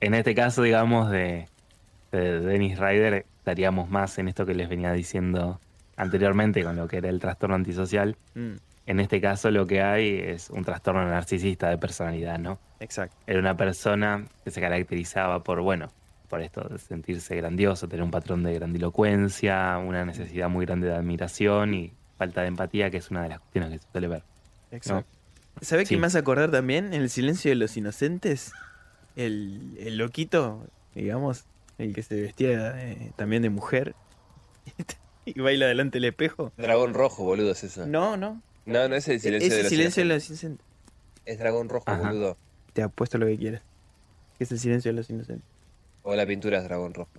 En 0.00 0.12
este 0.12 0.34
caso, 0.34 0.62
digamos, 0.62 1.10
de, 1.10 1.48
de 2.12 2.40
Dennis 2.40 2.78
Ryder, 2.78 3.24
estaríamos 3.44 3.90
más 3.90 4.16
en 4.18 4.28
esto 4.28 4.46
que 4.46 4.54
les 4.54 4.70
venía 4.70 4.90
diciendo 4.92 5.60
anteriormente 5.96 6.64
con 6.64 6.76
lo 6.76 6.88
que 6.88 6.96
era 6.96 7.10
el 7.10 7.20
trastorno 7.20 7.54
antisocial. 7.54 8.16
Mm, 8.34 8.54
En 8.86 9.00
este 9.00 9.20
caso 9.20 9.50
lo 9.50 9.66
que 9.66 9.80
hay 9.82 10.18
es 10.18 10.50
un 10.50 10.64
trastorno 10.64 11.06
narcisista 11.08 11.68
de 11.68 11.78
personalidad, 11.78 12.38
¿no? 12.38 12.58
exacto. 12.80 13.16
Era 13.26 13.38
una 13.38 13.56
persona 13.56 14.26
que 14.44 14.50
se 14.50 14.60
caracterizaba 14.60 15.42
por, 15.42 15.60
bueno, 15.62 15.90
por 16.28 16.40
esto 16.42 16.62
de 16.68 16.78
sentirse 16.78 17.34
grandioso, 17.36 17.86
tener 17.88 18.02
un 18.02 18.10
patrón 18.10 18.42
de 18.42 18.52
grandilocuencia, 18.54 19.78
una 19.78 20.04
necesidad 20.04 20.48
muy 20.48 20.66
grande 20.66 20.88
de 20.88 20.94
admiración 20.94 21.74
y 21.74 21.92
falta 22.18 22.42
de 22.42 22.48
empatía, 22.48 22.90
que 22.90 22.96
es 22.98 23.10
una 23.10 23.22
de 23.22 23.28
las 23.30 23.40
cuestiones 23.40 23.70
que 23.72 23.78
se 23.78 23.86
suele 23.92 24.08
ver. 24.08 24.22
exacto. 24.70 25.06
¿Sabés 25.60 25.86
Sí. 25.88 25.94
qué 25.94 26.00
me 26.00 26.06
hace 26.08 26.18
acordar 26.18 26.50
también? 26.50 26.92
En 26.92 27.00
el 27.02 27.08
silencio 27.10 27.50
de 27.50 27.54
los 27.54 27.76
inocentes, 27.76 28.52
el, 29.16 29.76
el 29.78 29.96
loquito, 29.98 30.66
digamos, 30.94 31.44
el 31.78 31.92
que 31.94 32.02
se 32.02 32.20
vestía 32.20 32.74
eh, 32.82 33.12
también 33.16 33.42
de 33.42 33.50
mujer 33.50 33.94
y 35.24 35.38
baila 35.40 35.66
delante 35.66 35.96
del 35.98 36.04
espejo. 36.06 36.52
Dragón 36.56 36.94
rojo, 36.94 37.24
boludo, 37.24 37.52
es 37.52 37.64
eso. 37.64 37.86
No, 37.86 38.16
no. 38.16 38.40
No, 38.66 38.88
no 38.88 38.94
es 38.94 39.08
el 39.08 39.20
silencio 39.20 39.46
es 39.48 39.52
de 39.52 39.56
el 39.58 39.62
los 39.64 39.70
silencio 39.70 40.02
de 40.02 40.06
inocentes. 40.06 40.30
los 40.30 40.42
inocentes. 40.42 40.66
Es 41.26 41.38
dragón 41.38 41.68
rojo, 41.68 41.84
Ajá. 41.90 42.08
boludo. 42.08 42.36
Te 42.72 42.82
apuesto 42.82 43.18
lo 43.18 43.26
que 43.26 43.36
quieras. 43.36 43.62
¿Qué 44.38 44.44
es 44.44 44.52
el 44.52 44.58
silencio 44.58 44.90
de 44.90 44.96
los 44.96 45.10
inocentes? 45.10 45.46
O 46.02 46.14
la 46.14 46.26
pintura 46.26 46.58
es 46.58 46.64
dragón 46.64 46.94
rojo. 46.94 47.10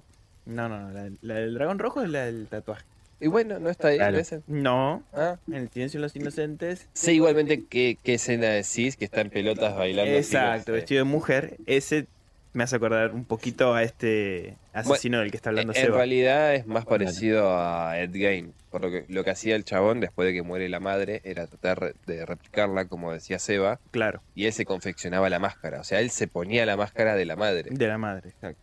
No, 0.45 0.69
no, 0.69 0.79
no. 0.79 0.91
La, 0.91 1.09
la 1.21 1.33
del 1.35 1.53
dragón 1.55 1.79
rojo 1.79 2.01
es 2.03 2.09
la 2.09 2.25
del 2.25 2.47
tatuaje. 2.47 2.85
Y 3.19 3.27
bueno, 3.27 3.59
no 3.59 3.69
está 3.69 3.87
ahí. 3.87 3.97
Claro. 3.97 4.17
ese. 4.17 4.41
No. 4.47 5.01
Ah. 5.13 5.37
En 5.47 5.53
el 5.55 5.69
silencio 5.69 5.99
de 5.99 6.03
los 6.03 6.15
inocentes. 6.15 6.89
Sé 6.93 7.13
igualmente 7.13 7.63
qué, 7.65 7.97
qué 8.03 8.15
escena 8.15 8.47
decís, 8.47 8.97
que 8.97 9.05
está 9.05 9.21
en 9.21 9.29
pelotas 9.29 9.75
bailando. 9.75 10.11
Exacto, 10.13 10.73
vestido 10.73 11.05
de 11.05 11.09
mujer. 11.09 11.57
Ese 11.65 12.07
me 12.55 12.63
hace 12.63 12.77
acordar 12.77 13.11
un 13.13 13.25
poquito 13.25 13.73
a 13.73 13.83
este 13.83 14.55
asesino 14.73 15.19
del 15.19 15.29
que 15.31 15.37
está 15.37 15.49
hablando 15.49 15.73
En 15.73 15.81
Seba. 15.81 15.97
realidad 15.97 16.55
es 16.55 16.65
más 16.65 16.85
parecido 16.85 17.55
a 17.57 17.99
Ed 17.99 18.11
Gein. 18.13 18.53
Por 18.71 18.81
lo 18.81 18.89
que, 18.91 19.05
lo 19.07 19.23
que 19.23 19.29
hacía 19.29 19.55
el 19.55 19.63
chabón 19.63 19.99
después 19.99 20.25
de 20.27 20.33
que 20.33 20.41
muere 20.41 20.67
la 20.69 20.79
madre 20.79 21.21
era 21.23 21.47
tratar 21.47 21.93
de 22.05 22.25
replicarla, 22.25 22.85
como 22.85 23.11
decía 23.13 23.39
Seba, 23.39 23.79
Claro, 23.91 24.21
y 24.35 24.45
él 24.45 24.53
se 24.53 24.65
confeccionaba 24.65 25.29
la 25.29 25.39
máscara. 25.39 25.79
O 25.79 25.83
sea, 25.83 25.99
él 25.99 26.09
se 26.11 26.27
ponía 26.27 26.65
la 26.65 26.75
máscara 26.77 27.15
de 27.15 27.25
la 27.25 27.35
madre. 27.35 27.69
de 27.71 27.87
la 27.87 27.97
madre, 27.97 28.29
exacto. 28.29 28.59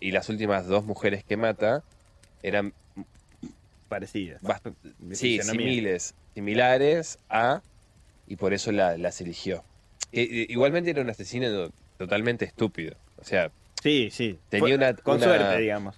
Y 0.00 0.10
las 0.12 0.28
últimas 0.28 0.66
dos 0.66 0.84
mujeres 0.84 1.24
que 1.24 1.36
mata 1.36 1.82
eran 2.42 2.72
Parecidas. 3.88 4.40
sí, 5.12 5.40
similes, 5.40 6.14
similares 6.34 7.18
a, 7.28 7.62
y 8.26 8.36
por 8.36 8.52
eso 8.52 8.72
la- 8.72 8.96
las 8.98 9.20
eligió. 9.20 9.62
Que, 10.10 10.22
eh, 10.22 10.46
igualmente 10.48 10.90
era 10.90 11.02
un 11.02 11.10
asesino 11.10 11.70
totalmente 11.98 12.44
estúpido. 12.44 12.96
O 13.24 13.26
sea, 13.26 13.50
Sí, 13.82 14.08
sí. 14.10 14.38
Tenía 14.48 14.74
una- 14.76 14.94
Con 14.94 15.16
una- 15.16 15.24
suerte, 15.24 15.58
digamos. 15.60 15.94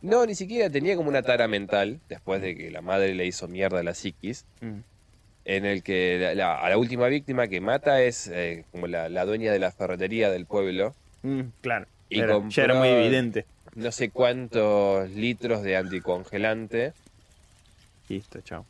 no, 0.00 0.26
ni 0.26 0.34
siquiera 0.34 0.68
tenía 0.70 0.96
como 0.96 1.08
una 1.08 1.22
tara 1.22 1.46
mental, 1.48 2.00
después 2.08 2.40
de 2.42 2.56
que 2.56 2.70
la 2.70 2.80
madre 2.82 3.14
le 3.14 3.26
hizo 3.26 3.46
mierda 3.48 3.80
a 3.80 3.82
la 3.84 3.94
psiquis, 3.94 4.44
Mm. 4.60 4.78
en 5.44 5.64
el 5.66 5.82
que 5.84 6.18
la- 6.20 6.34
la- 6.34 6.54
a 6.60 6.68
la 6.68 6.78
última 6.78 7.06
víctima 7.08 7.46
que 7.48 7.60
mata 7.60 8.00
es 8.02 8.28
eh, 8.32 8.64
como 8.72 8.86
la, 8.88 9.08
la 9.08 9.24
dueña 9.24 9.52
de 9.52 9.58
la 9.60 9.70
ferretería 9.70 10.30
del 10.30 10.46
pueblo. 10.46 10.94
Mm, 11.22 11.42
claro. 11.60 11.86
Y 12.08 12.18
Era- 12.20 12.34
compró- 12.34 12.50
ya 12.50 12.64
era 12.64 12.74
muy 12.74 12.88
evidente. 12.88 13.44
No 13.74 13.90
sé 13.92 14.10
cuántos 14.10 15.08
litros 15.10 15.62
de 15.62 15.76
anticongelante. 15.76 16.92
Listo, 18.08 18.40
chao. 18.42 18.66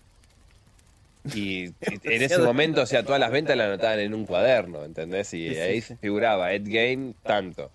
Y 1.35 1.65
en 1.81 2.23
ese 2.23 2.39
momento, 2.39 2.83
o 2.83 2.87
sea, 2.87 3.03
todas 3.05 3.21
las 3.21 3.31
ventas 3.31 3.57
las 3.57 3.69
anotaban 3.69 3.99
en 4.01 4.13
un 4.15 4.27
cuaderno, 4.27 4.85
¿entendés? 4.85 5.33
Y 5.35 5.49
ahí 5.57 5.81
figuraba 5.81 6.53
Ed 6.53 6.65
Game 6.67 7.15
tanto. 7.23 7.71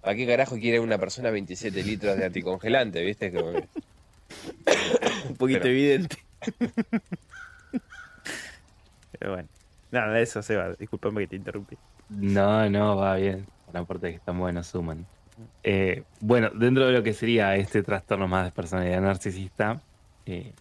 ¿Para 0.00 0.14
qué 0.16 0.26
carajo 0.26 0.56
quiere 0.56 0.80
una 0.80 0.98
persona 0.98 1.30
27 1.30 1.82
litros 1.82 2.16
de 2.16 2.24
anticongelante, 2.26 3.02
viste? 3.04 3.32
Como 3.32 3.52
que- 3.52 3.68
Un 5.28 5.36
poquito 5.36 5.60
Pero- 5.60 5.70
evidente. 5.70 6.16
Pero 9.18 9.32
bueno. 9.32 9.48
Nada, 9.90 10.12
de 10.12 10.22
eso 10.22 10.42
se 10.42 10.56
va. 10.56 10.74
Disculpame 10.74 11.22
que 11.22 11.28
te 11.28 11.36
interrumpí. 11.36 11.76
No, 12.10 12.68
no, 12.68 12.96
va 12.96 13.16
bien. 13.16 13.46
Son 13.66 13.76
aportes 13.76 14.10
que 14.10 14.16
están 14.16 14.38
buenos, 14.38 14.66
suman. 14.66 15.06
Eh, 15.62 16.02
bueno, 16.20 16.50
dentro 16.50 16.86
de 16.86 16.92
lo 16.92 17.02
que 17.02 17.14
sería 17.14 17.56
este 17.56 17.82
trastorno 17.82 18.28
más 18.28 18.44
de 18.44 18.50
personalidad 18.52 19.00
narcisista, 19.00 19.80
eh, 20.26 20.52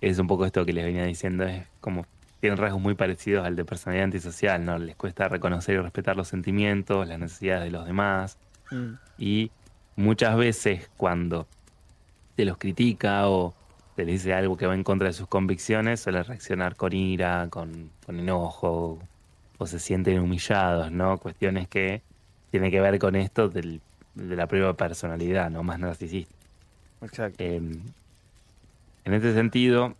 es 0.00 0.18
un 0.18 0.26
poco 0.26 0.46
esto 0.46 0.64
que 0.64 0.72
les 0.72 0.84
venía 0.84 1.04
diciendo, 1.04 1.44
es 1.44 1.66
como 1.80 2.06
tienen 2.40 2.58
rasgos 2.58 2.80
muy 2.80 2.94
parecidos 2.94 3.44
al 3.46 3.56
de 3.56 3.64
personalidad 3.64 4.04
antisocial, 4.04 4.64
¿no? 4.64 4.78
Les 4.78 4.96
cuesta 4.96 5.28
reconocer 5.28 5.76
y 5.76 5.78
respetar 5.78 6.16
los 6.16 6.28
sentimientos, 6.28 7.06
las 7.06 7.18
necesidades 7.18 7.64
de 7.64 7.70
los 7.70 7.86
demás, 7.86 8.36
Mm. 8.72 8.94
y 9.18 9.50
muchas 9.96 10.36
veces 10.36 10.90
cuando 10.96 11.46
se 12.36 12.44
los 12.44 12.56
critica 12.56 13.28
o 13.28 13.54
se 13.96 14.04
les 14.06 14.22
dice 14.22 14.32
algo 14.34 14.56
que 14.56 14.66
va 14.66 14.74
en 14.74 14.84
contra 14.84 15.08
de 15.08 15.12
sus 15.12 15.28
convicciones, 15.28 16.00
suele 16.00 16.22
reaccionar 16.22 16.76
con 16.76 16.92
ira, 16.94 17.48
con, 17.50 17.90
con 18.06 18.18
enojo, 18.18 18.98
o 19.58 19.66
se 19.66 19.78
sienten 19.78 20.18
humillados, 20.18 20.90
¿no? 20.90 21.18
Cuestiones 21.18 21.68
que 21.68 22.00
tienen 22.50 22.70
que 22.70 22.80
ver 22.80 22.98
con 22.98 23.14
esto 23.16 23.48
del- 23.48 23.80
de 24.14 24.36
la 24.36 24.46
propia 24.46 24.72
personalidad, 24.72 25.50
¿no? 25.50 25.62
Más 25.62 25.78
narcisista. 25.78 26.34
Exacto. 27.02 27.36
Eh, 27.44 27.56
en 29.04 29.14
este 29.14 29.34
sentido, 29.34 29.94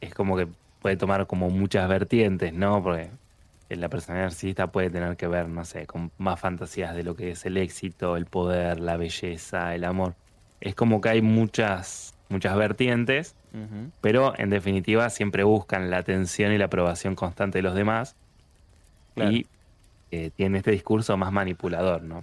es 0.00 0.14
como 0.14 0.36
que 0.36 0.46
puede 0.82 0.96
tomar 0.96 1.26
como 1.26 1.50
muchas 1.50 1.88
vertientes, 1.88 2.52
¿no? 2.52 2.82
Porque 2.82 3.10
la 3.76 3.88
personalidad 3.88 4.26
narcisista 4.26 4.66
puede 4.68 4.90
tener 4.90 5.16
que 5.16 5.26
ver, 5.26 5.48
no 5.48 5.64
sé, 5.64 5.86
con 5.86 6.10
más 6.18 6.40
fantasías 6.40 6.94
de 6.94 7.02
lo 7.02 7.14
que 7.14 7.30
es 7.32 7.44
el 7.46 7.56
éxito, 7.56 8.16
el 8.16 8.26
poder, 8.26 8.80
la 8.80 8.96
belleza, 8.96 9.74
el 9.74 9.84
amor. 9.84 10.14
Es 10.60 10.74
como 10.74 11.00
que 11.00 11.08
hay 11.10 11.22
muchas, 11.22 12.14
muchas 12.28 12.56
vertientes, 12.56 13.34
pero 14.00 14.32
en 14.38 14.50
definitiva 14.50 15.10
siempre 15.10 15.42
buscan 15.42 15.90
la 15.90 15.98
atención 15.98 16.52
y 16.52 16.58
la 16.58 16.66
aprobación 16.66 17.14
constante 17.16 17.58
de 17.58 17.62
los 17.62 17.74
demás 17.74 18.14
Claro. 19.14 19.32
y 19.32 19.46
eh, 20.12 20.30
tienen 20.36 20.56
este 20.56 20.70
discurso 20.70 21.16
más 21.16 21.32
manipulador, 21.32 22.02
¿no? 22.02 22.20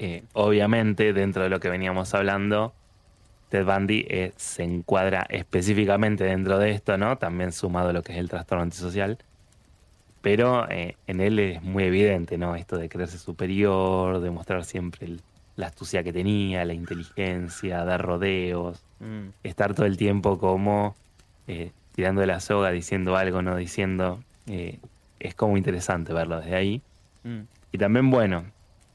Eh, 0.00 0.22
obviamente, 0.32 1.12
dentro 1.12 1.42
de 1.42 1.48
lo 1.48 1.60
que 1.60 1.68
veníamos 1.68 2.14
hablando, 2.14 2.72
Ted 3.48 3.64
Bundy 3.64 4.06
eh, 4.08 4.32
se 4.36 4.62
encuadra 4.62 5.26
específicamente 5.28 6.24
dentro 6.24 6.58
de 6.58 6.70
esto, 6.70 6.96
¿no? 6.98 7.16
También 7.18 7.52
sumado 7.52 7.90
a 7.90 7.92
lo 7.92 8.02
que 8.02 8.12
es 8.12 8.18
el 8.18 8.28
trastorno 8.28 8.62
antisocial. 8.62 9.18
Pero 10.28 10.68
eh, 10.68 10.94
en 11.06 11.22
él 11.22 11.38
es 11.38 11.62
muy 11.62 11.84
evidente, 11.84 12.36
¿no? 12.36 12.54
Esto 12.54 12.76
de 12.76 12.90
creerse 12.90 13.16
superior, 13.16 14.20
de 14.20 14.30
mostrar 14.30 14.62
siempre 14.66 15.06
el- 15.06 15.22
la 15.56 15.68
astucia 15.68 16.02
que 16.04 16.12
tenía, 16.12 16.66
la 16.66 16.74
inteligencia, 16.74 17.82
dar 17.82 18.02
rodeos, 18.02 18.82
Mm. 19.00 19.28
estar 19.42 19.72
todo 19.74 19.86
el 19.86 19.96
tiempo 19.96 20.38
como 20.38 20.94
eh, 21.46 21.70
tirando 21.94 22.20
de 22.20 22.26
la 22.26 22.40
soga, 22.40 22.70
diciendo 22.72 23.16
algo, 23.16 23.40
no 23.40 23.56
diciendo. 23.56 24.22
eh, 24.50 24.78
es 25.18 25.34
como 25.34 25.56
interesante 25.56 26.12
verlo 26.12 26.40
desde 26.40 26.54
ahí. 26.56 26.82
Mm. 27.24 27.40
Y 27.72 27.78
también, 27.78 28.10
bueno, 28.10 28.44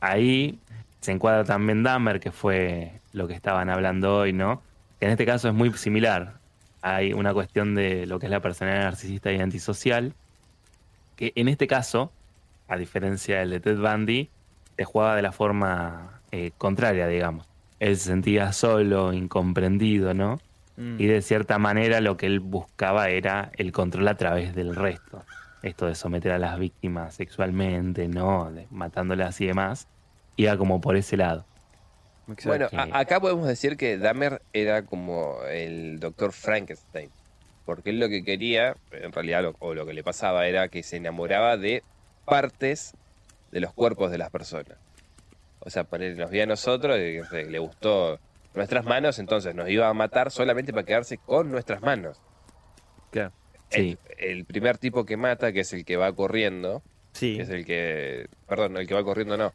ahí 0.02 0.60
se 1.02 1.12
encuadra 1.14 1.44
también 1.44 1.82
Dahmer, 1.82 2.20
que 2.20 2.32
fue 2.32 2.92
lo 3.12 3.28
que 3.28 3.34
estaban 3.34 3.70
hablando 3.72 4.18
hoy, 4.20 4.34
¿no? 4.34 4.62
Que 5.00 5.06
en 5.08 5.12
este 5.14 5.26
caso 5.26 5.48
es 5.48 5.54
muy 5.56 5.74
similar. 5.74 6.34
Hay 6.84 7.12
una 7.14 7.34
cuestión 7.34 7.74
de 7.74 8.06
lo 8.06 8.20
que 8.20 8.28
es 8.28 8.32
la 8.32 8.40
personalidad 8.40 8.84
narcisista 8.86 9.32
y 9.32 9.40
antisocial, 9.40 10.14
que 11.16 11.32
en 11.36 11.48
este 11.48 11.68
caso, 11.68 12.12
a 12.68 12.78
diferencia 12.78 13.40
del 13.40 13.50
de 13.52 13.60
Ted 13.60 13.78
Bundy, 13.78 14.30
se 14.78 14.84
jugaba 14.86 15.16
de 15.16 15.22
la 15.22 15.32
forma 15.32 16.22
eh, 16.32 16.52
contraria, 16.58 17.08
digamos. 17.08 17.48
Él 17.80 17.98
se 17.98 18.06
sentía 18.06 18.52
solo, 18.54 19.14
incomprendido, 19.14 20.14
¿no? 20.14 20.40
Mm. 20.78 21.00
Y 21.00 21.06
de 21.06 21.22
cierta 21.22 21.60
manera 21.60 22.02
lo 22.02 22.18
que 22.18 22.26
él 22.26 22.40
buscaba 22.40 23.10
era 23.10 23.52
el 23.58 23.72
control 23.72 24.08
a 24.08 24.16
través 24.16 24.56
del 24.56 24.76
resto. 24.76 25.24
Esto 25.62 25.86
de 25.86 25.96
someter 25.96 26.32
a 26.32 26.40
las 26.40 26.58
víctimas 26.60 27.16
sexualmente, 27.16 28.08
¿no? 28.08 28.52
De- 28.52 28.68
matándolas 28.72 29.40
y 29.42 29.48
demás. 29.48 29.88
Iba 30.36 30.58
como 30.58 30.82
por 30.82 30.96
ese 30.96 31.16
lado. 31.18 31.46
Bueno, 32.46 32.68
acá 32.94 33.20
podemos 33.20 33.48
decir 33.48 33.76
que 33.78 33.98
Dahmer 33.98 34.42
era 34.54 34.84
como 34.84 35.38
el 35.50 36.00
doctor 36.00 36.32
Frankenstein. 36.32 37.10
Porque 37.66 37.92
él 37.92 38.00
lo 38.00 38.10
que 38.10 38.24
quería, 38.24 38.76
en 38.92 39.12
realidad, 39.12 39.44
lo- 39.44 39.56
o 39.60 39.74
lo 39.74 39.86
que 39.86 39.94
le 39.94 40.04
pasaba, 40.04 40.48
era 40.48 40.68
que 40.68 40.84
se 40.84 40.98
enamoraba 40.98 41.56
de 41.58 41.84
partes 42.26 42.96
de 43.52 43.60
los 43.62 43.74
cuerpos 43.74 44.12
de 44.12 44.18
las 44.18 44.30
personas. 44.30 44.78
O 45.60 45.70
sea, 45.70 45.84
poner, 45.86 46.18
nos 46.18 46.30
veía 46.30 46.44
a 46.44 46.48
nosotros 46.48 47.00
y 47.00 47.18
no 47.20 47.26
sé, 47.26 47.46
le 47.46 47.60
gustó 47.60 48.20
nuestras 48.54 48.84
manos, 48.86 49.18
entonces 49.20 49.56
nos 49.56 49.70
iba 49.70 49.88
a 49.88 49.94
matar 49.94 50.30
solamente 50.32 50.74
para 50.74 50.86
quedarse 50.86 51.18
con 51.18 51.52
nuestras 51.52 51.82
manos. 51.82 52.20
Claro. 53.12 53.32
Sí. 53.70 53.98
El, 54.18 54.30
el 54.30 54.46
primer 54.46 54.78
tipo 54.78 55.06
que 55.06 55.18
mata, 55.18 55.52
que 55.54 55.62
es 55.62 55.74
el 55.74 55.86
que 55.86 55.96
va 55.98 56.12
corriendo, 56.14 56.84
Sí. 57.14 57.38
que 57.38 57.44
es 57.44 57.50
el 57.50 57.66
que. 57.66 58.28
Perdón, 58.48 58.78
el 58.78 58.88
que 58.88 58.94
va 58.94 59.04
corriendo 59.04 59.38
no. 59.38 59.54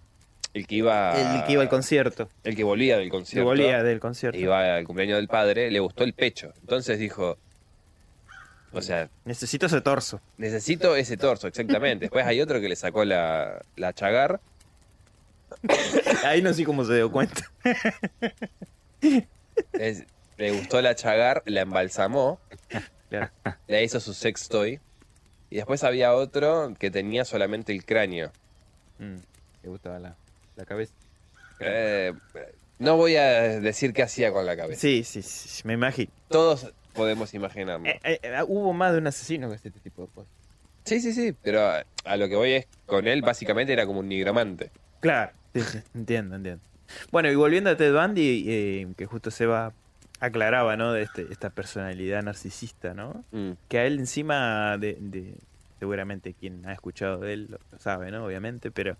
El 0.54 0.66
que 0.66 0.76
iba. 0.76 1.36
El 1.38 1.44
que 1.44 1.52
iba 1.52 1.62
al 1.62 1.68
concierto. 1.68 2.28
El 2.44 2.56
que 2.56 2.64
volvía 2.64 2.96
del 2.96 3.06
Que 3.06 3.11
concierto. 3.11 3.44
volía 3.44 3.82
del 3.82 4.00
concierto. 4.00 4.38
Iba 4.38 4.76
al 4.76 4.84
cumpleaños 4.84 5.18
del 5.18 5.28
padre, 5.28 5.70
le 5.70 5.78
gustó 5.80 6.04
el 6.04 6.14
pecho. 6.14 6.52
Entonces 6.61 6.98
dijo. 6.98 7.36
O 8.72 8.82
sea, 8.82 9.08
Necesito 9.24 9.66
ese 9.66 9.80
torso. 9.80 10.20
necesito 10.36 10.94
ese 10.96 11.16
torso, 11.16 11.46
exactamente. 11.48 12.04
Después 12.04 12.26
hay 12.26 12.40
otro 12.40 12.60
que 12.60 12.68
le 12.68 12.76
sacó 12.76 13.04
la, 13.04 13.62
la 13.76 13.92
chagar. 13.94 14.40
Ahí 16.24 16.42
no 16.42 16.52
sé 16.52 16.64
cómo 16.64 16.84
se 16.84 16.94
dio 16.94 17.10
cuenta. 17.10 17.50
es- 19.72 20.04
le 20.36 20.52
gustó 20.52 20.80
la 20.80 20.94
chagar, 20.94 21.42
la 21.46 21.62
embalsamó. 21.62 22.40
Claro. 23.10 23.30
Le 23.66 23.82
hizo 23.82 23.98
su 23.98 24.14
sex 24.14 24.48
toy. 24.48 24.78
Y 25.50 25.56
después 25.56 25.82
había 25.82 26.14
otro 26.14 26.74
que 26.78 26.90
tenía 26.90 27.24
solamente 27.24 27.72
el 27.72 27.84
cráneo. 27.84 28.30
Mm. 28.98 29.16
Le 29.62 29.68
gustaba 29.68 29.98
la, 29.98 30.14
la 30.56 30.64
cabeza. 30.64 30.92
Eh, 31.58 32.12
no 32.78 32.96
voy 32.96 33.16
a 33.16 33.58
decir 33.60 33.92
qué 33.92 34.02
hacía 34.04 34.30
con 34.32 34.46
la 34.46 34.56
cabeza. 34.56 34.80
Sí, 34.80 35.02
sí, 35.02 35.22
sí, 35.22 35.62
me 35.66 35.72
imagino. 35.72 36.12
Todos 36.28 36.72
podemos 36.99 37.32
imaginarlo. 37.32 37.86
Eh, 37.86 37.99
eh, 38.05 38.18
eh, 38.22 38.42
hubo 38.46 38.72
más 38.74 38.92
de 38.92 38.99
un 38.99 39.07
asesino 39.07 39.49
que 39.49 39.55
este 39.57 39.70
tipo 39.70 40.03
de 40.03 40.09
cosas. 40.09 40.30
Sí, 40.84 41.01
sí, 41.01 41.12
sí, 41.12 41.34
pero 41.42 41.61
a, 41.66 41.84
a 42.05 42.16
lo 42.16 42.28
que 42.28 42.36
voy 42.36 42.53
es 42.53 42.66
con 42.86 43.07
él 43.07 43.22
básicamente 43.22 43.72
era 43.72 43.86
como 43.86 44.01
un 44.01 44.09
nigromante. 44.09 44.70
Claro. 45.01 45.32
Sí, 45.55 45.61
sí, 45.62 45.78
entiendo, 45.94 46.36
entiendo. 46.36 46.62
Bueno, 47.11 47.30
y 47.30 47.34
volviendo 47.34 47.70
a 47.70 47.76
Ted 47.76 47.94
Bundy, 47.94 48.44
eh, 48.49 48.86
que 48.96 49.07
justo 49.07 49.30
Seba 49.30 49.72
aclaraba, 50.20 50.76
¿no? 50.76 50.92
De 50.92 51.03
este, 51.03 51.26
esta 51.30 51.51
personalidad 51.51 52.22
narcisista, 52.22 52.94
¿no? 52.94 53.24
Mm. 53.32 53.53
Que 53.68 53.78
a 53.78 53.86
él 53.86 53.99
encima 53.99 54.76
de, 54.78 54.96
de- 55.01 55.34
seguramente 55.78 56.34
quien 56.34 56.66
ha 56.66 56.72
escuchado 56.72 57.18
de 57.20 57.32
él 57.34 57.46
lo, 57.51 57.59
lo 57.70 57.78
sabe, 57.78 58.11
¿no? 58.11 58.24
Obviamente, 58.24 58.70
pero 58.70 58.96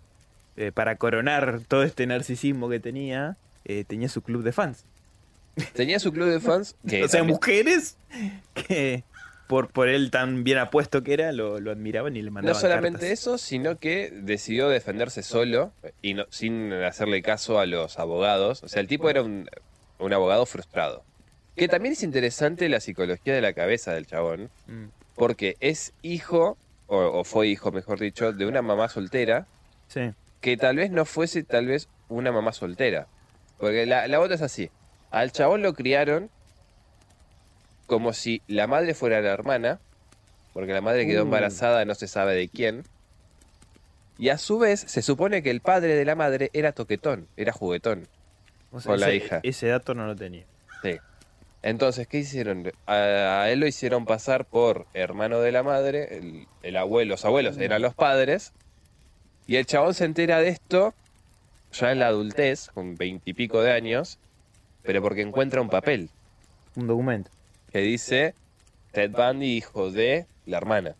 eh, 0.57 0.71
para 0.71 0.95
coronar 0.95 1.61
todo 1.67 1.83
este 1.83 2.05
narcisismo 2.07 2.69
que 2.69 2.79
tenía, 2.79 3.35
eh, 3.65 3.83
tenía 3.85 4.07
su 4.09 4.21
club 4.21 4.43
de 4.43 4.51
fans. 4.51 4.85
Tenía 5.73 5.99
su 5.99 6.11
club 6.11 6.27
de 6.29 6.39
fans 6.39 6.75
que 6.87 7.03
o 7.03 7.07
sea, 7.07 7.19
también- 7.19 7.35
mujeres 7.35 7.97
que 8.53 9.03
por, 9.47 9.69
por 9.71 9.89
él 9.89 10.11
tan 10.11 10.43
bien 10.43 10.57
apuesto 10.59 11.01
que 11.03 11.13
era, 11.13 11.31
lo, 11.31 11.59
lo 11.59 11.71
admiraban 11.71 12.15
y 12.15 12.21
le 12.21 12.27
no 12.29 12.33
mandaban 12.35 12.61
solamente 12.61 12.99
cartas. 12.99 13.09
eso, 13.19 13.37
sino 13.37 13.77
que 13.79 14.11
decidió 14.13 14.69
defenderse 14.69 15.23
solo 15.23 15.73
y 16.03 16.13
no, 16.13 16.25
sin 16.29 16.71
hacerle 16.73 17.21
caso 17.23 17.59
a 17.59 17.65
los 17.65 17.97
abogados. 17.99 18.61
O 18.63 18.67
sea, 18.67 18.79
el 18.81 18.87
tipo 18.87 19.09
era 19.09 19.23
un, 19.23 19.49
un 19.97 20.13
abogado 20.13 20.45
frustrado. 20.45 21.03
Que 21.55 21.67
también 21.67 21.93
es 21.93 22.03
interesante 22.03 22.69
la 22.69 22.79
psicología 22.79 23.33
de 23.33 23.41
la 23.41 23.53
cabeza 23.53 23.91
del 23.93 24.05
chabón, 24.05 24.49
Mm, 24.67 24.85
porque 25.15 25.57
es 25.59 25.93
hijo, 26.03 26.57
o, 26.87 26.97
o 26.97 27.23
fue 27.23 27.47
hijo, 27.47 27.71
mejor 27.71 27.99
dicho, 27.99 28.31
de 28.31 28.45
una 28.45 28.61
mamá 28.61 28.87
soltera 28.87 29.45
sí. 29.87 30.11
que 30.41 30.55
tal 30.57 30.77
vez 30.77 30.91
no 30.91 31.03
fuese 31.05 31.43
tal 31.43 31.65
vez 31.65 31.89
una 32.07 32.31
mamá 32.31 32.53
soltera. 32.53 33.07
Porque 33.57 33.85
la, 33.87 34.07
la 34.07 34.19
otra 34.21 34.35
es 34.35 34.41
así. 34.41 34.69
Al 35.11 35.31
chabón 35.31 35.61
lo 35.61 35.73
criaron 35.73 36.29
como 37.87 38.13
si 38.13 38.41
la 38.47 38.67
madre 38.67 38.93
fuera 38.93 39.21
la 39.21 39.31
hermana, 39.31 39.79
porque 40.53 40.73
la 40.73 40.81
madre 40.81 41.07
quedó 41.07 41.21
Uh. 41.21 41.25
embarazada 41.25 41.85
no 41.85 41.95
se 41.95 42.07
sabe 42.07 42.35
de 42.35 42.47
quién. 42.47 42.83
Y 44.17 44.29
a 44.29 44.37
su 44.37 44.59
vez, 44.59 44.81
se 44.81 45.01
supone 45.01 45.41
que 45.41 45.49
el 45.49 45.61
padre 45.61 45.95
de 45.95 46.05
la 46.05 46.15
madre 46.15 46.49
era 46.53 46.73
toquetón, 46.73 47.27
era 47.37 47.53
juguetón. 47.53 48.07
O 48.71 48.79
sea, 48.81 48.91
Con 48.91 48.99
la 48.99 49.13
hija. 49.13 49.39
Ese 49.43 49.67
dato 49.67 49.95
no 49.95 50.05
lo 50.05 50.15
tenía. 50.15 50.43
Sí. 50.83 50.97
Entonces, 51.63 52.07
¿qué 52.07 52.19
hicieron? 52.19 52.71
A, 52.85 52.93
a 53.41 53.49
él 53.49 53.59
lo 53.59 53.67
hicieron 53.67 54.05
pasar 54.05 54.45
por 54.45 54.85
hermano 54.93 55.39
de 55.39 55.51
la 55.51 55.63
madre, 55.63 56.17
el, 56.17 56.47
el 56.63 56.77
abuelo, 56.77 57.11
los 57.11 57.25
abuelos 57.25 57.57
eran 57.57 57.81
los 57.81 57.95
padres, 57.95 58.53
y 59.47 59.55
el 59.55 59.65
chabón 59.65 59.93
se 59.93 60.05
entera 60.05 60.39
de 60.39 60.49
esto 60.49 60.93
ya 61.71 61.91
en 61.91 61.99
la 61.99 62.07
adultez, 62.07 62.69
con 62.73 62.95
veintipico 62.95 63.61
de 63.61 63.71
años, 63.71 64.19
pero 64.83 65.01
porque 65.01 65.21
encuentra 65.21 65.61
un 65.61 65.69
papel 65.69 66.09
Un 66.75 66.87
documento. 66.87 67.29
que 67.71 67.79
dice 67.79 68.33
Ted 68.91 69.11
Bundy, 69.11 69.57
hijo 69.57 69.91
de 69.91 70.25
la 70.45 70.57
hermana. 70.57 70.95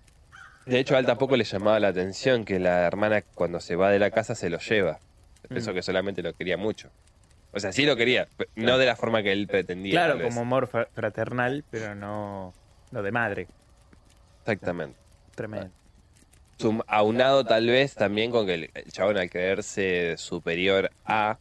De 0.66 0.80
hecho, 0.80 0.96
a 0.96 1.00
él 1.00 1.06
tampoco 1.08 1.36
le 1.36 1.44
llamaba 1.44 1.80
la 1.80 1.88
atención 1.88 2.46
que 2.46 2.60
la 2.60 2.86
hermana 2.86 3.24
cuando 3.34 3.60
se 3.60 3.76
va 3.76 3.90
de 3.90 3.98
la 4.00 4.12
casa 4.12 4.36
se 4.36 4.50
lo 4.52 4.60
lleva. 4.60 5.00
Pensó 5.48 5.72
Mm. 5.72 5.74
que 5.74 5.82
solamente 5.82 6.22
lo 6.22 6.34
quería 6.34 6.58
mucho. 6.58 6.90
O 7.52 7.60
sea, 7.60 7.72
sí 7.72 7.86
lo 7.88 7.96
quería, 7.96 8.28
no 8.56 8.78
de 8.78 8.86
la 8.86 8.96
forma 8.96 9.24
que 9.24 9.32
él 9.32 9.48
pretendía. 9.48 9.94
Claro, 9.94 10.22
como 10.22 10.42
amor 10.42 10.68
fra- 10.68 10.88
fraternal, 10.94 11.64
pero 11.72 11.96
no 11.96 12.54
lo 12.92 13.02
de 13.02 13.12
madre. 13.12 13.48
Exactamente. 14.42 14.96
Tremendo. 15.34 15.72
Sum- 16.60 16.84
aunado 16.88 17.46
tal 17.46 17.66
vez 17.68 17.96
también 17.96 18.30
con 18.30 18.46
que 18.46 18.54
el, 18.54 18.70
el 18.76 18.92
chabón 18.92 19.18
al 19.18 19.30
creerse 19.32 20.16
superior 20.18 20.92
a. 21.06 21.40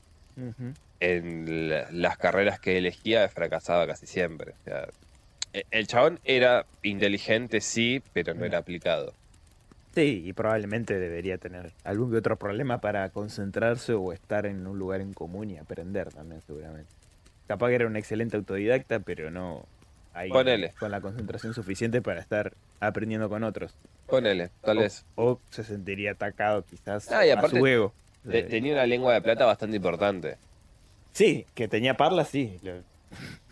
en 1.01 1.71
la- 1.71 1.89
las 1.93 2.17
carreras 2.17 2.61
que 2.61 2.79
elegía 2.79 3.29
fracasaba 3.29 3.87
casi 3.87 4.07
siempre. 4.07 4.53
O 4.53 4.65
sea, 4.65 4.89
e- 5.53 5.65
el 5.71 5.87
chabón 5.87 6.19
era 6.25 6.67
inteligente, 6.83 7.61
sí, 7.61 8.03
pero 8.13 8.35
no 8.35 8.45
era 8.45 8.59
aplicado. 8.59 9.15
Sí, 9.95 10.23
y 10.27 10.33
probablemente 10.33 10.99
debería 10.99 11.39
tener 11.39 11.73
algún 11.83 12.11
que 12.11 12.19
otro 12.19 12.37
problema 12.39 12.81
para 12.81 13.09
concentrarse 13.11 13.95
o 13.95 14.13
estar 14.13 14.47
en 14.47 14.67
un 14.67 14.79
lugar 14.79 15.01
en 15.01 15.13
común 15.13 15.51
y 15.51 15.57
aprender 15.57 16.13
también, 16.13 16.41
seguramente. 16.43 16.91
Capaz 17.47 17.69
que 17.69 17.75
era 17.77 17.87
un 17.87 17.97
excelente 17.97 18.37
autodidacta, 18.37 19.01
pero 19.01 19.31
no 19.31 19.65
ahí 20.13 20.31
Ponele. 20.31 20.75
con 20.79 20.91
la 20.91 21.01
concentración 21.01 21.55
suficiente 21.55 22.03
para 22.03 22.21
estar 22.21 22.53
aprendiendo 22.81 23.29
con 23.29 23.43
otros. 23.43 23.75
Ponele, 24.07 24.51
tal 24.61 24.79
vez. 24.79 25.05
O, 25.17 25.41
se 25.51 25.65
sentiría 25.65 26.13
atacado 26.13 26.65
quizás 26.65 27.11
Ah, 27.11 27.27
y 27.27 27.31
a 27.31 27.49
su 27.49 27.67
ego. 27.67 27.95
Te- 28.29 28.43
tenía 28.43 28.75
una 28.75 28.87
lengua 28.87 29.15
de 29.15 29.23
plata 29.23 29.47
bastante 29.47 29.77
importante. 29.77 30.37
Sí, 31.19 31.47
que 31.55 31.67
tenía 31.67 31.97
parla, 31.97 32.25
sí. 32.25 32.61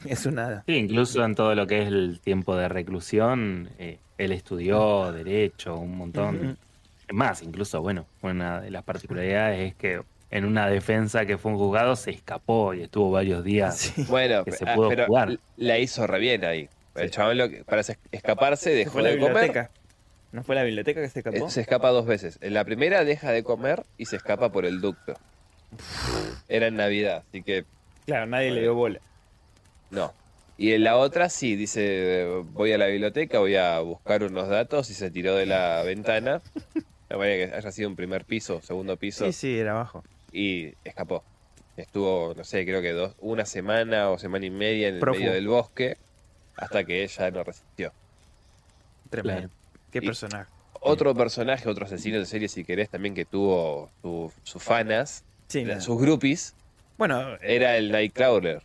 Es 0.05 0.25
una... 0.25 0.62
Sí, 0.67 0.75
incluso 0.77 1.25
en 1.25 1.35
todo 1.35 1.55
lo 1.57 1.67
que 1.67 1.83
es 1.83 1.89
el 1.89 2.21
tiempo 2.23 2.55
de 2.55 2.69
reclusión, 2.69 3.71
eh, 3.81 3.99
él 4.19 4.31
estudió 4.31 5.11
derecho, 5.11 5.77
un 5.77 5.97
montón. 5.99 6.59
Más, 7.11 7.43
incluso, 7.43 7.83
bueno, 7.83 8.07
una 8.23 8.61
de 8.61 8.71
las 8.71 8.85
particularidades 8.85 9.71
es 9.71 9.75
que 9.75 10.01
en 10.31 10.45
una 10.45 10.69
defensa 10.69 11.27
que 11.27 11.39
fue 11.39 11.51
un 11.51 11.59
juzgado 11.59 11.97
se 11.97 12.12
escapó 12.12 12.73
y 12.73 12.83
estuvo 12.83 13.11
varios 13.11 13.43
días. 13.43 13.77
Sí. 13.79 14.05
Bueno, 14.09 14.45
Que 14.45 14.53
se 14.53 14.64
ah, 14.69 14.75
pudo 14.77 14.89
pero 14.91 15.07
jugar. 15.07 15.37
la 15.57 15.79
hizo 15.81 16.07
re 16.07 16.21
bien 16.21 16.45
ahí. 16.45 16.69
El 16.95 17.09
Sí. 17.09 17.14
chabón 17.17 17.37
lo 17.39 17.49
que- 17.51 17.64
para 17.64 17.81
es- 17.81 17.99
escaparse 18.12 18.71
dejó 18.71 18.93
¿Fue 18.93 19.03
la 19.03 19.09
de 19.11 19.19
comer. 19.19 19.33
biblioteca? 19.35 19.71
¿No 20.31 20.45
fue 20.45 20.55
la 20.55 20.62
biblioteca 20.62 21.01
que 21.01 21.09
se 21.09 21.19
escapó? 21.21 21.37
Eh, 21.47 21.51
Se 21.51 21.62
escapa 21.62 21.89
dos 21.91 22.07
veces. 22.07 22.39
En 22.43 22.55
la 22.55 22.64
primera 22.64 23.05
deja 23.05 23.33
de 23.33 23.43
comer 23.43 23.85
y 23.99 24.07
se 24.07 24.14
escapa 24.17 24.53
por 24.53 24.67
el 24.67 24.81
ducto. 24.81 25.14
Era 26.49 26.66
en 26.68 26.77
Navidad, 26.77 27.24
así 27.29 27.43
que 27.43 27.64
Claro, 28.07 28.27
nadie 28.27 28.51
le 28.51 28.61
dio 28.62 28.74
bola. 28.74 29.01
no. 29.91 30.12
Y 30.59 30.72
en 30.72 30.85
la 30.85 30.97
otra 30.97 31.29
sí, 31.29 31.55
dice, 31.55 32.24
voy 32.53 32.72
a 32.72 32.79
la 32.79 32.87
biblioteca, 32.87 33.41
voy 33.41 33.57
a 33.57 33.79
buscar 33.81 34.22
unos 34.22 34.49
datos 34.49 34.89
y 34.89 34.95
se 34.95 35.11
tiró 35.11 35.35
de 35.37 35.47
la 35.47 35.83
ventana. 35.83 36.41
No 37.09 37.18
vaya 37.18 37.37
que 37.51 37.55
haya 37.55 37.70
sido 37.70 37.89
un 37.89 37.95
primer 37.95 38.24
piso, 38.24 38.61
segundo 38.62 38.97
piso, 38.97 39.27
Sí, 39.27 39.33
sí, 39.33 39.59
era 39.61 39.70
abajo. 39.72 40.03
y 40.33 40.74
escapó. 40.83 41.22
Estuvo, 41.77 42.35
no 42.37 42.43
sé, 42.43 42.64
creo 42.64 42.83
que 42.83 42.91
dos, 42.93 43.14
una 43.20 43.45
semana 43.47 44.11
o 44.11 44.18
semana 44.18 44.45
y 44.45 44.51
media 44.51 44.89
en 44.89 44.97
el 44.97 45.01
medio 45.07 45.33
del 45.33 45.47
bosque 45.47 45.99
hasta 46.57 46.83
que 46.83 47.05
ella 47.05 47.31
no 47.31 47.45
resistió. 47.45 47.93
Tremendo. 49.11 49.51
Qué 49.93 49.99
Y- 49.99 50.07
personaje. 50.07 50.51
Otro 50.81 51.14
personaje, 51.14 51.68
otro 51.68 51.85
asesino 51.87 52.18
de 52.18 52.27
serie, 52.27 52.49
si 52.49 52.64
querés, 52.64 52.89
también 52.91 53.14
que 53.14 53.24
tuvo 53.24 53.89
su- 54.03 54.33
sus 54.43 54.61
fanas, 54.62 55.22
Sí, 55.49 55.65
sus 55.81 56.01
groupies, 56.01 56.55
Bueno, 56.99 57.35
eh, 57.35 57.39
era 57.43 57.77
el 57.77 57.91
Nightcrawler. 57.93 58.63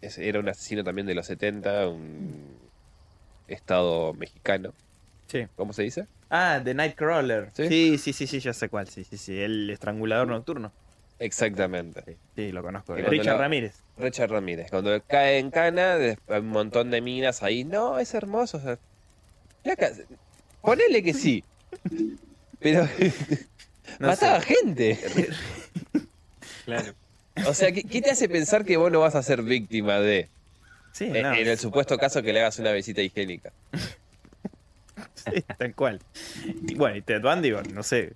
Era 0.00 0.38
un 0.40 0.48
asesino 0.48 0.84
también 0.84 1.06
de 1.06 1.14
los 1.14 1.26
70, 1.26 1.88
un 1.88 2.56
estado 3.48 4.14
mexicano. 4.14 4.72
sí. 5.26 5.46
¿Cómo 5.56 5.72
se 5.72 5.82
dice? 5.82 6.06
Ah, 6.30 6.60
The 6.62 6.74
Nightcrawler. 6.74 7.50
¿Sí? 7.54 7.68
Sí, 7.68 7.98
sí, 7.98 8.12
sí, 8.12 8.26
sí, 8.26 8.40
ya 8.40 8.52
sé 8.52 8.68
cuál. 8.68 8.88
Sí, 8.88 9.02
sí, 9.04 9.16
sí. 9.16 9.40
El 9.40 9.68
estrangulador 9.70 10.28
nocturno. 10.28 10.70
Exactamente. 11.18 12.02
Sí, 12.06 12.16
sí, 12.36 12.52
lo 12.52 12.62
conozco. 12.62 12.94
Richard 12.94 13.38
Ramírez. 13.38 13.82
Richard 13.96 14.30
Ramírez. 14.30 14.70
Cuando 14.70 15.02
cae 15.06 15.38
en 15.38 15.50
cana, 15.50 15.94
hay 15.94 16.38
un 16.38 16.48
montón 16.48 16.90
de 16.90 17.00
minas 17.00 17.42
ahí. 17.42 17.64
No, 17.64 17.98
es 17.98 18.14
hermoso. 18.14 18.58
o 18.58 18.60
sea, 18.60 18.78
ponele 20.60 21.02
que 21.02 21.14
sí. 21.14 21.42
Pero 22.60 22.86
No 23.98 24.08
mataba 24.08 24.40
sé. 24.40 24.54
gente. 24.54 24.98
Claro. 26.64 26.92
O 27.46 27.54
sea, 27.54 27.72
¿qué, 27.72 27.82
qué 27.84 28.02
te 28.02 28.10
hace 28.10 28.28
pensar 28.28 28.64
que 28.64 28.76
vos 28.76 28.92
no 28.92 29.00
vas 29.00 29.14
a 29.14 29.22
ser 29.22 29.42
víctima 29.42 30.00
de? 30.00 30.28
Sí, 30.92 31.04
En, 31.04 31.22
no, 31.22 31.32
en 31.32 31.48
el 31.48 31.58
supuesto 31.58 31.96
caso 31.96 32.20
que 32.22 32.32
le 32.32 32.40
hagas 32.40 32.58
una 32.58 32.72
visita 32.72 33.00
higiénica. 33.00 33.52
sí, 35.14 35.42
tal 35.58 35.74
cual. 35.74 36.00
Y 36.66 36.74
bueno, 36.74 36.96
y 36.96 37.02
Ted 37.02 37.22
Bundy, 37.22 37.52
bueno, 37.52 37.70
no 37.72 37.82
sé 37.82 38.12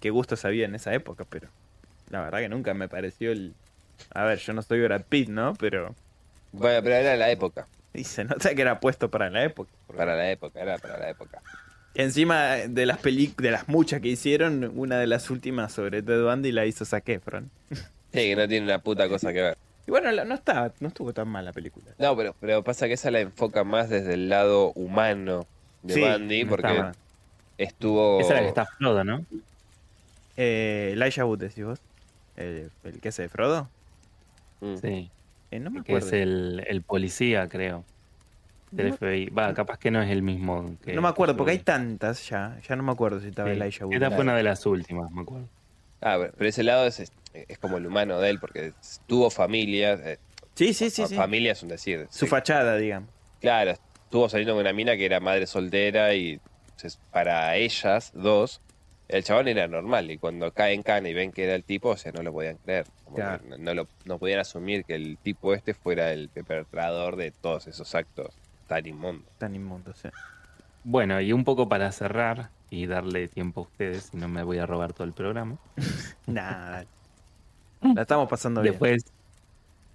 qué 0.00 0.10
gustos 0.10 0.44
había 0.44 0.64
en 0.64 0.74
esa 0.74 0.92
época, 0.94 1.24
pero 1.28 1.48
la 2.10 2.22
verdad 2.22 2.38
que 2.40 2.48
nunca 2.48 2.74
me 2.74 2.88
pareció 2.88 3.30
el... 3.32 3.54
A 4.12 4.24
ver, 4.24 4.38
yo 4.38 4.52
no 4.52 4.62
soy 4.62 4.80
Brad 4.82 5.02
Pitt, 5.02 5.28
¿no? 5.28 5.54
Pero 5.54 5.94
Bueno, 6.52 6.82
pero 6.82 6.94
era 6.96 7.16
la 7.16 7.30
época. 7.30 7.66
y 7.94 8.04
se 8.04 8.24
nota 8.24 8.54
que 8.54 8.62
era 8.62 8.80
puesto 8.80 9.10
para 9.10 9.30
la 9.30 9.44
época. 9.44 9.70
porque 9.86 9.98
Para 9.98 10.16
la 10.16 10.30
época, 10.30 10.60
era 10.60 10.78
para 10.78 10.98
la 10.98 11.10
época. 11.10 11.40
Encima 11.96 12.56
de 12.68 12.86
las 12.86 13.02
de 13.02 13.50
las 13.50 13.68
muchas 13.68 14.00
que 14.00 14.08
hicieron, 14.08 14.72
una 14.76 14.98
de 14.98 15.06
las 15.06 15.30
últimas 15.30 15.72
sobre 15.72 16.02
Ted 16.02 16.22
Bundy 16.22 16.52
la 16.52 16.66
hizo 16.66 16.84
Zac 16.84 17.08
Efron. 17.08 17.50
Sí, 18.12 18.20
que 18.30 18.36
no 18.36 18.48
tiene 18.48 18.64
una 18.64 18.78
puta 18.78 19.08
cosa 19.10 19.30
que 19.30 19.42
ver. 19.42 19.58
Y 19.86 19.90
bueno, 19.90 20.10
no 20.24 20.34
estaba, 20.34 20.72
no 20.80 20.88
estuvo 20.88 21.12
tan 21.12 21.28
mal 21.28 21.44
la 21.44 21.52
película. 21.52 21.86
No, 21.98 22.16
pero, 22.16 22.34
pero 22.40 22.62
pasa 22.64 22.86
que 22.86 22.94
esa 22.94 23.10
la 23.10 23.20
enfoca 23.20 23.62
más 23.62 23.90
desde 23.90 24.14
el 24.14 24.30
lado 24.30 24.72
humano 24.72 25.46
de 25.82 25.94
Sí, 25.94 26.00
Bundy, 26.00 26.44
porque 26.46 26.66
está 26.68 26.92
estuvo. 27.58 28.20
Esa 28.20 28.30
es 28.30 28.34
la 28.36 28.40
que 28.42 28.48
está 28.48 28.64
Frodo, 28.64 29.04
¿no? 29.04 29.24
Eh, 30.38 30.90
Elijah 30.94 31.26
Wood, 31.26 31.40
decís 31.40 31.64
vos. 31.64 31.78
El, 32.36 32.70
el 32.84 33.00
que 33.00 33.08
hace 33.08 33.22
de 33.22 33.28
Frodo. 33.28 33.68
Mm. 34.60 34.76
Sí. 34.76 35.10
Eh, 35.50 35.58
no 35.60 35.70
me 35.70 35.82
Que 35.82 35.92
acuerdo. 35.92 36.06
es 36.06 36.12
el, 36.14 36.64
el 36.68 36.82
policía, 36.82 37.48
creo. 37.48 37.84
Del 38.76 38.90
No 38.90 38.96
FBI. 38.96 39.26
Va, 39.30 39.54
capaz 39.54 39.78
que 39.78 39.90
no 39.90 40.02
es 40.02 40.10
el 40.10 40.22
mismo. 40.22 40.76
Que, 40.84 40.92
no 40.92 41.02
me 41.02 41.08
acuerdo, 41.08 41.34
que 41.34 41.38
porque 41.38 41.52
hay 41.52 41.58
tantas 41.60 42.28
ya. 42.28 42.58
Ya 42.68 42.76
no 42.76 42.82
me 42.82 42.92
acuerdo 42.92 43.20
si 43.20 43.28
estaba 43.28 43.48
Sí. 43.50 43.56
Elijah 43.56 43.86
Wood. 43.86 43.94
Esta 43.94 44.10
fue 44.10 44.20
una 44.20 44.36
de 44.36 44.42
las 44.42 44.64
últimas, 44.66 45.10
me 45.10 45.22
acuerdo. 45.22 45.48
Ah, 46.00 46.18
pero 46.36 46.48
ese 46.48 46.62
lado 46.62 46.86
es, 46.86 47.00
es 47.32 47.58
como 47.58 47.78
el 47.78 47.86
humano 47.86 48.20
de 48.20 48.30
él, 48.30 48.38
porque 48.38 48.72
tuvo 49.06 49.30
familia. 49.30 49.94
eh, 49.94 50.18
Sí, 50.54 50.72
sí, 50.74 50.90
sí. 50.90 51.06
sí. 51.06 51.16
Es 51.46 51.62
un 51.62 51.68
decir. 51.68 52.06
Su 52.10 52.24
sí. 52.24 52.26
fachada, 52.30 52.76
digamos. 52.76 53.10
Claro, 53.40 53.72
estuvo 53.72 54.28
saliendo 54.28 54.54
con 54.54 54.60
una 54.62 54.72
mina 54.72 54.96
que 54.96 55.04
era 55.06 55.20
madre 55.20 55.46
soltera 55.46 56.14
y 56.14 56.40
entonces, 56.66 56.98
para 57.10 57.56
ellas 57.56 58.10
dos, 58.14 58.60
el 59.08 59.22
chabón 59.24 59.48
era 59.48 59.66
normal. 59.68 60.10
Y 60.10 60.18
cuando 60.18 60.52
cae 60.52 60.74
en 60.74 60.82
cana 60.82 61.08
y 61.08 61.14
ven 61.14 61.32
que 61.32 61.44
era 61.44 61.54
el 61.54 61.64
tipo, 61.64 61.90
o 61.90 61.96
sea, 61.96 62.12
no 62.12 62.22
lo 62.22 62.32
podían 62.32 62.56
creer. 62.58 62.86
Como 63.04 63.16
que 63.16 63.22
Claro. 63.22 63.42
no, 63.48 63.56
no 63.58 63.74
lo, 63.74 63.88
no 64.04 64.18
podían 64.18 64.40
asumir 64.40 64.84
que 64.84 64.94
el 64.94 65.16
tipo 65.18 65.54
este 65.54 65.74
fuera 65.74 66.12
el 66.12 66.28
perpetrador 66.28 67.16
de 67.16 67.30
todos 67.30 67.66
esos 67.66 67.94
actos 67.94 68.34
tan 68.66 68.86
inmundos. 68.86 69.26
Tan 69.38 69.54
inmundo, 69.54 69.92
sí. 69.94 70.08
Bueno, 70.84 71.20
y 71.20 71.32
un 71.32 71.44
poco 71.44 71.68
para 71.68 71.90
cerrar 71.92 72.50
y 72.70 72.86
darle 72.86 73.28
tiempo 73.28 73.60
a 73.60 73.64
ustedes, 73.64 74.04
si 74.04 74.16
no 74.16 74.28
me 74.28 74.42
voy 74.42 74.58
a 74.58 74.66
robar 74.66 74.92
todo 74.92 75.04
el 75.06 75.12
programa. 75.12 75.56
Nada. 76.26 76.84
La 77.94 78.02
estamos 78.02 78.28
pasando 78.28 78.62
bien. 78.62 78.72
Después. 78.72 79.04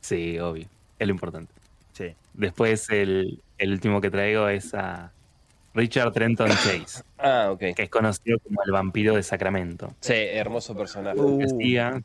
Sí, 0.01 0.39
obvio. 0.39 0.67
Es 0.99 1.07
lo 1.07 1.13
importante. 1.13 1.53
Sí. 1.93 2.15
Después, 2.33 2.89
el, 2.89 3.41
el 3.57 3.71
último 3.71 4.01
que 4.01 4.09
traigo 4.09 4.47
es 4.47 4.73
a 4.73 5.11
Richard 5.73 6.11
Trenton 6.13 6.49
Chase, 6.49 7.03
Ah, 7.17 7.49
ok. 7.51 7.59
que 7.75 7.83
es 7.83 7.89
conocido 7.89 8.39
como 8.39 8.61
el 8.63 8.71
vampiro 8.71 9.15
de 9.15 9.23
Sacramento. 9.23 9.93
Sí, 9.99 10.13
hermoso 10.15 10.75
personaje. 10.75 11.19
Uh. 11.19 11.31
Lo 11.31 11.37
que 11.37 11.45
hacía, 11.45 12.01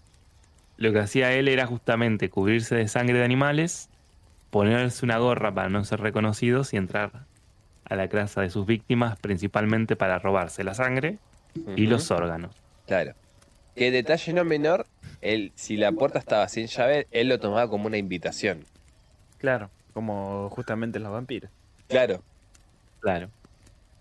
lo 0.77 0.93
que 0.93 0.99
hacía 0.99 1.33
él 1.33 1.49
era 1.49 1.67
justamente 1.67 2.29
cubrirse 2.31 2.75
de 2.77 2.89
sangre 2.89 3.19
de 3.19 3.25
animales, 3.25 3.89
ponerse 4.51 5.05
una 5.05 5.19
gorra 5.19 5.53
para 5.53 5.69
no 5.69 5.85
ser 5.85 6.01
reconocidos 6.01 6.73
y 6.73 6.77
entrar 6.77 7.25
a 7.85 7.97
la 7.97 8.09
casa 8.09 8.41
de 8.41 8.51
sus 8.51 8.67
víctimas, 8.67 9.19
principalmente 9.19 9.97
para 9.97 10.19
robarse 10.19 10.65
la 10.65 10.75
sangre 10.75 11.19
y 11.77 11.87
los 11.87 12.11
órganos. 12.11 12.55
Claro. 12.87 13.15
Que 13.75 13.91
detalle 13.91 14.33
no 14.33 14.45
menor, 14.45 14.87
él, 15.21 15.53
si 15.55 15.77
la 15.77 15.93
puerta 15.93 16.19
estaba 16.19 16.49
sin 16.49 16.67
llave, 16.67 17.07
él 17.11 17.29
lo 17.29 17.39
tomaba 17.39 17.69
como 17.69 17.87
una 17.87 17.99
invitación. 17.99 18.65
Claro. 19.39 19.71
Como 19.93 20.49
justamente 20.51 20.99
los 20.99 21.13
vampiros. 21.13 21.51
Claro. 21.89 22.23
Claro. 23.01 23.29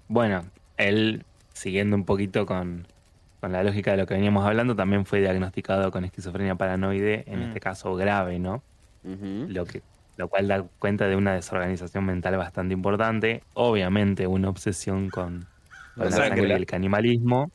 Bueno, 0.07 0.45
él, 0.77 1.23
siguiendo 1.53 1.95
un 1.95 2.05
poquito 2.05 2.45
con, 2.45 2.87
con 3.41 3.51
la 3.51 3.63
lógica 3.63 3.91
de 3.91 3.97
lo 3.97 4.07
que 4.07 4.13
veníamos 4.13 4.45
hablando, 4.45 4.75
también 4.75 5.05
fue 5.05 5.19
diagnosticado 5.19 5.91
con 5.91 6.05
esquizofrenia 6.05 6.55
paranoide, 6.55 7.23
en 7.27 7.39
Mm. 7.39 7.43
este 7.43 7.59
caso 7.59 7.95
grave, 7.95 8.39
¿no? 8.39 8.63
Lo, 9.03 9.65
que, 9.65 9.83
lo 10.17 10.27
cual 10.27 10.47
da 10.47 10.63
cuenta 10.79 11.07
de 11.07 11.15
una 11.15 11.33
desorganización 11.33 12.05
mental 12.05 12.37
bastante 12.37 12.73
importante. 12.73 13.43
Obviamente, 13.53 14.27
una 14.27 14.49
obsesión 14.49 15.09
con, 15.09 15.45
con 15.95 16.05
la 16.05 16.11
sangre 16.11 16.47
y 16.47 16.51
el 16.51 16.65
canibalismo. 16.65 17.51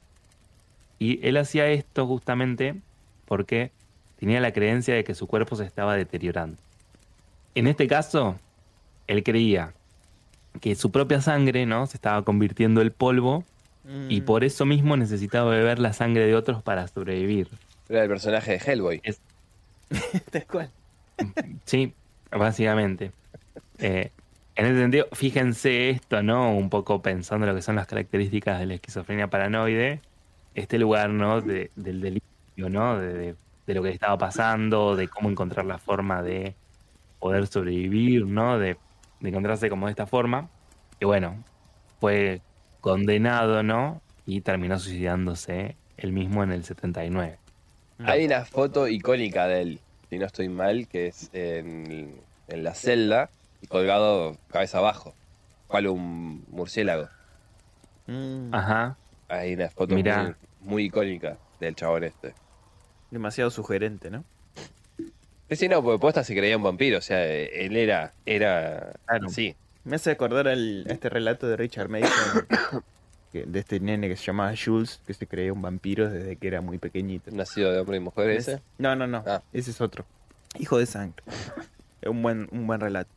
Y 0.98 1.26
él 1.26 1.36
hacía 1.36 1.68
esto 1.68 2.06
justamente 2.06 2.76
porque 3.26 3.72
tenía 4.18 4.40
la 4.40 4.52
creencia 4.52 4.94
de 4.94 5.04
que 5.04 5.14
su 5.14 5.26
cuerpo 5.26 5.56
se 5.56 5.64
estaba 5.64 5.96
deteriorando. 5.96 6.58
En 7.54 7.66
este 7.66 7.86
caso, 7.86 8.38
él 9.06 9.22
creía 9.22 9.72
que 10.60 10.74
su 10.74 10.90
propia 10.90 11.20
sangre 11.20 11.64
¿no? 11.64 11.86
se 11.86 11.96
estaba 11.96 12.22
convirtiendo 12.22 12.82
en 12.82 12.90
polvo 12.90 13.44
Mm. 13.84 14.10
y 14.10 14.20
por 14.20 14.44
eso 14.44 14.66
mismo 14.66 14.96
necesitaba 14.96 15.50
beber 15.50 15.78
la 15.78 15.92
sangre 15.92 16.26
de 16.26 16.34
otros 16.34 16.62
para 16.62 16.86
sobrevivir. 16.88 17.48
Era 17.88 18.02
el 18.04 18.08
personaje 18.08 18.52
de 18.52 18.58
Hellboy. 18.58 19.00
Tal 20.30 20.46
cual. 20.46 20.70
Sí, 21.64 21.92
básicamente. 22.30 23.12
Eh, 23.78 24.10
en 24.56 24.66
ese 24.66 24.78
sentido, 24.78 25.06
fíjense 25.12 25.90
esto, 25.90 26.22
¿no? 26.22 26.54
Un 26.54 26.68
poco 26.70 27.00
pensando 27.02 27.46
lo 27.46 27.54
que 27.54 27.62
son 27.62 27.76
las 27.76 27.86
características 27.86 28.58
de 28.58 28.66
la 28.66 28.74
esquizofrenia 28.74 29.28
paranoide. 29.28 30.00
Este 30.54 30.78
lugar, 30.78 31.10
¿no? 31.10 31.40
De- 31.40 31.70
del 31.76 32.00
delirio, 32.00 32.68
¿no? 32.68 32.98
De, 32.98 33.34
lo 33.66 33.82
que 33.84 33.90
estaba 33.90 34.18
pasando, 34.18 34.96
de 34.96 35.06
cómo 35.06 35.30
encontrar 35.30 35.64
la 35.64 35.78
forma 35.78 36.22
de 36.22 36.54
poder 37.20 37.46
sobrevivir, 37.46 38.26
¿no? 38.26 38.58
De, 38.58 38.76
de 39.20 39.28
encontrarse 39.28 39.70
como 39.70 39.86
de 39.86 39.92
esta 39.92 40.06
forma. 40.06 40.48
Y 40.98 41.04
bueno, 41.04 41.42
fue 42.00 42.42
condenado, 42.80 43.62
¿no? 43.62 44.02
Y 44.26 44.40
terminó 44.40 44.78
suicidándose 44.78 45.76
él 45.96 46.12
mismo 46.12 46.42
en 46.42 46.52
el 46.52 46.64
79. 46.64 47.38
Hay 48.04 48.24
una 48.24 48.44
foto 48.44 48.88
icónica 48.88 49.46
de 49.46 49.62
él, 49.62 49.80
si 50.10 50.18
no 50.18 50.26
estoy 50.26 50.48
mal, 50.48 50.88
que 50.88 51.06
es 51.06 51.30
en, 51.32 52.20
en 52.48 52.64
la 52.64 52.74
celda 52.74 53.30
y 53.62 53.66
colgado 53.68 54.36
cabeza 54.50 54.78
abajo, 54.78 55.14
cual 55.68 55.86
un 55.86 56.44
murciélago. 56.48 57.08
Mm. 58.06 58.52
Ajá. 58.52 58.96
Hay 59.28 59.54
una 59.54 59.70
foto 59.70 59.94
Mirá. 59.94 60.22
muy, 60.24 60.34
muy 60.60 60.84
icónica 60.86 61.38
del 61.60 61.76
chabón 61.76 62.04
este. 62.04 62.34
Demasiado 63.10 63.50
sugerente, 63.50 64.10
¿no? 64.10 64.24
Sí, 65.48 65.56
sí, 65.56 65.68
no, 65.68 65.82
porque 65.82 66.00
posta 66.00 66.22
se 66.24 66.34
creía 66.36 66.56
un 66.56 66.62
vampiro, 66.62 66.98
o 66.98 67.02
sea, 67.02 67.24
él 67.26 67.76
era, 67.76 68.12
era, 68.26 68.92
Claro. 69.06 69.28
sí, 69.28 69.56
Me 69.84 69.96
hace 69.96 70.12
acordar 70.12 70.46
a 70.48 70.52
este 70.52 71.08
relato 71.08 71.48
de 71.48 71.56
Richard 71.56 71.88
Mason, 71.88 72.46
que- 73.32 73.44
de 73.44 73.58
este 73.60 73.80
nene 73.80 74.08
que 74.08 74.16
se 74.16 74.24
llamaba 74.24 74.52
Jules, 74.56 75.00
que 75.06 75.14
se 75.14 75.26
creía 75.26 75.52
un 75.52 75.62
vampiro 75.62 76.10
desde 76.10 76.36
que 76.36 76.46
era 76.48 76.60
muy 76.60 76.78
pequeñito. 76.78 77.30
nacido 77.30 77.72
de 77.72 77.80
hombre 77.80 77.96
y 77.96 78.00
mujer 78.00 78.30
ese. 78.30 78.60
No, 78.78 78.94
no, 78.96 79.06
no. 79.06 79.22
Ah. 79.26 79.42
Ese 79.52 79.70
es 79.70 79.80
otro. 79.80 80.04
Hijo 80.58 80.78
de 80.78 80.86
sangre. 80.86 81.22
Es 82.02 82.08
un 82.10 82.22
buen, 82.22 82.48
un 82.52 82.66
buen 82.66 82.80
relato. 82.80 83.10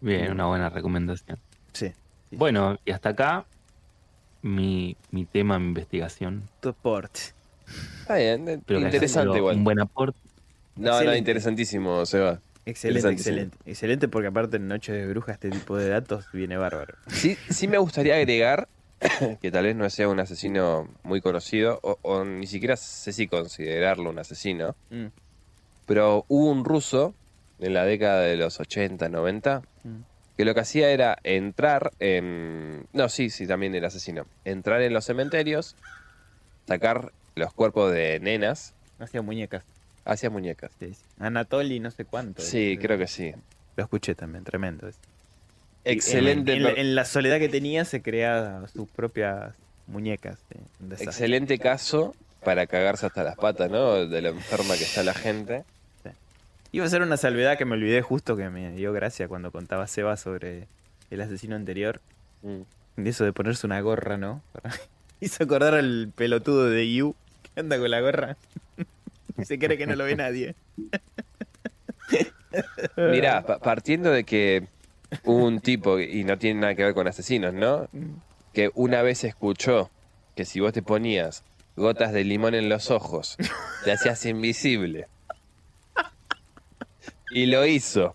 Bien, 0.00 0.30
una 0.32 0.46
buena 0.46 0.68
recomendación. 0.68 1.38
Sí. 1.72 1.92
Bueno, 2.30 2.78
y 2.84 2.90
hasta 2.90 3.10
acá 3.10 3.46
mi, 4.42 4.96
mi 5.10 5.24
tema, 5.24 5.58
mi 5.58 5.68
investigación. 5.68 6.42
Tu 6.60 6.68
aporte. 6.70 7.20
Está 8.00 8.16
bien, 8.16 8.46
eh, 8.48 8.60
haya 8.68 8.78
interesante 8.80 9.38
igual. 9.38 9.56
Un 9.56 9.64
buen 9.64 9.80
aporte. 9.80 10.18
No, 10.76 11.02
no, 11.02 11.14
interesantísimo, 11.16 12.04
Seba. 12.04 12.40
Excelente, 12.66 13.08
excelente. 13.10 13.56
Excelente 13.66 14.08
porque 14.08 14.28
aparte 14.28 14.56
en 14.56 14.68
Noche 14.68 14.92
de 14.92 15.06
Bruja 15.06 15.32
este 15.32 15.50
tipo 15.50 15.76
de 15.76 15.88
datos 15.88 16.26
viene 16.32 16.56
bárbaro. 16.56 16.94
Sí, 17.08 17.36
sí 17.50 17.68
me 17.68 17.78
gustaría 17.78 18.16
agregar 18.16 18.68
que 19.40 19.50
tal 19.50 19.64
vez 19.64 19.76
no 19.76 19.88
sea 19.90 20.08
un 20.08 20.20
asesino 20.20 20.88
muy 21.02 21.20
conocido, 21.20 21.78
o, 21.82 21.98
o 22.02 22.24
ni 22.24 22.46
siquiera 22.46 22.76
sé 22.76 23.12
si 23.12 23.26
considerarlo 23.28 24.10
un 24.10 24.18
asesino, 24.18 24.74
Mm. 24.90 25.06
pero 25.86 26.24
hubo 26.28 26.50
un 26.50 26.64
ruso 26.64 27.14
en 27.60 27.74
la 27.74 27.84
década 27.84 28.20
de 28.22 28.36
los 28.36 28.60
80, 28.60 29.08
90, 29.08 29.62
Mm. 29.84 30.00
que 30.36 30.44
lo 30.44 30.54
que 30.54 30.60
hacía 30.60 30.90
era 30.90 31.18
entrar 31.22 31.92
en... 32.00 32.86
No, 32.92 33.08
sí, 33.08 33.30
sí, 33.30 33.46
también 33.46 33.74
era 33.74 33.88
asesino. 33.88 34.26
Entrar 34.44 34.80
en 34.82 34.92
los 34.92 35.04
cementerios, 35.04 35.76
sacar 36.66 37.12
los 37.36 37.52
cuerpos 37.52 37.92
de 37.92 38.18
nenas 38.20 38.74
Hacía 38.98 39.22
muñecas. 39.22 39.64
hacia 40.04 40.30
muñecas. 40.30 40.72
Sí, 40.78 40.94
sí. 40.94 41.02
Anatoly 41.18 41.80
no 41.80 41.90
sé 41.90 42.04
cuánto. 42.04 42.42
Sí, 42.42 42.78
creo 42.80 42.96
que 42.98 43.06
sí. 43.06 43.32
Lo 43.76 43.84
escuché 43.84 44.14
también, 44.14 44.44
tremendo. 44.44 44.88
eso. 44.88 44.98
Excelente, 45.84 46.54
En, 46.54 46.66
en- 46.66 46.78
en 46.78 46.94
la 46.94 47.04
soledad 47.04 47.38
que 47.38 47.48
tenía 47.48 47.84
se 47.84 48.00
creaba 48.02 48.66
sus 48.68 48.88
propias 48.88 49.52
muñecas. 49.86 50.38
desastre. 50.78 51.04
excelente 51.10 51.58
caso 51.58 52.14
para 52.44 52.66
cagarse 52.66 53.06
hasta 53.06 53.22
las 53.22 53.36
patas, 53.36 53.70
¿no? 53.70 54.06
De 54.06 54.22
lo 54.22 54.30
enferma 54.30 54.76
que 54.76 54.84
está 54.84 55.02
la 55.02 55.14
gente. 55.14 55.64
Iba 56.72 56.86
a 56.86 56.88
ser 56.88 57.02
una 57.02 57.16
salvedad 57.16 57.56
que 57.56 57.64
me 57.64 57.74
olvidé 57.74 58.02
justo 58.02 58.36
que 58.36 58.50
me 58.50 58.72
dio 58.72 58.92
gracia 58.92 59.28
cuando 59.28 59.52
contaba 59.52 59.86
Seba 59.86 60.16
sobre 60.16 60.66
el 61.10 61.20
asesino 61.20 61.54
anterior. 61.54 62.00
Mm. 62.42 63.06
Eso 63.06 63.24
de 63.24 63.32
ponerse 63.32 63.66
una 63.66 63.80
gorra, 63.80 64.16
¿no? 64.16 64.42
Hizo 65.20 65.44
acordar 65.44 65.74
al 65.74 66.10
pelotudo 66.16 66.68
de 66.68 66.92
You 66.92 67.14
que 67.54 67.60
anda 67.60 67.78
con 67.78 67.90
la 67.90 68.00
gorra. 68.00 68.36
y 69.38 69.44
se 69.44 69.58
cree 69.58 69.78
que 69.78 69.86
no 69.86 69.94
lo 69.96 70.04
ve 70.04 70.16
nadie. 70.16 70.54
Mirá, 72.96 73.42
pa- 73.44 73.58
partiendo 73.58 74.10
de 74.10 74.24
que 74.24 74.66
un 75.24 75.60
tipo, 75.60 76.00
y 76.00 76.24
no 76.24 76.38
tiene 76.38 76.60
nada 76.60 76.74
que 76.74 76.84
ver 76.84 76.94
con 76.94 77.06
asesinos, 77.06 77.54
¿no? 77.54 77.88
Que 78.52 78.70
una 78.74 79.02
vez 79.02 79.24
escuchó 79.24 79.90
que 80.34 80.44
si 80.44 80.60
vos 80.60 80.72
te 80.72 80.82
ponías 80.82 81.44
gotas 81.76 82.12
de 82.12 82.24
limón 82.24 82.54
en 82.54 82.68
los 82.68 82.90
ojos, 82.90 83.36
te 83.84 83.92
hacías 83.92 84.24
invisible. 84.26 85.06
Y 87.30 87.46
lo 87.46 87.66
hizo. 87.66 88.14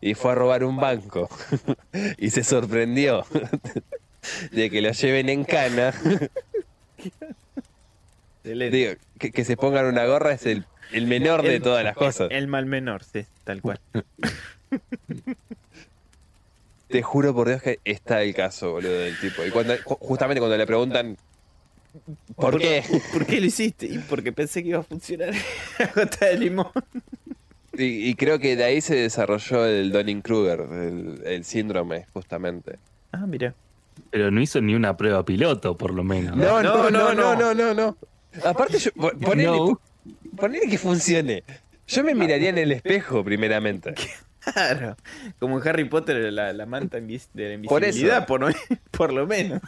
Y 0.00 0.14
fue 0.14 0.32
a 0.32 0.34
robar 0.34 0.64
un 0.64 0.76
banco. 0.76 1.28
y 2.18 2.30
se 2.30 2.42
sorprendió 2.42 3.24
de 4.52 4.70
que 4.70 4.80
lo 4.80 4.90
lleven 4.92 5.28
en 5.28 5.44
cana. 5.44 5.94
Digo, 8.42 8.94
que, 9.18 9.30
que 9.30 9.44
se 9.44 9.56
pongan 9.56 9.86
una 9.86 10.06
gorra 10.06 10.32
es 10.32 10.46
el, 10.46 10.64
el 10.92 11.06
menor 11.06 11.42
de 11.42 11.60
todas 11.60 11.84
las 11.84 11.94
cosas. 11.94 12.28
El 12.30 12.48
mal 12.48 12.66
menor, 12.66 13.04
sí, 13.04 13.26
tal 13.44 13.60
cual. 13.62 13.80
Te 16.90 17.02
juro 17.02 17.32
por 17.34 17.48
Dios 17.48 17.62
que 17.62 17.78
está 17.84 18.22
el 18.22 18.34
caso, 18.34 18.72
boludo, 18.72 18.92
del 18.98 19.18
tipo. 19.20 19.44
Y 19.44 19.50
cuando, 19.50 19.74
ju- 19.76 19.96
justamente 20.00 20.40
cuando 20.40 20.56
le 20.56 20.66
preguntan, 20.66 21.16
¿por 22.36 22.58
qué? 22.58 22.82
¿Por 23.12 23.26
qué 23.26 23.40
lo 23.40 23.46
hiciste? 23.46 23.86
Y 23.86 23.98
porque 23.98 24.32
pensé 24.32 24.62
que 24.62 24.70
iba 24.70 24.80
a 24.80 24.82
funcionar 24.82 25.32
la 25.78 25.86
gota 25.94 26.26
de 26.26 26.38
limón. 26.38 26.66
Y, 27.74 28.08
y 28.08 28.14
creo 28.16 28.38
que 28.40 28.56
de 28.56 28.64
ahí 28.64 28.80
se 28.80 28.96
desarrolló 28.96 29.64
el 29.66 29.92
Donning-Kruger, 29.92 30.60
el, 30.72 31.22
el 31.24 31.44
síndrome, 31.44 32.06
justamente. 32.12 32.78
Ah, 33.12 33.24
mira. 33.26 33.54
Pero 34.10 34.30
no 34.30 34.40
hizo 34.40 34.60
ni 34.60 34.74
una 34.74 34.96
prueba 34.96 35.24
piloto, 35.24 35.76
por 35.76 35.92
lo 35.94 36.02
menos. 36.02 36.36
No, 36.36 36.62
no, 36.62 36.90
no, 36.90 37.14
no. 37.14 37.36
no, 37.36 37.54
no, 37.54 37.74
no. 37.74 37.96
Aparte, 38.44 38.78
yo, 38.78 38.90
po- 38.92 39.12
ponele, 39.20 39.46
No. 39.50 39.80
ponele 40.36 40.66
que 40.68 40.78
funcione. 40.78 41.44
Yo 41.86 42.02
me 42.04 42.14
miraría 42.14 42.48
en 42.50 42.58
el 42.58 42.72
espejo, 42.72 43.22
primeramente. 43.24 43.94
Claro. 44.42 44.96
Como 45.38 45.60
en 45.60 45.68
Harry 45.68 45.84
Potter, 45.84 46.32
la, 46.32 46.52
la 46.52 46.66
manta 46.66 46.98
invis- 46.98 47.28
de 47.34 47.56
la 47.58 47.62
Por 47.68 47.82
eso. 47.82 47.88
invisibilidad, 47.90 48.26
por, 48.26 48.40
lo- 48.40 48.48
por 48.90 49.12
lo 49.12 49.26
menos. 49.26 49.60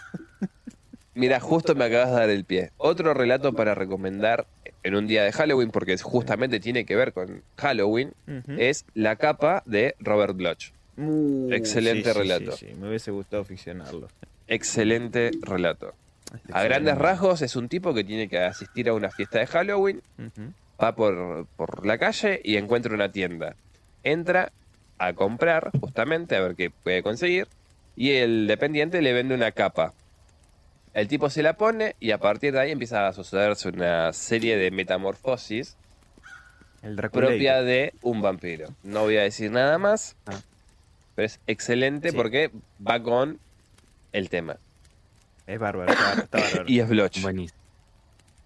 Mira, 1.15 1.41
justo 1.41 1.75
me 1.75 1.85
acabas 1.85 2.09
de 2.11 2.15
dar 2.17 2.31
el 2.31 2.45
pie. 2.45 2.71
Otro 2.79 3.13
relato 3.13 3.53
para 3.53 3.75
recomendar 3.75 4.47
en 4.83 4.95
un 4.95 5.07
día 5.07 5.25
de 5.25 5.33
Halloween, 5.33 5.71
porque 5.71 5.99
justamente 5.99 6.59
tiene 6.59 6.87
que 6.87 6.97
ver 6.97 7.13
con 7.13 7.43
Halloween, 7.59 8.13
es 8.57 8.87
La 8.95 9.17
capa 9.17 9.63
de 9.67 9.95
Robert 10.01 10.35
Bloch. 10.37 10.73
Uh, 10.97 11.53
excelente 11.53 12.09
sí, 12.09 12.15
sí, 12.15 12.19
relato. 12.19 12.53
sí, 12.57 12.67
sí, 12.71 12.75
Me 12.81 12.89
hubiese 12.89 13.11
gustado 13.11 13.45
ficcionarlo. 13.45 14.09
Excelente 14.49 15.31
relato. 15.43 15.95
A 16.51 16.63
grandes 16.63 16.97
rasgos 16.97 17.43
es 17.43 17.57
un 17.57 17.69
tipo 17.69 17.93
que 17.93 18.05
tiene 18.05 18.27
que 18.29 18.39
asistir 18.39 18.89
a 18.89 18.95
una 18.95 19.11
fiesta 19.11 19.39
de 19.39 19.47
Halloween, 19.47 20.01
va 20.83 20.95
por, 20.95 21.47
por 21.57 21.85
la 21.87 21.99
calle 21.99 22.41
y 22.43 22.57
encuentra 22.57 22.95
una 22.95 23.13
tienda. 23.13 23.55
Entra 24.03 24.51
a 25.07 25.13
comprar, 25.15 25.71
justamente, 25.81 26.37
a 26.37 26.41
ver 26.41 26.55
qué 26.55 26.71
puede 26.71 27.03
conseguir, 27.03 27.49
y 27.97 28.11
el 28.13 28.47
dependiente 28.47 29.03
le 29.03 29.13
vende 29.13 29.35
una 29.35 29.53
capa. 29.53 29.93
El 30.95 31.09
tipo 31.09 31.31
se 31.31 31.43
la 31.43 31.55
pone 31.55 31.97
y 32.01 32.11
a 32.11 32.19
partir 32.19 32.53
de 32.53 32.61
ahí 32.61 32.71
empieza 32.71 33.07
a 33.09 33.13
sucederse 33.13 33.69
una 33.71 34.13
serie 34.13 34.57
de 34.59 34.71
metamorfosis 34.71 35.77
El 36.83 36.97
propia 36.97 37.63
de 37.63 37.95
un 38.03 38.21
vampiro. 38.21 38.69
No 38.83 39.03
voy 39.05 39.17
a 39.17 39.23
decir 39.23 39.51
nada 39.51 39.79
más, 39.79 40.17
Ah. 40.27 40.39
pero 41.15 41.27
es 41.27 41.41
excelente 41.47 42.11
Sí. 42.11 42.17
porque 42.17 42.51
va 42.87 43.03
con 43.03 43.39
el 44.13 44.29
tema. 44.29 44.57
Es 45.47 45.59
bárbaro, 45.59 45.91
está 45.93 46.03
bárbaro, 46.05 46.23
está 46.25 46.39
bárbaro. 46.41 46.65
Y 46.69 46.81
es 46.81 46.89
Bloch. 46.89 47.21
Buenísimo. 47.23 47.59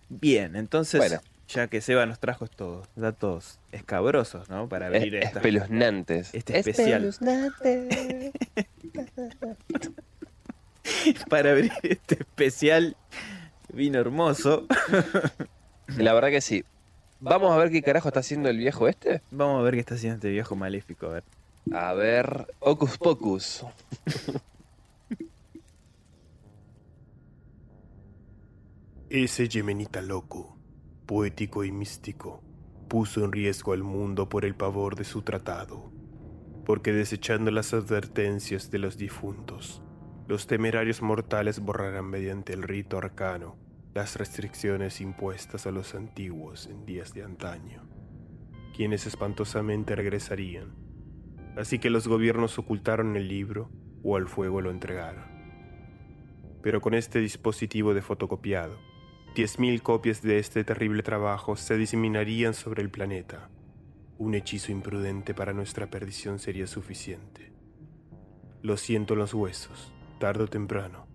Bien, 0.08 0.54
entonces, 0.54 0.98
Bueno. 1.00 1.20
Ya 1.48 1.68
que 1.68 1.80
Seba 1.80 2.06
nos 2.06 2.18
trajo 2.18 2.44
estos 2.44 2.88
datos 2.96 3.58
escabrosos, 3.72 4.48
¿no? 4.48 4.68
Para 4.68 4.88
Es- 4.88 4.96
abrir 4.96 5.14
esta, 5.16 5.38
espeluznantes. 5.38 6.34
este 6.34 6.58
especial. 6.58 7.14
para 11.28 11.50
abrir 11.52 11.72
este 11.82 12.14
especial 12.20 12.96
Vino 13.72 13.98
hermoso. 13.98 14.66
La 15.98 16.14
verdad 16.14 16.30
que 16.30 16.40
sí. 16.40 16.64
Vamos 17.20 17.52
a 17.52 17.56
ver 17.56 17.70
qué 17.70 17.82
carajo 17.82 18.08
está 18.08 18.20
haciendo 18.20 18.48
el 18.48 18.56
viejo 18.58 18.88
este. 18.88 19.20
Vamos 19.30 19.60
a 19.60 19.64
ver 19.64 19.74
qué 19.74 19.80
está 19.80 19.94
haciendo 19.96 20.16
este 20.16 20.30
viejo 20.30 20.54
maléfico. 20.56 21.06
A 21.06 21.10
ver. 21.10 21.24
A 21.72 21.92
ver, 21.94 22.46
Ocus 22.60 22.96
Pocus. 22.96 23.64
Ese 29.10 29.48
yemenita 29.48 30.00
loco, 30.02 30.55
poético 31.06 31.64
y 31.64 31.72
místico, 31.72 32.42
puso 32.88 33.24
en 33.24 33.32
riesgo 33.32 33.72
al 33.72 33.82
mundo 33.82 34.28
por 34.28 34.44
el 34.44 34.54
pavor 34.54 34.96
de 34.96 35.04
su 35.04 35.22
tratado, 35.22 35.90
porque 36.64 36.92
desechando 36.92 37.50
las 37.50 37.72
advertencias 37.72 38.70
de 38.70 38.78
los 38.78 38.98
difuntos, 38.98 39.82
los 40.28 40.46
temerarios 40.46 41.02
mortales 41.02 41.60
borrarán 41.60 42.10
mediante 42.10 42.52
el 42.52 42.64
rito 42.64 42.98
arcano 42.98 43.56
las 43.94 44.16
restricciones 44.16 45.00
impuestas 45.00 45.66
a 45.66 45.70
los 45.70 45.94
antiguos 45.94 46.66
en 46.66 46.84
días 46.84 47.14
de 47.14 47.22
antaño, 47.22 47.88
quienes 48.76 49.06
espantosamente 49.06 49.96
regresarían. 49.96 50.74
Así 51.56 51.78
que 51.78 51.88
los 51.88 52.06
gobiernos 52.06 52.58
ocultaron 52.58 53.16
el 53.16 53.28
libro 53.28 53.70
o 54.02 54.16
al 54.16 54.28
fuego 54.28 54.60
lo 54.60 54.70
entregaron. 54.70 55.24
Pero 56.62 56.82
con 56.82 56.92
este 56.92 57.20
dispositivo 57.20 57.94
de 57.94 58.02
fotocopiado, 58.02 58.76
10.000 59.36 59.82
copias 59.82 60.22
de 60.22 60.38
este 60.38 60.64
terrible 60.64 61.02
trabajo 61.02 61.56
se 61.56 61.76
diseminarían 61.76 62.54
sobre 62.54 62.80
el 62.80 62.88
planeta. 62.88 63.50
Un 64.16 64.34
hechizo 64.34 64.72
imprudente 64.72 65.34
para 65.34 65.52
nuestra 65.52 65.90
perdición 65.90 66.38
sería 66.38 66.66
suficiente. 66.66 67.52
Lo 68.62 68.78
siento 68.78 69.12
en 69.12 69.18
los 69.18 69.34
huesos, 69.34 69.92
tarde 70.18 70.44
o 70.44 70.46
temprano, 70.46 71.06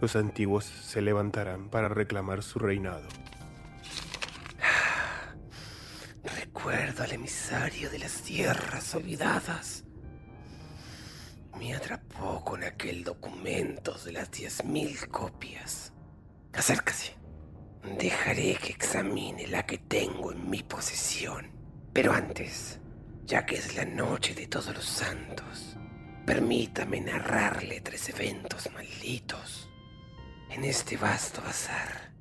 los 0.00 0.16
antiguos 0.16 0.64
se 0.64 1.00
levantarán 1.00 1.70
para 1.70 1.88
reclamar 1.88 2.42
su 2.42 2.58
reinado. 2.58 3.06
Recuerdo 6.24 7.04
al 7.04 7.12
emisario 7.12 7.88
de 7.88 8.00
las 8.00 8.20
tierras 8.22 8.92
olvidadas. 8.96 9.84
Me 11.56 11.72
atrapó 11.72 12.44
con 12.44 12.64
aquel 12.64 13.04
documento 13.04 13.96
de 14.04 14.10
las 14.10 14.28
10.000 14.32 15.06
copias. 15.06 15.92
Acércase. 16.52 17.19
Dejaré 17.82 18.56
que 18.56 18.72
examine 18.72 19.46
la 19.46 19.64
que 19.64 19.78
tengo 19.78 20.32
en 20.32 20.48
mi 20.50 20.62
posesión. 20.62 21.50
Pero 21.92 22.12
antes, 22.12 22.80
ya 23.24 23.46
que 23.46 23.56
es 23.56 23.74
la 23.74 23.84
noche 23.84 24.34
de 24.34 24.46
todos 24.46 24.74
los 24.74 24.84
santos, 24.84 25.76
permítame 26.26 27.00
narrarle 27.00 27.80
tres 27.80 28.08
eventos 28.10 28.68
malditos. 28.72 29.70
En 30.50 30.64
este 30.64 30.96
vasto 30.96 31.40
bazar, 31.42 32.12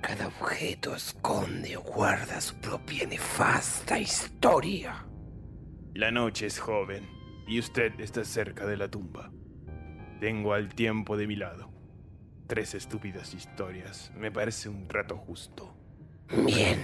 cada 0.00 0.26
objeto 0.26 0.94
esconde 0.94 1.76
o 1.76 1.82
guarda 1.82 2.40
su 2.40 2.56
propia 2.56 3.06
nefasta 3.06 3.98
historia. 3.98 5.06
La 5.94 6.10
noche 6.10 6.46
es 6.46 6.58
joven 6.58 7.08
y 7.46 7.58
usted 7.58 7.98
está 8.00 8.24
cerca 8.24 8.66
de 8.66 8.76
la 8.76 8.88
tumba. 8.88 9.30
Tengo 10.20 10.54
al 10.54 10.74
tiempo 10.74 11.16
de 11.16 11.26
mi 11.26 11.36
lado. 11.36 11.77
Tres 12.48 12.74
estúpidas 12.74 13.34
historias. 13.34 14.10
Me 14.16 14.32
parece 14.32 14.70
un 14.70 14.88
trato 14.88 15.18
justo. 15.18 15.76
Bien. 16.46 16.82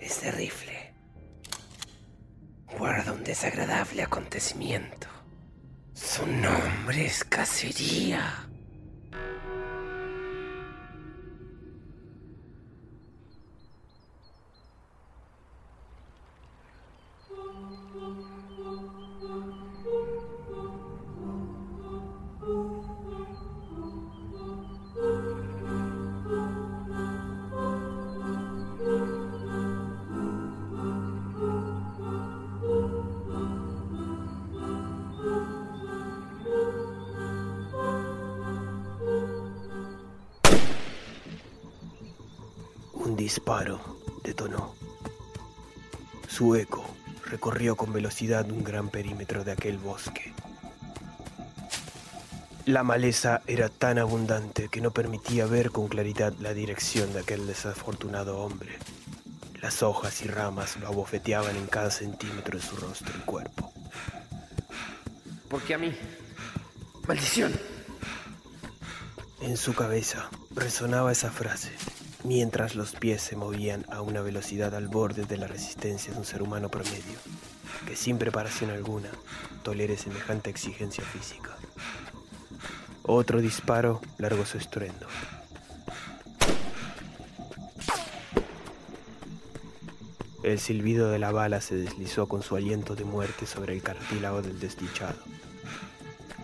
Este 0.00 0.30
rifle 0.32 0.94
guarda 2.78 3.12
un 3.12 3.22
desagradable 3.22 4.02
acontecimiento. 4.02 5.08
Su 5.92 6.26
nombre 6.26 7.04
es 7.04 7.22
cacería. 7.24 8.49
Disparo 43.40 43.80
detonó. 44.22 44.74
Su 46.28 46.54
eco 46.56 46.84
recorrió 47.24 47.74
con 47.74 47.90
velocidad 47.90 48.50
un 48.50 48.62
gran 48.62 48.90
perímetro 48.90 49.44
de 49.44 49.52
aquel 49.52 49.78
bosque. 49.78 50.34
La 52.66 52.82
maleza 52.82 53.40
era 53.46 53.70
tan 53.70 53.98
abundante 53.98 54.68
que 54.68 54.82
no 54.82 54.90
permitía 54.90 55.46
ver 55.46 55.70
con 55.70 55.88
claridad 55.88 56.34
la 56.38 56.52
dirección 56.52 57.14
de 57.14 57.20
aquel 57.20 57.46
desafortunado 57.46 58.38
hombre. 58.40 58.78
Las 59.62 59.82
hojas 59.82 60.20
y 60.20 60.28
ramas 60.28 60.76
lo 60.76 60.86
abofeteaban 60.88 61.56
en 61.56 61.66
cada 61.66 61.90
centímetro 61.90 62.58
de 62.58 62.64
su 62.64 62.76
rostro 62.76 63.14
y 63.16 63.22
cuerpo. 63.22 63.72
¿Por 65.48 65.62
qué 65.62 65.74
a 65.74 65.78
mí? 65.78 65.96
¡Maldición! 67.08 67.52
En 69.40 69.56
su 69.56 69.74
cabeza 69.74 70.28
resonaba 70.54 71.10
esa 71.10 71.30
frase, 71.30 71.70
mientras 72.24 72.74
los 72.74 72.92
pies 72.92 73.22
se 73.22 73.36
movían 73.36 73.84
a 73.90 74.02
una 74.02 74.20
velocidad 74.20 74.74
al 74.74 74.88
borde 74.88 75.24
de 75.24 75.36
la 75.36 75.46
resistencia 75.46 76.12
de 76.12 76.18
un 76.18 76.24
ser 76.24 76.42
humano 76.42 76.68
promedio, 76.68 77.18
que 77.86 77.96
sin 77.96 78.18
preparación 78.18 78.70
alguna 78.70 79.10
tolere 79.62 79.96
semejante 79.96 80.50
exigencia 80.50 81.04
física. 81.04 81.56
Otro 83.02 83.40
disparo 83.40 84.00
largó 84.18 84.44
su 84.44 84.58
estruendo. 84.58 85.06
El 90.42 90.58
silbido 90.58 91.10
de 91.10 91.18
la 91.18 91.32
bala 91.32 91.60
se 91.60 91.74
deslizó 91.74 92.26
con 92.26 92.42
su 92.42 92.56
aliento 92.56 92.96
de 92.96 93.04
muerte 93.04 93.46
sobre 93.46 93.74
el 93.74 93.82
cartílago 93.82 94.40
del 94.40 94.58
desdichado, 94.58 95.18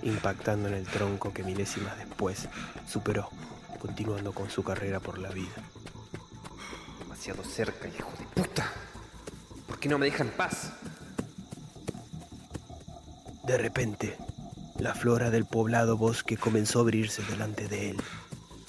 impactando 0.02 0.68
en 0.68 0.74
el 0.74 0.86
tronco 0.86 1.32
que 1.32 1.42
milésimas 1.42 1.96
después 1.96 2.48
superó, 2.86 3.30
continuando 3.80 4.32
con 4.32 4.50
su 4.50 4.62
carrera 4.62 5.00
por 5.00 5.18
la 5.18 5.30
vida. 5.30 5.62
Demasiado 6.98 7.44
cerca, 7.44 7.88
hijo 7.88 8.10
de 8.18 8.42
puta. 8.42 8.72
¿Por 9.66 9.78
qué 9.78 9.88
no 9.88 9.98
me 9.98 10.06
dejan 10.06 10.28
en 10.28 10.32
paz? 10.34 10.72
De 13.44 13.58
repente, 13.58 14.16
la 14.78 14.94
flora 14.94 15.30
del 15.30 15.46
poblado 15.46 15.96
bosque 15.96 16.36
comenzó 16.36 16.80
a 16.80 16.82
abrirse 16.82 17.22
delante 17.22 17.68
de 17.68 17.90
él, 17.90 17.96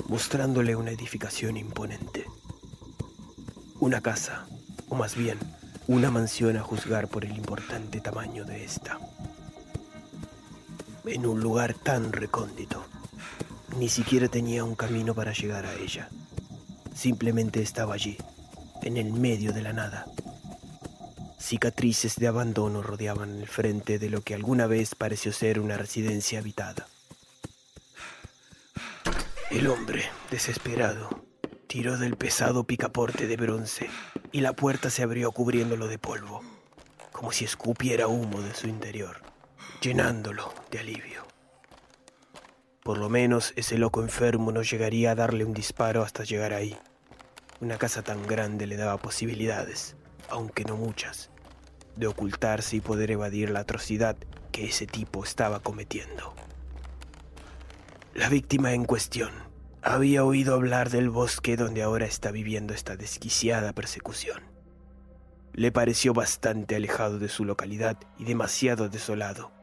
mostrándole 0.07 0.75
una 0.75 0.91
edificación 0.91 1.57
imponente. 1.57 2.25
Una 3.79 4.01
casa, 4.01 4.47
o 4.89 4.95
más 4.95 5.15
bien, 5.15 5.37
una 5.87 6.11
mansión 6.11 6.57
a 6.57 6.61
juzgar 6.61 7.07
por 7.07 7.25
el 7.25 7.35
importante 7.37 8.01
tamaño 8.01 8.45
de 8.45 8.63
esta. 8.63 8.99
En 11.05 11.25
un 11.25 11.39
lugar 11.39 11.73
tan 11.73 12.11
recóndito, 12.11 12.85
ni 13.77 13.89
siquiera 13.89 14.27
tenía 14.27 14.63
un 14.63 14.75
camino 14.75 15.13
para 15.13 15.33
llegar 15.33 15.65
a 15.65 15.75
ella. 15.75 16.09
Simplemente 16.95 17.61
estaba 17.61 17.93
allí, 17.93 18.17
en 18.81 18.97
el 18.97 19.13
medio 19.13 19.53
de 19.53 19.61
la 19.61 19.73
nada. 19.73 20.05
Cicatrices 21.39 22.15
de 22.15 22.27
abandono 22.27 22.81
rodeaban 22.81 23.39
el 23.39 23.47
frente 23.47 23.99
de 23.99 24.09
lo 24.09 24.21
que 24.21 24.33
alguna 24.33 24.65
vez 24.65 24.95
pareció 24.95 25.31
ser 25.31 25.59
una 25.59 25.77
residencia 25.77 26.39
habitada. 26.39 26.87
El 29.51 29.67
hombre, 29.67 30.05
desesperado, 30.31 31.23
tiró 31.67 31.97
del 31.97 32.17
pesado 32.17 32.63
picaporte 32.65 33.27
de 33.27 33.37
bronce 33.37 33.89
y 34.31 34.41
la 34.41 34.53
puerta 34.53 34.89
se 34.89 35.03
abrió 35.03 35.31
cubriéndolo 35.31 35.87
de 35.87 35.99
polvo, 35.99 36.41
como 37.11 37.31
si 37.31 37.45
escupiera 37.45 38.07
humo 38.07 38.41
de 38.41 38.53
su 38.53 38.67
interior, 38.67 39.21
llenándolo 39.81 40.53
de 40.71 40.79
alivio. 40.79 41.16
Por 42.87 42.99
lo 42.99 43.09
menos 43.09 43.51
ese 43.57 43.77
loco 43.77 44.01
enfermo 44.01 44.53
no 44.53 44.61
llegaría 44.61 45.11
a 45.11 45.15
darle 45.15 45.43
un 45.43 45.53
disparo 45.53 46.03
hasta 46.03 46.23
llegar 46.23 46.53
ahí. 46.53 46.77
Una 47.59 47.77
casa 47.77 48.01
tan 48.01 48.25
grande 48.25 48.65
le 48.65 48.77
daba 48.77 48.95
posibilidades, 48.95 49.97
aunque 50.29 50.63
no 50.63 50.77
muchas, 50.77 51.29
de 51.97 52.07
ocultarse 52.07 52.77
y 52.77 52.79
poder 52.79 53.11
evadir 53.11 53.49
la 53.49 53.59
atrocidad 53.59 54.15
que 54.53 54.67
ese 54.67 54.87
tipo 54.87 55.25
estaba 55.25 55.59
cometiendo. 55.59 56.33
La 58.13 58.29
víctima 58.29 58.71
en 58.71 58.85
cuestión 58.85 59.31
había 59.81 60.23
oído 60.23 60.53
hablar 60.53 60.89
del 60.89 61.09
bosque 61.09 61.57
donde 61.57 61.83
ahora 61.83 62.05
está 62.05 62.31
viviendo 62.31 62.73
esta 62.73 62.95
desquiciada 62.95 63.73
persecución. 63.73 64.43
Le 65.51 65.73
pareció 65.73 66.13
bastante 66.13 66.77
alejado 66.77 67.19
de 67.19 67.27
su 67.27 67.43
localidad 67.43 67.97
y 68.17 68.23
demasiado 68.23 68.87
desolado. 68.87 69.56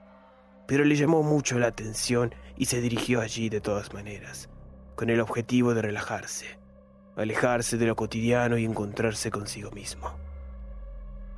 Pero 0.67 0.85
le 0.85 0.97
llamó 0.97 1.23
mucho 1.23 1.59
la 1.59 1.69
atención 1.69 2.35
y 2.57 2.67
se 2.67 2.81
dirigió 2.81 3.21
allí 3.21 3.49
de 3.49 3.61
todas 3.61 3.93
maneras, 3.93 4.49
con 4.95 5.11
el 5.11 5.21
objetivo 5.21 5.75
de 5.75 5.83
relajarse, 5.83 6.59
alejarse 7.17 7.77
de 7.77 7.87
lo 7.87 7.97
cotidiano 7.97 8.59
y 8.59 8.65
encontrarse 8.65 9.31
consigo 9.31 9.71
mismo. 9.71 10.15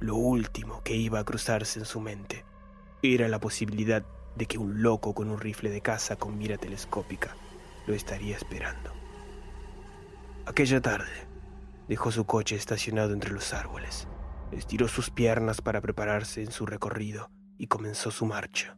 Lo 0.01 0.17
último 0.17 0.83
que 0.83 0.95
iba 0.95 1.21
a 1.21 1.25
cruzarse 1.25 1.79
en 1.79 1.87
su 1.87 2.01
mente 2.01 2.45
era 3.03 3.29
la 3.29 3.41
posibilidad 3.41 4.05
de 4.37 4.47
que 4.47 4.59
un 4.59 4.83
loco 4.83 5.15
con 5.15 5.31
un 5.31 5.41
rifle 5.41 5.71
de 5.71 5.81
caza 5.81 6.17
con 6.17 6.37
mira 6.37 6.59
telescópica 6.59 7.35
lo 7.87 7.95
estaría 7.95 8.37
esperando. 8.37 8.93
Aquella 10.45 10.81
tarde, 10.81 11.27
dejó 11.89 12.13
su 12.13 12.25
coche 12.25 12.57
estacionado 12.57 13.13
entre 13.13 13.33
los 13.33 13.53
árboles, 13.53 14.07
estiró 14.53 14.89
sus 14.89 15.11
piernas 15.11 15.61
para 15.61 15.81
prepararse 15.81 16.43
en 16.43 16.53
su 16.53 16.67
recorrido 16.67 17.31
y 17.59 17.67
comenzó 17.69 18.11
su 18.11 18.27
marcha. 18.27 18.77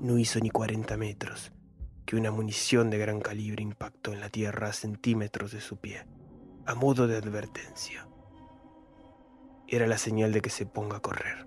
No 0.00 0.16
hizo 0.16 0.38
ni 0.38 0.50
40 0.50 0.96
metros 0.96 1.50
que 2.06 2.14
una 2.14 2.30
munición 2.30 2.88
de 2.88 2.98
gran 2.98 3.20
calibre 3.20 3.64
impactó 3.64 4.12
en 4.12 4.20
la 4.20 4.30
tierra 4.30 4.68
a 4.68 4.72
centímetros 4.72 5.50
de 5.50 5.60
su 5.60 5.76
pie, 5.76 6.06
a 6.66 6.74
modo 6.76 7.08
de 7.08 7.16
advertencia. 7.16 8.08
Era 9.66 9.88
la 9.88 9.98
señal 9.98 10.32
de 10.32 10.40
que 10.40 10.50
se 10.50 10.66
ponga 10.66 10.98
a 10.98 11.00
correr, 11.00 11.46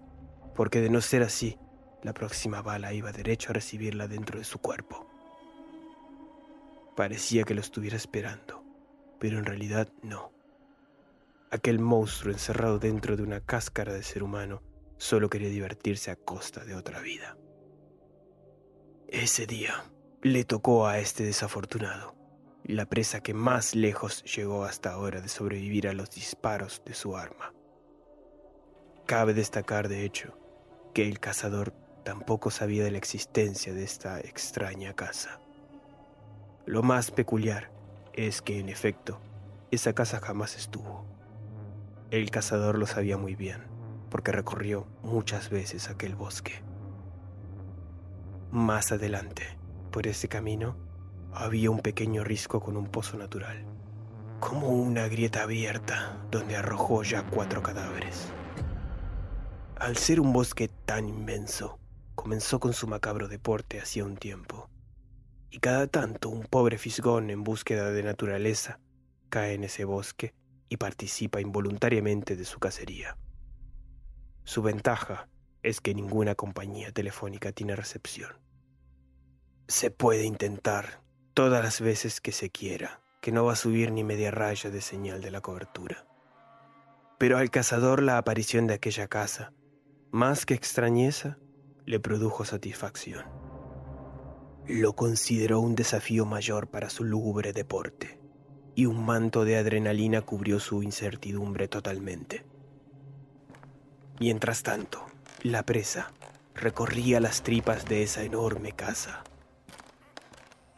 porque 0.54 0.82
de 0.82 0.90
no 0.90 1.00
ser 1.00 1.24
así, 1.24 1.58
la 2.04 2.14
próxima 2.14 2.62
bala 2.62 2.94
iba 2.94 3.14
derecho 3.14 3.52
a 3.52 3.54
recibirla 3.54 4.10
dentro 4.10 4.38
de 4.38 4.44
su 4.44 4.60
cuerpo. 4.60 5.08
Parecía 6.96 7.44
que 7.44 7.56
lo 7.56 7.62
estuviera 7.62 7.96
esperando, 7.96 8.66
pero 9.18 9.40
en 9.40 9.46
realidad 9.46 9.88
no. 10.04 10.34
Aquel 11.52 11.80
monstruo 11.80 12.34
encerrado 12.34 12.80
dentro 12.80 13.16
de 13.16 13.24
una 13.24 13.40
cáscara 13.40 13.94
de 13.94 14.04
ser 14.04 14.24
humano 14.24 14.62
solo 14.98 15.30
quería 15.30 15.50
divertirse 15.50 16.12
a 16.12 16.18
costa 16.18 16.66
de 16.66 16.76
otra 16.76 17.00
vida. 17.00 17.38
Ese 19.12 19.46
día 19.46 19.84
le 20.22 20.46
tocó 20.46 20.88
a 20.88 20.98
este 21.00 21.26
desafortunado, 21.26 22.16
la 22.64 22.86
presa 22.86 23.20
que 23.20 23.34
más 23.34 23.76
lejos 23.76 24.24
llegó 24.24 24.64
hasta 24.64 24.94
ahora 24.94 25.20
de 25.20 25.28
sobrevivir 25.28 25.90
a 25.90 25.94
los 25.94 26.12
disparos 26.12 26.82
de 26.86 26.94
su 26.94 27.18
arma. 27.18 27.54
Cabe 29.06 29.34
destacar, 29.34 29.90
de 29.90 30.06
hecho, 30.06 30.38
que 30.94 31.10
el 31.10 31.20
cazador 31.20 31.72
tampoco 32.06 32.52
sabía 32.52 32.86
de 32.86 32.92
la 32.92 33.00
existencia 33.00 33.74
de 33.74 33.84
esta 33.84 34.22
extraña 34.22 34.94
casa. 34.94 35.42
Lo 36.66 36.82
más 36.82 37.12
peculiar 37.12 37.70
es 38.14 38.42
que, 38.42 38.62
en 38.62 38.70
efecto, 38.70 39.20
esa 39.72 39.92
casa 39.92 40.22
jamás 40.22 40.56
estuvo. 40.56 41.06
El 42.12 42.32
cazador 42.32 42.78
lo 42.78 42.88
sabía 42.88 43.18
muy 43.18 43.36
bien, 43.36 43.66
porque 44.10 44.32
recorrió 44.32 44.88
muchas 45.04 45.50
veces 45.50 45.90
aquel 45.90 46.16
bosque. 46.16 46.64
Más 48.52 48.92
adelante, 48.92 49.44
por 49.92 50.08
ese 50.08 50.28
camino, 50.28 50.76
había 51.34 51.72
un 51.72 51.80
pequeño 51.80 52.26
risco 52.26 52.60
con 52.60 52.76
un 52.76 52.88
pozo 52.88 53.18
natural, 53.18 53.66
como 54.42 54.68
una 54.68 55.08
grieta 55.08 55.44
abierta 55.44 56.22
donde 56.30 56.58
arrojó 56.58 57.02
ya 57.04 57.24
cuatro 57.24 57.64
cadáveres. 57.64 58.28
Al 59.78 59.96
ser 59.96 60.20
un 60.20 60.34
bosque 60.34 60.68
tan 60.68 61.08
inmenso, 61.08 61.80
comenzó 62.14 62.60
con 62.60 62.74
su 62.74 62.88
macabro 62.88 63.30
deporte 63.30 63.80
hacía 63.80 64.04
un 64.04 64.18
tiempo 64.18 64.70
y 65.50 65.60
cada 65.60 65.88
tanto 65.88 66.28
un 66.28 66.44
pobre 66.44 66.78
fisgón 66.78 67.30
en 67.30 67.46
búsqueda 67.46 67.90
de 67.92 68.04
naturaleza 68.04 68.82
cae 69.30 69.54
en 69.54 69.64
ese 69.64 69.86
bosque 69.86 70.34
y 70.68 70.76
participa 70.76 71.40
involuntariamente 71.40 72.36
de 72.36 72.44
su 72.44 72.60
cacería. 72.60 73.16
Su 74.44 74.62
ventaja 74.62 75.30
es 75.64 75.82
que 75.82 75.94
ninguna 75.94 76.36
compañía 76.36 76.92
telefónica 76.92 77.52
tiene 77.52 77.76
recepción. 77.76 78.32
Se 79.68 79.92
puede 79.92 80.26
intentar 80.26 81.02
todas 81.34 81.64
las 81.64 81.82
veces 81.82 82.22
que 82.22 82.32
se 82.32 82.50
quiera, 82.50 83.02
que 83.22 83.32
no 83.32 83.46
va 83.46 83.54
a 83.54 83.58
subir 83.58 83.92
ni 83.92 84.04
media 84.04 84.32
raya 84.32 84.70
de 84.70 84.82
señal 84.82 85.22
de 85.22 85.32
la 85.32 85.42
cobertura. 85.42 86.06
Pero 87.18 87.38
al 87.38 87.52
cazador 87.52 88.02
la 88.02 88.18
aparición 88.18 88.68
de 88.68 88.74
aquella 88.74 89.08
casa, 89.08 89.54
más 90.12 90.46
que 90.46 90.54
extrañeza, 90.54 91.38
le 91.86 92.00
produjo 92.00 92.46
satisfacción 92.46 93.42
lo 94.68 94.94
consideró 94.94 95.60
un 95.60 95.76
desafío 95.76 96.26
mayor 96.26 96.68
para 96.68 96.90
su 96.90 97.04
lúgubre 97.04 97.54
deporte, 97.54 98.20
y 98.76 98.86
un 98.86 99.06
manto 99.06 99.44
de 99.44 99.58
adrenalina 99.58 100.22
cubrió 100.22 100.60
su 100.60 100.84
incertidumbre 100.84 101.68
totalmente. 101.68 102.46
Mientras 104.20 104.64
tanto, 104.64 105.06
la 105.44 105.64
presa 105.64 106.12
recorría 106.54 107.20
las 107.20 107.42
tripas 107.42 107.86
de 107.86 108.04
esa 108.04 108.22
enorme 108.24 108.74
casa. 108.74 109.24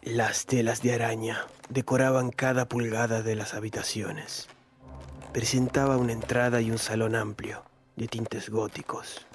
Las 0.02 0.46
telas 0.46 0.82
de 0.82 0.94
araña 0.94 1.48
decoraban 1.70 2.30
cada 2.30 2.70
pulgada 2.70 3.24
de 3.24 3.36
las 3.36 3.54
habitaciones. 3.54 4.48
Presentaba 5.34 5.98
una 5.98 6.14
entrada 6.14 6.62
y 6.62 6.72
un 6.72 6.78
salón 6.78 7.16
amplio, 7.16 7.64
de 7.98 8.08
tintes 8.08 8.50
góticos. 8.50 9.26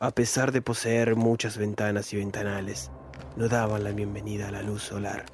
A 0.00 0.10
pesar 0.10 0.50
de 0.50 0.62
poseer 0.62 1.14
muchas 1.14 1.56
ventanas 1.56 2.12
y 2.12 2.16
ventanales, 2.16 2.90
no 3.36 3.48
daban 3.48 3.84
la 3.84 3.92
bienvenida 3.92 4.48
a 4.48 4.52
la 4.52 4.62
luz 4.62 4.82
solar, 4.82 5.26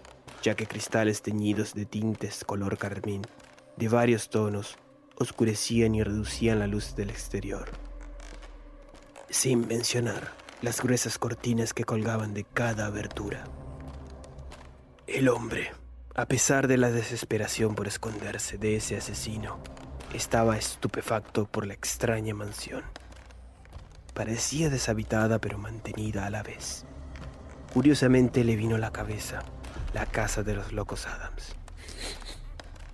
ya 0.42 0.54
que 0.54 0.66
cristales 0.66 1.22
teñidos 1.22 1.72
de 1.72 1.86
tintes 1.86 2.44
color 2.44 2.76
carmín, 2.76 3.22
de 3.76 3.88
varios 3.88 4.28
tonos, 4.28 4.76
oscurecían 5.16 5.94
y 5.94 6.02
reducían 6.02 6.59
la 6.59 6.66
luz 6.66 6.94
del 6.94 7.09
exterior. 7.09 7.88
Sin 9.31 9.68
mencionar 9.68 10.33
las 10.62 10.81
gruesas 10.81 11.18
cortinas 11.18 11.74
que 11.74 11.85
colgaban 11.85 12.33
de 12.33 12.45
cada 12.45 12.87
abertura. 12.87 13.45
El 15.07 15.29
hombre, 15.29 15.70
a 16.14 16.26
pesar 16.26 16.66
de 16.66 16.79
la 16.79 16.91
desesperación 16.91 17.74
por 17.74 17.87
esconderse 17.87 18.57
de 18.57 18.76
ese 18.76 18.97
asesino, 18.97 19.61
estaba 20.14 20.57
estupefacto 20.57 21.45
por 21.45 21.66
la 21.66 21.74
extraña 21.74 22.35
mansión. 22.35 22.85
Parecía 24.14 24.70
deshabitada 24.70 25.39
pero 25.39 25.59
mantenida 25.59 26.24
a 26.24 26.31
la 26.31 26.43
vez. 26.43 26.87
Curiosamente 27.74 28.45
le 28.45 28.57
vino 28.57 28.76
a 28.76 28.79
la 28.79 28.93
cabeza 28.93 29.43
la 29.93 30.07
casa 30.07 30.43
de 30.43 30.55
los 30.55 30.72
locos 30.72 31.07
Adams. 31.07 31.55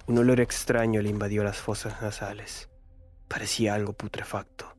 Un 0.06 0.18
olor 0.18 0.40
extraño 0.40 1.00
le 1.00 1.10
invadió 1.10 1.44
las 1.44 1.58
fosas 1.58 2.02
nasales. 2.02 2.68
Parecía 3.28 3.74
algo 3.74 3.92
putrefacto. 3.92 4.73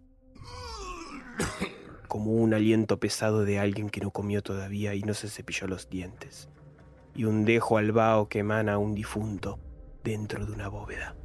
Como 2.07 2.31
un 2.31 2.53
aliento 2.53 2.99
pesado 2.99 3.45
de 3.45 3.59
alguien 3.59 3.89
que 3.89 4.01
no 4.01 4.11
comió 4.11 4.41
todavía 4.41 4.93
y 4.95 5.01
no 5.01 5.13
se 5.13 5.29
cepilló 5.29 5.67
los 5.67 5.89
dientes. 5.89 6.49
Y 7.13 7.25
un 7.25 7.45
dejo 7.45 7.77
al 7.77 7.91
vaho 7.91 8.29
que 8.29 8.39
emana 8.39 8.73
a 8.73 8.77
un 8.77 8.93
difunto 8.93 9.59
dentro 10.03 10.45
de 10.45 10.51
una 10.51 10.67
bóveda. 10.67 11.15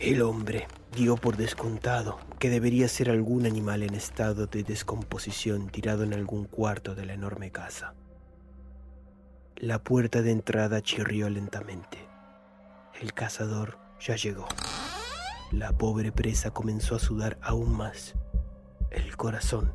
El 0.00 0.22
hombre 0.22 0.66
dio 0.96 1.16
por 1.16 1.36
descontado 1.36 2.18
que 2.38 2.50
debería 2.50 2.88
ser 2.88 3.08
algún 3.08 3.46
animal 3.46 3.82
en 3.82 3.94
estado 3.94 4.46
de 4.46 4.64
descomposición 4.64 5.68
tirado 5.68 6.02
en 6.02 6.12
algún 6.12 6.44
cuarto 6.44 6.94
de 6.94 7.06
la 7.06 7.14
enorme 7.14 7.52
casa. 7.52 7.94
La 9.56 9.82
puerta 9.82 10.22
de 10.22 10.32
entrada 10.32 10.82
chirrió 10.82 11.30
lentamente. 11.30 11.98
El 13.00 13.12
cazador 13.12 13.78
ya 14.00 14.16
llegó. 14.16 14.48
La 15.52 15.76
pobre 15.76 16.10
presa 16.12 16.50
comenzó 16.50 16.96
a 16.96 16.98
sudar 16.98 17.38
aún 17.42 17.76
más. 17.76 18.14
El 18.90 19.16
corazón 19.16 19.72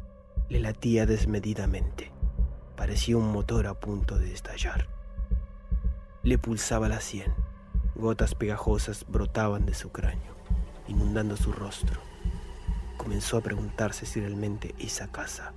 le 0.50 0.60
latía 0.60 1.06
desmedidamente. 1.06 2.12
Parecía 2.76 3.18
un 3.18 3.32
motor 3.32 3.68
a 3.68 3.80
punto 3.80 4.18
de 4.18 4.34
estallar. 4.34 4.90
Le 6.24 6.38
pulsaba 6.38 6.90
la 6.90 7.00
sien. 7.00 7.34
Gotas 7.96 8.36
pegajosas 8.36 9.06
brotaban 9.08 9.66
de 9.66 9.74
su 9.74 9.92
cráneo 9.92 10.38
inundando 10.88 11.36
su 11.38 11.52
rostro. 11.52 12.02
Comenzó 12.98 13.38
a 13.38 13.42
preguntarse 13.42 14.06
si 14.06 14.20
realmente 14.20 14.74
esa 14.80 15.12
casa 15.12 15.54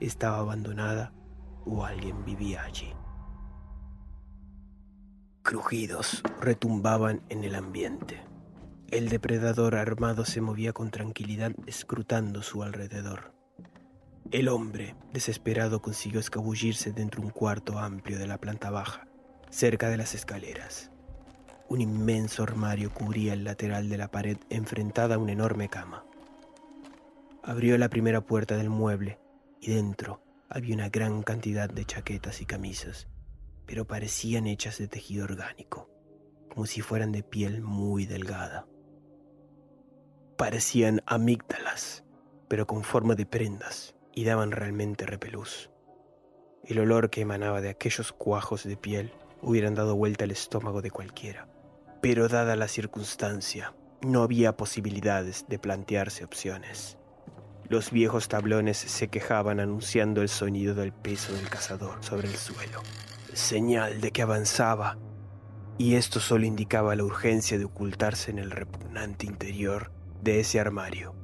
estaba 0.00 0.38
abandonada 0.38 1.12
o 1.64 1.84
alguien 1.84 2.24
vivía 2.24 2.64
allí. 2.64 2.92
Crujidos 5.42 6.22
retumbaban 6.40 7.22
en 7.28 7.44
el 7.44 7.54
ambiente. 7.54 8.31
El 8.92 9.08
depredador 9.08 9.76
armado 9.76 10.26
se 10.26 10.42
movía 10.42 10.74
con 10.74 10.90
tranquilidad 10.90 11.52
escrutando 11.66 12.42
su 12.42 12.62
alrededor. 12.62 13.32
El 14.30 14.48
hombre, 14.48 14.96
desesperado, 15.14 15.80
consiguió 15.80 16.20
escabullirse 16.20 16.92
dentro 16.92 17.22
de 17.22 17.28
un 17.28 17.32
cuarto 17.32 17.78
amplio 17.78 18.18
de 18.18 18.26
la 18.26 18.36
planta 18.36 18.68
baja, 18.68 19.08
cerca 19.48 19.88
de 19.88 19.96
las 19.96 20.14
escaleras. 20.14 20.90
Un 21.70 21.80
inmenso 21.80 22.42
armario 22.42 22.92
cubría 22.92 23.32
el 23.32 23.44
lateral 23.44 23.88
de 23.88 23.96
la 23.96 24.10
pared 24.10 24.36
enfrentada 24.50 25.14
a 25.14 25.18
una 25.18 25.32
enorme 25.32 25.70
cama. 25.70 26.04
Abrió 27.42 27.78
la 27.78 27.88
primera 27.88 28.20
puerta 28.20 28.58
del 28.58 28.68
mueble 28.68 29.18
y 29.58 29.70
dentro 29.70 30.22
había 30.50 30.74
una 30.74 30.90
gran 30.90 31.22
cantidad 31.22 31.70
de 31.70 31.86
chaquetas 31.86 32.42
y 32.42 32.44
camisas, 32.44 33.08
pero 33.64 33.86
parecían 33.86 34.46
hechas 34.46 34.76
de 34.76 34.88
tejido 34.88 35.24
orgánico, 35.24 35.88
como 36.50 36.66
si 36.66 36.82
fueran 36.82 37.10
de 37.10 37.22
piel 37.22 37.62
muy 37.62 38.04
delgada. 38.04 38.66
Parecían 40.42 41.04
amígdalas, 41.06 42.02
pero 42.48 42.66
con 42.66 42.82
forma 42.82 43.14
de 43.14 43.26
prendas, 43.26 43.94
y 44.12 44.24
daban 44.24 44.50
realmente 44.50 45.06
repelús. 45.06 45.70
El 46.64 46.80
olor 46.80 47.10
que 47.10 47.20
emanaba 47.20 47.60
de 47.60 47.68
aquellos 47.68 48.10
cuajos 48.10 48.64
de 48.64 48.76
piel 48.76 49.12
hubieran 49.40 49.76
dado 49.76 49.94
vuelta 49.94 50.24
al 50.24 50.32
estómago 50.32 50.82
de 50.82 50.90
cualquiera. 50.90 51.46
Pero 52.00 52.26
dada 52.26 52.56
la 52.56 52.66
circunstancia, 52.66 53.72
no 54.00 54.24
había 54.24 54.56
posibilidades 54.56 55.46
de 55.48 55.60
plantearse 55.60 56.24
opciones. 56.24 56.98
Los 57.68 57.92
viejos 57.92 58.26
tablones 58.26 58.78
se 58.78 59.06
quejaban 59.06 59.60
anunciando 59.60 60.22
el 60.22 60.28
sonido 60.28 60.74
del 60.74 60.92
peso 60.92 61.32
del 61.34 61.48
cazador 61.48 62.02
sobre 62.02 62.26
el 62.26 62.34
suelo, 62.34 62.82
señal 63.32 64.00
de 64.00 64.10
que 64.10 64.22
avanzaba, 64.22 64.98
y 65.78 65.94
esto 65.94 66.18
solo 66.18 66.46
indicaba 66.46 66.96
la 66.96 67.04
urgencia 67.04 67.58
de 67.58 67.64
ocultarse 67.66 68.32
en 68.32 68.40
el 68.40 68.50
repugnante 68.50 69.24
interior 69.24 70.01
de 70.22 70.40
ese 70.40 70.60
armario. 70.60 71.14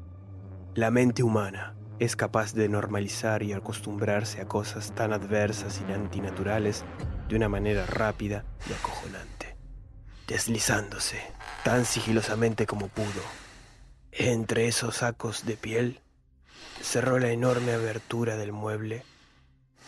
La 0.74 0.90
mente 0.90 1.22
humana 1.22 1.74
es 1.98 2.16
capaz 2.16 2.52
de 2.52 2.68
normalizar 2.68 3.42
y 3.42 3.52
acostumbrarse 3.52 4.40
a 4.40 4.46
cosas 4.46 4.94
tan 4.94 5.12
adversas 5.12 5.80
y 5.88 5.92
antinaturales 5.92 6.84
de 7.28 7.36
una 7.36 7.48
manera 7.48 7.86
rápida 7.86 8.44
y 8.68 8.72
acojonante, 8.72 9.56
deslizándose 10.26 11.20
tan 11.64 11.84
sigilosamente 11.84 12.66
como 12.66 12.88
pudo. 12.88 13.22
Entre 14.12 14.66
esos 14.66 14.96
sacos 14.96 15.46
de 15.46 15.56
piel 15.56 16.00
cerró 16.80 17.18
la 17.18 17.30
enorme 17.30 17.72
abertura 17.72 18.36
del 18.36 18.52
mueble, 18.52 19.04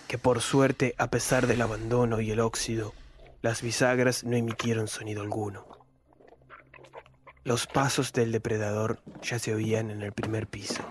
que 0.09 0.19
por 0.19 0.41
suerte, 0.41 0.95
a 0.99 1.09
pesar 1.09 1.47
del 1.47 1.63
abandono 1.63 2.21
y 2.21 2.31
el 2.31 2.41
óxido, 2.41 2.93
las 3.43 3.63
bisagras 3.63 4.25
no 4.25 4.37
emitieron 4.37 4.89
sonido 4.89 5.23
alguno. 5.23 5.70
Los 7.43 7.67
pasos 7.67 8.13
del 8.13 8.33
depredador 8.33 9.01
ya 9.23 9.39
se 9.39 9.55
oían 9.55 9.91
en 9.91 10.03
el 10.03 10.13
primer 10.13 10.47
piso. 10.47 10.83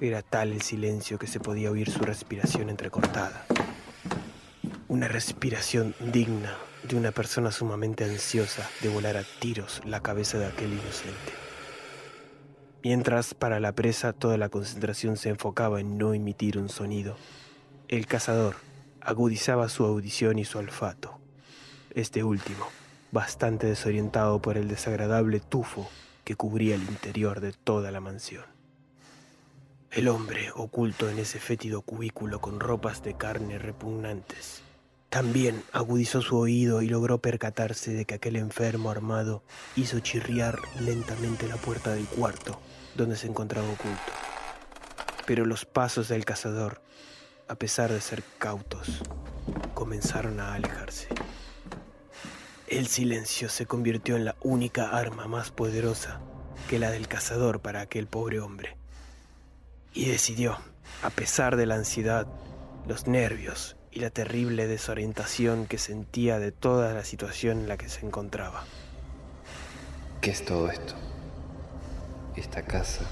Era 0.00 0.22
tal 0.22 0.52
el 0.52 0.62
silencio 0.62 1.18
que 1.18 1.26
se 1.26 1.38
podía 1.38 1.70
oír 1.70 1.90
su 1.90 1.98
respiración 2.00 2.70
entrecortada. 2.70 3.44
Una 4.88 5.06
respiración 5.06 5.94
digna 6.00 6.56
de 6.88 6.96
una 6.96 7.12
persona 7.12 7.50
sumamente 7.50 8.04
ansiosa 8.04 8.66
de 8.80 8.88
volar 8.88 9.18
a 9.18 9.24
tiros 9.38 9.82
la 9.84 10.00
cabeza 10.00 10.38
de 10.38 10.46
aquel 10.46 10.72
inocente. 10.72 11.32
Mientras 12.82 13.34
para 13.34 13.60
la 13.60 13.72
presa 13.72 14.14
toda 14.14 14.38
la 14.38 14.48
concentración 14.48 15.18
se 15.18 15.28
enfocaba 15.28 15.78
en 15.78 15.98
no 15.98 16.14
emitir 16.14 16.56
un 16.56 16.70
sonido, 16.70 17.18
el 17.88 18.06
cazador 18.06 18.56
agudizaba 19.02 19.68
su 19.68 19.84
audición 19.84 20.38
y 20.38 20.46
su 20.46 20.56
olfato. 20.56 21.18
Este 21.90 22.24
último, 22.24 22.66
bastante 23.14 23.68
desorientado 23.68 24.42
por 24.42 24.58
el 24.58 24.66
desagradable 24.66 25.38
tufo 25.38 25.88
que 26.24 26.34
cubría 26.34 26.74
el 26.74 26.82
interior 26.82 27.40
de 27.40 27.52
toda 27.52 27.92
la 27.92 28.00
mansión. 28.00 28.44
El 29.92 30.08
hombre, 30.08 30.50
oculto 30.52 31.08
en 31.08 31.20
ese 31.20 31.38
fétido 31.38 31.82
cubículo 31.82 32.40
con 32.40 32.58
ropas 32.58 33.04
de 33.04 33.14
carne 33.14 33.60
repugnantes, 33.60 34.62
también 35.10 35.62
agudizó 35.72 36.22
su 36.22 36.36
oído 36.36 36.82
y 36.82 36.88
logró 36.88 37.18
percatarse 37.18 37.92
de 37.92 38.04
que 38.04 38.14
aquel 38.14 38.34
enfermo 38.34 38.90
armado 38.90 39.44
hizo 39.76 40.00
chirriar 40.00 40.58
lentamente 40.80 41.46
la 41.46 41.54
puerta 41.54 41.94
del 41.94 42.06
cuarto 42.06 42.58
donde 42.96 43.14
se 43.14 43.28
encontraba 43.28 43.68
oculto. 43.68 44.12
Pero 45.24 45.46
los 45.46 45.64
pasos 45.64 46.08
del 46.08 46.24
cazador, 46.24 46.82
a 47.46 47.54
pesar 47.54 47.92
de 47.92 48.00
ser 48.00 48.24
cautos, 48.38 49.02
comenzaron 49.72 50.40
a 50.40 50.54
alejarse. 50.54 51.06
El 52.74 52.88
silencio 52.88 53.48
se 53.48 53.66
convirtió 53.66 54.16
en 54.16 54.24
la 54.24 54.34
única 54.40 54.88
arma 54.88 55.28
más 55.28 55.52
poderosa 55.52 56.20
que 56.68 56.80
la 56.80 56.90
del 56.90 57.06
cazador 57.06 57.60
para 57.60 57.80
aquel 57.80 58.08
pobre 58.08 58.40
hombre. 58.40 58.76
Y 59.92 60.06
decidió, 60.06 60.58
a 61.04 61.10
pesar 61.10 61.54
de 61.54 61.66
la 61.66 61.76
ansiedad, 61.76 62.26
los 62.88 63.06
nervios 63.06 63.76
y 63.92 64.00
la 64.00 64.10
terrible 64.10 64.66
desorientación 64.66 65.66
que 65.66 65.78
sentía 65.78 66.40
de 66.40 66.50
toda 66.50 66.92
la 66.94 67.04
situación 67.04 67.60
en 67.60 67.68
la 67.68 67.76
que 67.76 67.88
se 67.88 68.04
encontraba. 68.04 68.64
¿Qué 70.20 70.32
es 70.32 70.44
todo 70.44 70.68
esto? 70.68 70.96
Esta 72.34 72.64
casa, 72.64 73.04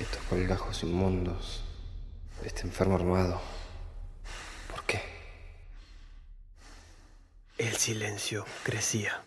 estos 0.00 0.22
colgajos 0.22 0.82
inmundos, 0.84 1.66
este 2.46 2.62
enfermo 2.62 2.94
armado. 2.94 3.42
¿Por 4.70 4.84
qué? 4.84 5.15
El 7.58 7.74
silencio 7.74 8.44
crecía. 8.64 9.24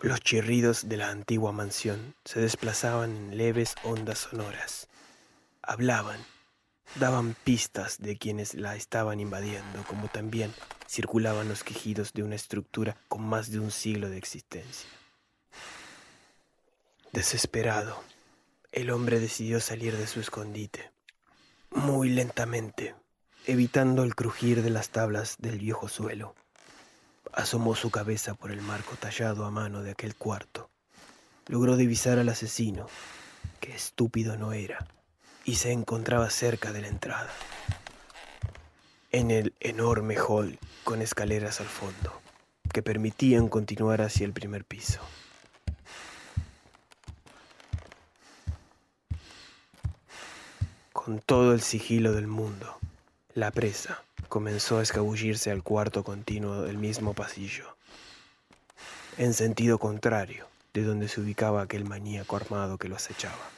Los 0.00 0.20
chirridos 0.20 0.88
de 0.88 0.96
la 0.96 1.10
antigua 1.10 1.52
mansión 1.52 2.16
se 2.24 2.40
desplazaban 2.40 3.14
en 3.14 3.36
leves 3.36 3.76
ondas 3.84 4.18
sonoras. 4.18 4.88
Hablaban, 5.62 6.18
daban 6.96 7.36
pistas 7.44 7.98
de 8.00 8.18
quienes 8.18 8.54
la 8.54 8.74
estaban 8.74 9.20
invadiendo, 9.20 9.84
como 9.84 10.08
también 10.08 10.52
circulaban 10.88 11.48
los 11.48 11.62
quejidos 11.62 12.12
de 12.12 12.24
una 12.24 12.34
estructura 12.34 12.96
con 13.06 13.22
más 13.22 13.52
de 13.52 13.60
un 13.60 13.70
siglo 13.70 14.10
de 14.10 14.18
existencia. 14.18 14.90
Desesperado, 17.12 18.02
el 18.72 18.90
hombre 18.90 19.20
decidió 19.20 19.60
salir 19.60 19.96
de 19.96 20.08
su 20.08 20.18
escondite, 20.18 20.90
muy 21.70 22.08
lentamente, 22.08 22.96
evitando 23.46 24.02
el 24.02 24.16
crujir 24.16 24.62
de 24.62 24.70
las 24.70 24.90
tablas 24.90 25.36
del 25.38 25.60
viejo 25.60 25.86
suelo. 25.86 26.34
Asomó 27.32 27.74
su 27.74 27.90
cabeza 27.90 28.34
por 28.34 28.50
el 28.50 28.60
marco 28.62 28.96
tallado 28.96 29.44
a 29.44 29.50
mano 29.50 29.82
de 29.82 29.92
aquel 29.92 30.14
cuarto. 30.14 30.70
Logró 31.46 31.76
divisar 31.76 32.18
al 32.18 32.28
asesino, 32.28 32.86
que 33.60 33.74
estúpido 33.74 34.36
no 34.36 34.52
era, 34.52 34.86
y 35.44 35.56
se 35.56 35.72
encontraba 35.72 36.30
cerca 36.30 36.72
de 36.72 36.82
la 36.82 36.88
entrada. 36.88 37.30
En 39.10 39.30
el 39.30 39.54
enorme 39.60 40.16
hall 40.16 40.58
con 40.84 41.00
escaleras 41.00 41.60
al 41.60 41.66
fondo, 41.66 42.20
que 42.72 42.82
permitían 42.82 43.48
continuar 43.48 44.02
hacia 44.02 44.26
el 44.26 44.32
primer 44.32 44.64
piso. 44.64 45.00
Con 50.92 51.20
todo 51.20 51.54
el 51.54 51.62
sigilo 51.62 52.12
del 52.12 52.26
mundo, 52.26 52.78
la 53.34 53.50
presa 53.50 54.02
comenzó 54.28 54.78
a 54.78 54.82
escabullirse 54.82 55.50
al 55.50 55.62
cuarto 55.62 56.04
continuo 56.04 56.62
del 56.62 56.78
mismo 56.78 57.14
pasillo, 57.14 57.76
en 59.16 59.34
sentido 59.34 59.78
contrario 59.78 60.46
de 60.74 60.82
donde 60.82 61.08
se 61.08 61.20
ubicaba 61.20 61.62
aquel 61.62 61.84
maníaco 61.84 62.36
armado 62.36 62.78
que 62.78 62.88
lo 62.88 62.96
acechaba. 62.96 63.50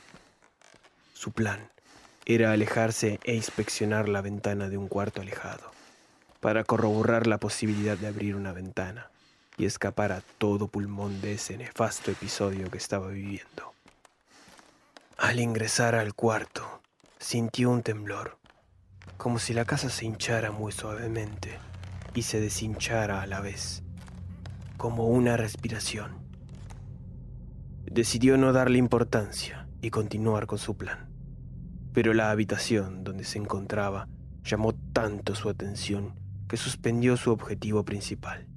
Su 1.14 1.32
plan 1.32 1.70
era 2.24 2.52
alejarse 2.52 3.18
e 3.24 3.34
inspeccionar 3.34 4.08
la 4.08 4.20
ventana 4.20 4.68
de 4.68 4.78
un 4.78 4.88
cuarto 4.88 5.20
alejado, 5.20 5.70
para 6.40 6.64
corroborar 6.64 7.26
la 7.26 7.38
posibilidad 7.38 7.98
de 7.98 8.06
abrir 8.06 8.36
una 8.36 8.52
ventana 8.52 9.10
y 9.58 9.66
escapar 9.66 10.12
a 10.12 10.22
todo 10.38 10.68
pulmón 10.68 11.20
de 11.20 11.34
ese 11.34 11.58
nefasto 11.58 12.10
episodio 12.10 12.70
que 12.70 12.78
estaba 12.78 13.08
viviendo. 13.08 13.74
Al 15.18 15.38
ingresar 15.38 15.94
al 15.94 16.14
cuarto, 16.14 16.80
sintió 17.18 17.68
un 17.68 17.82
temblor, 17.82 18.38
como 19.20 19.38
si 19.38 19.52
la 19.52 19.66
casa 19.66 19.90
se 19.90 20.06
hinchara 20.06 20.50
muy 20.50 20.72
suavemente 20.72 21.58
y 22.14 22.22
se 22.22 22.40
deshinchara 22.40 23.20
a 23.20 23.26
la 23.26 23.42
vez, 23.42 23.82
como 24.78 25.08
una 25.08 25.36
respiración. 25.36 26.12
Decidió 27.84 28.38
no 28.38 28.54
darle 28.54 28.78
importancia 28.78 29.68
y 29.82 29.90
continuar 29.90 30.46
con 30.46 30.56
su 30.56 30.74
plan. 30.78 31.10
Pero 31.92 32.14
la 32.14 32.30
habitación 32.30 33.04
donde 33.04 33.24
se 33.24 33.36
encontraba 33.36 34.08
llamó 34.42 34.72
tanto 34.94 35.34
su 35.34 35.50
atención 35.50 36.14
que 36.48 36.56
suspendió 36.56 37.18
su 37.18 37.30
objetivo 37.30 37.84
principal. 37.84 38.48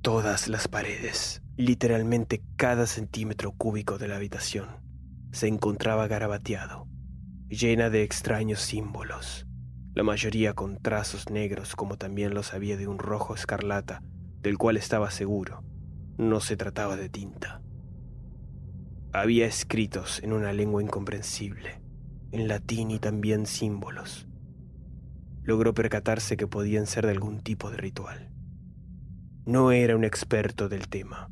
Todas 0.00 0.48
las 0.48 0.68
paredes, 0.68 1.42
literalmente 1.58 2.42
cada 2.56 2.86
centímetro 2.86 3.52
cúbico 3.52 3.98
de 3.98 4.08
la 4.08 4.16
habitación, 4.16 4.68
se 5.32 5.48
encontraba 5.48 6.08
garabateado 6.08 6.88
llena 7.56 7.90
de 7.90 8.02
extraños 8.02 8.60
símbolos, 8.60 9.46
la 9.94 10.02
mayoría 10.02 10.54
con 10.54 10.78
trazos 10.78 11.30
negros 11.30 11.76
como 11.76 11.96
también 11.96 12.34
los 12.34 12.52
había 12.52 12.76
de 12.76 12.88
un 12.88 12.98
rojo 12.98 13.34
escarlata, 13.34 14.02
del 14.40 14.58
cual 14.58 14.76
estaba 14.76 15.10
seguro, 15.10 15.62
no 16.18 16.40
se 16.40 16.56
trataba 16.56 16.96
de 16.96 17.08
tinta. 17.08 17.62
Había 19.12 19.46
escritos 19.46 20.20
en 20.22 20.32
una 20.32 20.52
lengua 20.52 20.82
incomprensible, 20.82 21.80
en 22.32 22.48
latín 22.48 22.90
y 22.90 22.98
también 22.98 23.46
símbolos. 23.46 24.26
Logró 25.42 25.74
percatarse 25.74 26.36
que 26.36 26.48
podían 26.48 26.86
ser 26.86 27.06
de 27.06 27.12
algún 27.12 27.40
tipo 27.40 27.70
de 27.70 27.76
ritual. 27.76 28.32
No 29.46 29.70
era 29.70 29.94
un 29.94 30.04
experto 30.04 30.68
del 30.68 30.88
tema, 30.88 31.30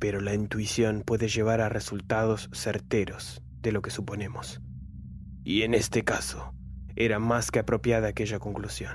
pero 0.00 0.20
la 0.20 0.34
intuición 0.34 1.02
puede 1.06 1.28
llevar 1.28 1.60
a 1.60 1.68
resultados 1.68 2.50
certeros 2.52 3.42
de 3.60 3.70
lo 3.70 3.82
que 3.82 3.90
suponemos 3.90 4.60
y 5.44 5.62
en 5.62 5.74
este 5.74 6.04
caso 6.04 6.54
era 6.94 7.18
más 7.18 7.50
que 7.50 7.58
apropiada 7.58 8.08
aquella 8.08 8.38
conclusión. 8.38 8.92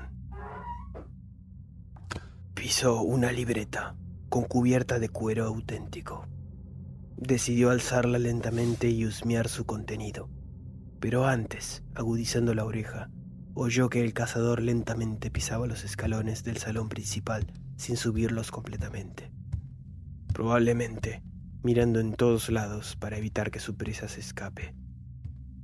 Pisó 2.53 3.01
una 3.01 3.31
libreta 3.31 3.95
con 4.29 4.43
cubierta 4.43 4.99
de 4.99 5.09
cuero 5.09 5.45
auténtico. 5.45 6.27
Decidió 7.15 7.71
alzarla 7.71 8.19
lentamente 8.19 8.89
y 8.89 9.05
husmear 9.05 9.47
su 9.47 9.65
contenido. 9.65 10.29
Pero 10.99 11.25
antes, 11.25 11.83
agudizando 11.95 12.53
la 12.53 12.65
oreja, 12.65 13.09
oyó 13.53 13.89
que 13.89 14.03
el 14.03 14.13
cazador 14.13 14.61
lentamente 14.61 15.31
pisaba 15.31 15.67
los 15.67 15.83
escalones 15.83 16.43
del 16.43 16.57
salón 16.57 16.89
principal 16.89 17.51
sin 17.75 17.97
subirlos 17.97 18.51
completamente. 18.51 19.31
Probablemente 20.33 21.23
mirando 21.63 21.99
en 21.99 22.13
todos 22.13 22.49
lados 22.49 22.95
para 22.95 23.17
evitar 23.17 23.51
que 23.51 23.59
su 23.59 23.75
presa 23.75 24.07
se 24.07 24.19
escape. 24.19 24.75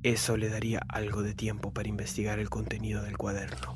Eso 0.03 0.35
le 0.35 0.49
daría 0.49 0.81
algo 0.89 1.23
de 1.23 1.33
tiempo 1.33 1.71
para 1.71 1.87
investigar 1.87 2.37
el 2.37 2.49
contenido 2.49 3.01
del 3.03 3.17
cuaderno. 3.17 3.73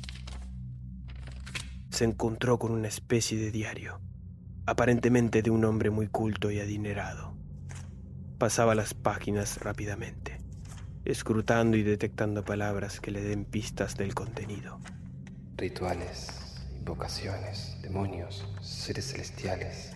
Se 1.88 2.04
encontró 2.04 2.58
con 2.58 2.70
una 2.72 2.88
especie 2.88 3.38
de 3.38 3.50
diario, 3.50 4.02
aparentemente 4.66 5.40
de 5.40 5.48
un 5.48 5.64
hombre 5.64 5.88
muy 5.88 6.06
culto 6.06 6.50
y 6.50 6.60
adinerado. 6.60 7.34
Pasaba 8.36 8.74
las 8.74 8.92
páginas 8.92 9.56
rápidamente, 9.62 10.36
escrutando 11.06 11.78
y 11.78 11.82
detectando 11.82 12.44
palabras 12.44 13.00
que 13.00 13.10
le 13.10 13.22
den 13.22 13.46
pistas 13.46 13.96
del 13.96 14.14
contenido. 14.14 14.80
Rituales, 15.56 16.68
invocaciones, 16.76 17.78
demonios, 17.80 18.46
seres 18.60 19.12
celestiales, 19.12 19.94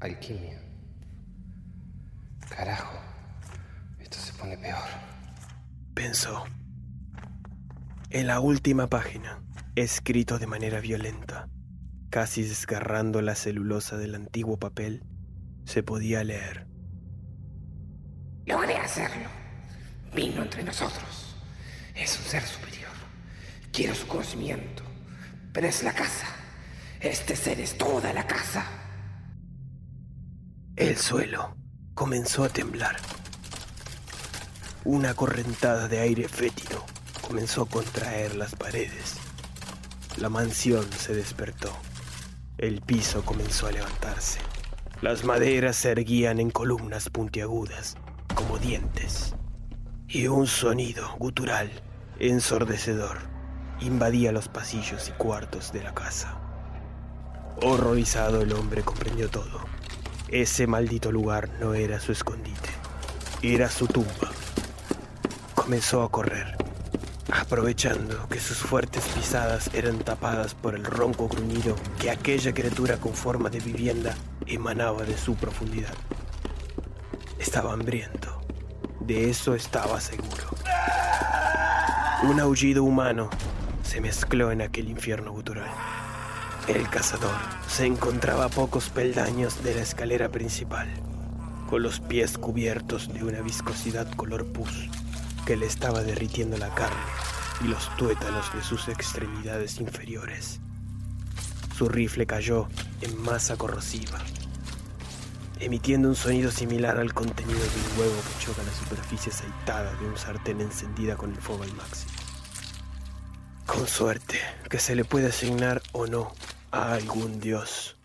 alquimia. 0.00 0.60
Carajo, 2.48 2.98
esto 4.00 4.18
se 4.18 4.32
pone 4.32 4.58
peor. 4.58 5.19
Pensó. 6.00 6.44
En 8.08 8.26
la 8.26 8.40
última 8.40 8.88
página, 8.88 9.42
escrito 9.76 10.38
de 10.38 10.46
manera 10.46 10.80
violenta, 10.80 11.50
casi 12.08 12.42
desgarrando 12.42 13.20
la 13.20 13.34
celulosa 13.34 13.98
del 13.98 14.14
antiguo 14.14 14.58
papel, 14.58 15.04
se 15.66 15.82
podía 15.82 16.24
leer. 16.24 16.66
Logré 18.46 18.78
hacerlo. 18.78 19.28
Vino 20.14 20.40
entre 20.42 20.62
nosotros. 20.62 21.36
Es 21.94 22.18
un 22.18 22.24
ser 22.24 22.44
superior. 22.44 22.92
Quiero 23.70 23.94
su 23.94 24.06
conocimiento. 24.06 24.82
Pero 25.52 25.66
es 25.66 25.82
la 25.82 25.92
casa. 25.92 26.28
Este 26.98 27.36
ser 27.36 27.60
es 27.60 27.76
toda 27.76 28.10
la 28.14 28.26
casa. 28.26 28.64
El 30.76 30.96
suelo 30.96 31.58
comenzó 31.92 32.44
a 32.44 32.48
temblar. 32.48 32.96
Una 34.86 35.12
correntada 35.12 35.88
de 35.88 36.00
aire 36.00 36.26
fétido 36.26 36.82
comenzó 37.20 37.62
a 37.62 37.68
contraer 37.68 38.34
las 38.34 38.54
paredes. 38.54 39.16
La 40.16 40.30
mansión 40.30 40.90
se 40.92 41.14
despertó. 41.14 41.70
El 42.56 42.80
piso 42.80 43.22
comenzó 43.22 43.66
a 43.66 43.72
levantarse. 43.72 44.40
Las 45.02 45.22
maderas 45.24 45.76
se 45.76 45.90
erguían 45.90 46.40
en 46.40 46.50
columnas 46.50 47.10
puntiagudas, 47.10 47.98
como 48.34 48.56
dientes. 48.56 49.34
Y 50.08 50.28
un 50.28 50.46
sonido 50.46 51.14
gutural, 51.18 51.70
ensordecedor, 52.18 53.18
invadía 53.80 54.32
los 54.32 54.48
pasillos 54.48 55.10
y 55.10 55.12
cuartos 55.12 55.72
de 55.72 55.82
la 55.82 55.92
casa. 55.92 56.40
Horrorizado 57.62 58.40
el 58.40 58.54
hombre 58.54 58.82
comprendió 58.82 59.28
todo. 59.28 59.60
Ese 60.28 60.66
maldito 60.66 61.12
lugar 61.12 61.50
no 61.60 61.74
era 61.74 62.00
su 62.00 62.12
escondite, 62.12 62.70
era 63.42 63.68
su 63.68 63.86
tumba. 63.86 64.30
Comenzó 65.70 66.02
a 66.02 66.10
correr, 66.10 66.56
aprovechando 67.30 68.26
que 68.28 68.40
sus 68.40 68.56
fuertes 68.56 69.04
pisadas 69.14 69.70
eran 69.72 70.00
tapadas 70.00 70.52
por 70.52 70.74
el 70.74 70.84
ronco 70.84 71.28
gruñido 71.28 71.76
que 72.00 72.10
aquella 72.10 72.52
criatura 72.52 72.96
con 72.96 73.14
forma 73.14 73.50
de 73.50 73.60
vivienda 73.60 74.16
emanaba 74.46 75.04
de 75.04 75.16
su 75.16 75.36
profundidad. 75.36 75.94
Estaba 77.38 77.72
hambriento, 77.72 78.42
de 78.98 79.30
eso 79.30 79.54
estaba 79.54 80.00
seguro. 80.00 80.48
Un 82.24 82.40
aullido 82.40 82.82
humano 82.82 83.30
se 83.84 84.00
mezcló 84.00 84.50
en 84.50 84.62
aquel 84.62 84.88
infierno 84.88 85.30
gutural. 85.30 85.70
El 86.66 86.90
cazador 86.90 87.36
se 87.68 87.86
encontraba 87.86 88.46
a 88.46 88.48
pocos 88.48 88.88
peldaños 88.88 89.62
de 89.62 89.76
la 89.76 89.82
escalera 89.82 90.30
principal, 90.30 90.88
con 91.68 91.84
los 91.84 92.00
pies 92.00 92.38
cubiertos 92.38 93.14
de 93.14 93.22
una 93.22 93.40
viscosidad 93.40 94.10
color 94.14 94.46
pus 94.46 94.90
que 95.46 95.56
le 95.56 95.66
estaba 95.66 96.02
derritiendo 96.02 96.56
la 96.58 96.74
carne 96.74 96.96
y 97.62 97.68
los 97.68 97.94
tuétanos 97.96 98.52
de 98.54 98.62
sus 98.62 98.88
extremidades 98.88 99.80
inferiores. 99.80 100.60
Su 101.76 101.88
rifle 101.88 102.26
cayó 102.26 102.68
en 103.00 103.20
masa 103.22 103.56
corrosiva, 103.56 104.18
emitiendo 105.58 106.08
un 106.08 106.16
sonido 106.16 106.50
similar 106.50 106.98
al 106.98 107.14
contenido 107.14 107.58
de 107.58 107.66
un 107.66 108.00
huevo 108.00 108.20
que 108.22 108.44
choca 108.44 108.62
la 108.62 108.72
superficie 108.72 109.32
aceitada 109.32 109.94
de 109.96 110.06
un 110.06 110.16
sartén 110.16 110.60
encendida 110.60 111.16
con 111.16 111.30
el 111.30 111.40
fuego 111.40 111.62
al 111.62 111.74
máximo. 111.74 112.12
Con 113.66 113.86
suerte, 113.86 114.40
que 114.68 114.78
se 114.78 114.94
le 114.94 115.04
puede 115.04 115.28
asignar 115.28 115.80
o 115.92 116.06
no 116.06 116.32
a 116.70 116.92
algún 116.92 117.40
dios. 117.40 117.96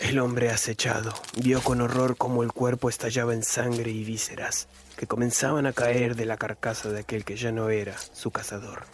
El 0.00 0.18
hombre 0.18 0.50
acechado 0.50 1.14
vio 1.36 1.62
con 1.62 1.80
horror 1.80 2.16
cómo 2.16 2.42
el 2.42 2.52
cuerpo 2.52 2.88
estallaba 2.88 3.32
en 3.32 3.42
sangre 3.42 3.90
y 3.90 4.04
vísceras 4.04 4.68
que 4.96 5.06
comenzaban 5.06 5.66
a 5.66 5.72
caer 5.72 6.16
de 6.16 6.26
la 6.26 6.36
carcasa 6.36 6.90
de 6.90 7.00
aquel 7.00 7.24
que 7.24 7.36
ya 7.36 7.52
no 7.52 7.70
era 7.70 7.96
su 7.98 8.30
cazador. 8.30 8.84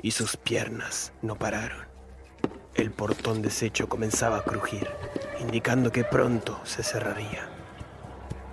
Y 0.00 0.12
sus 0.12 0.36
piernas 0.36 1.12
no 1.22 1.36
pararon. 1.36 1.86
El 2.74 2.92
portón 2.92 3.42
deshecho 3.42 3.88
comenzaba 3.88 4.38
a 4.38 4.44
crujir, 4.44 4.88
indicando 5.40 5.90
que 5.90 6.04
pronto 6.04 6.60
se 6.64 6.82
cerraría. 6.82 7.48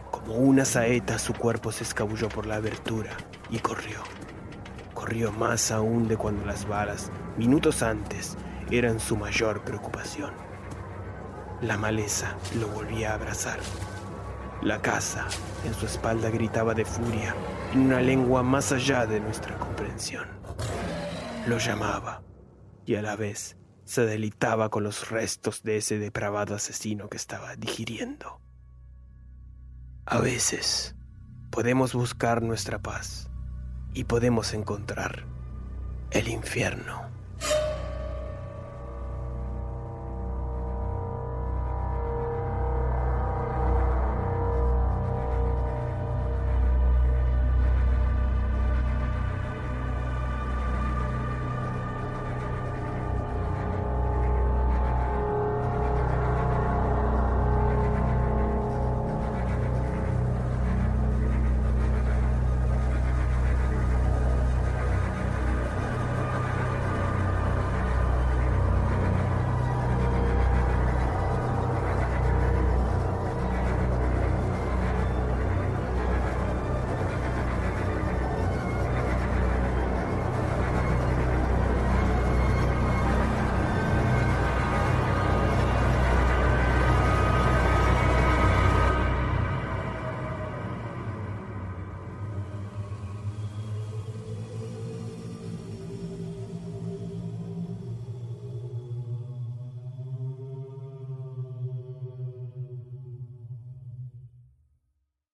Como 0.09 0.35
una 0.35 0.65
saeta 0.65 1.19
su 1.19 1.33
cuerpo 1.33 1.71
se 1.71 1.83
escabulló 1.83 2.29
por 2.29 2.47
la 2.47 2.55
abertura 2.55 3.11
y 3.51 3.59
corrió. 3.59 4.01
Corrió 4.95 5.31
más 5.31 5.69
aún 5.71 6.07
de 6.07 6.17
cuando 6.17 6.45
las 6.45 6.67
balas, 6.67 7.11
minutos 7.37 7.83
antes, 7.83 8.35
eran 8.71 8.99
su 8.99 9.15
mayor 9.15 9.63
preocupación. 9.63 10.33
La 11.61 11.77
maleza 11.77 12.35
lo 12.59 12.67
volvía 12.69 13.11
a 13.11 13.15
abrazar. 13.15 13.59
La 14.61 14.81
casa 14.81 15.27
en 15.65 15.73
su 15.73 15.85
espalda 15.85 16.29
gritaba 16.29 16.73
de 16.73 16.85
furia 16.85 17.35
en 17.73 17.81
una 17.81 18.01
lengua 18.01 18.41
más 18.41 18.71
allá 18.71 19.05
de 19.05 19.19
nuestra 19.19 19.57
comprensión. 19.57 20.25
Lo 21.47 21.57
llamaba 21.57 22.23
y 22.85 22.95
a 22.95 23.01
la 23.01 23.15
vez 23.15 23.57
se 23.83 24.05
deleitaba 24.05 24.69
con 24.69 24.83
los 24.83 25.09
restos 25.09 25.61
de 25.63 25.77
ese 25.77 25.99
depravado 25.99 26.55
asesino 26.55 27.09
que 27.09 27.17
estaba 27.17 27.55
digiriendo. 27.55 28.41
A 30.05 30.19
veces 30.19 30.95
podemos 31.51 31.93
buscar 31.93 32.41
nuestra 32.41 32.79
paz 32.79 33.29
y 33.93 34.05
podemos 34.05 34.53
encontrar 34.53 35.25
el 36.11 36.27
infierno. 36.27 37.04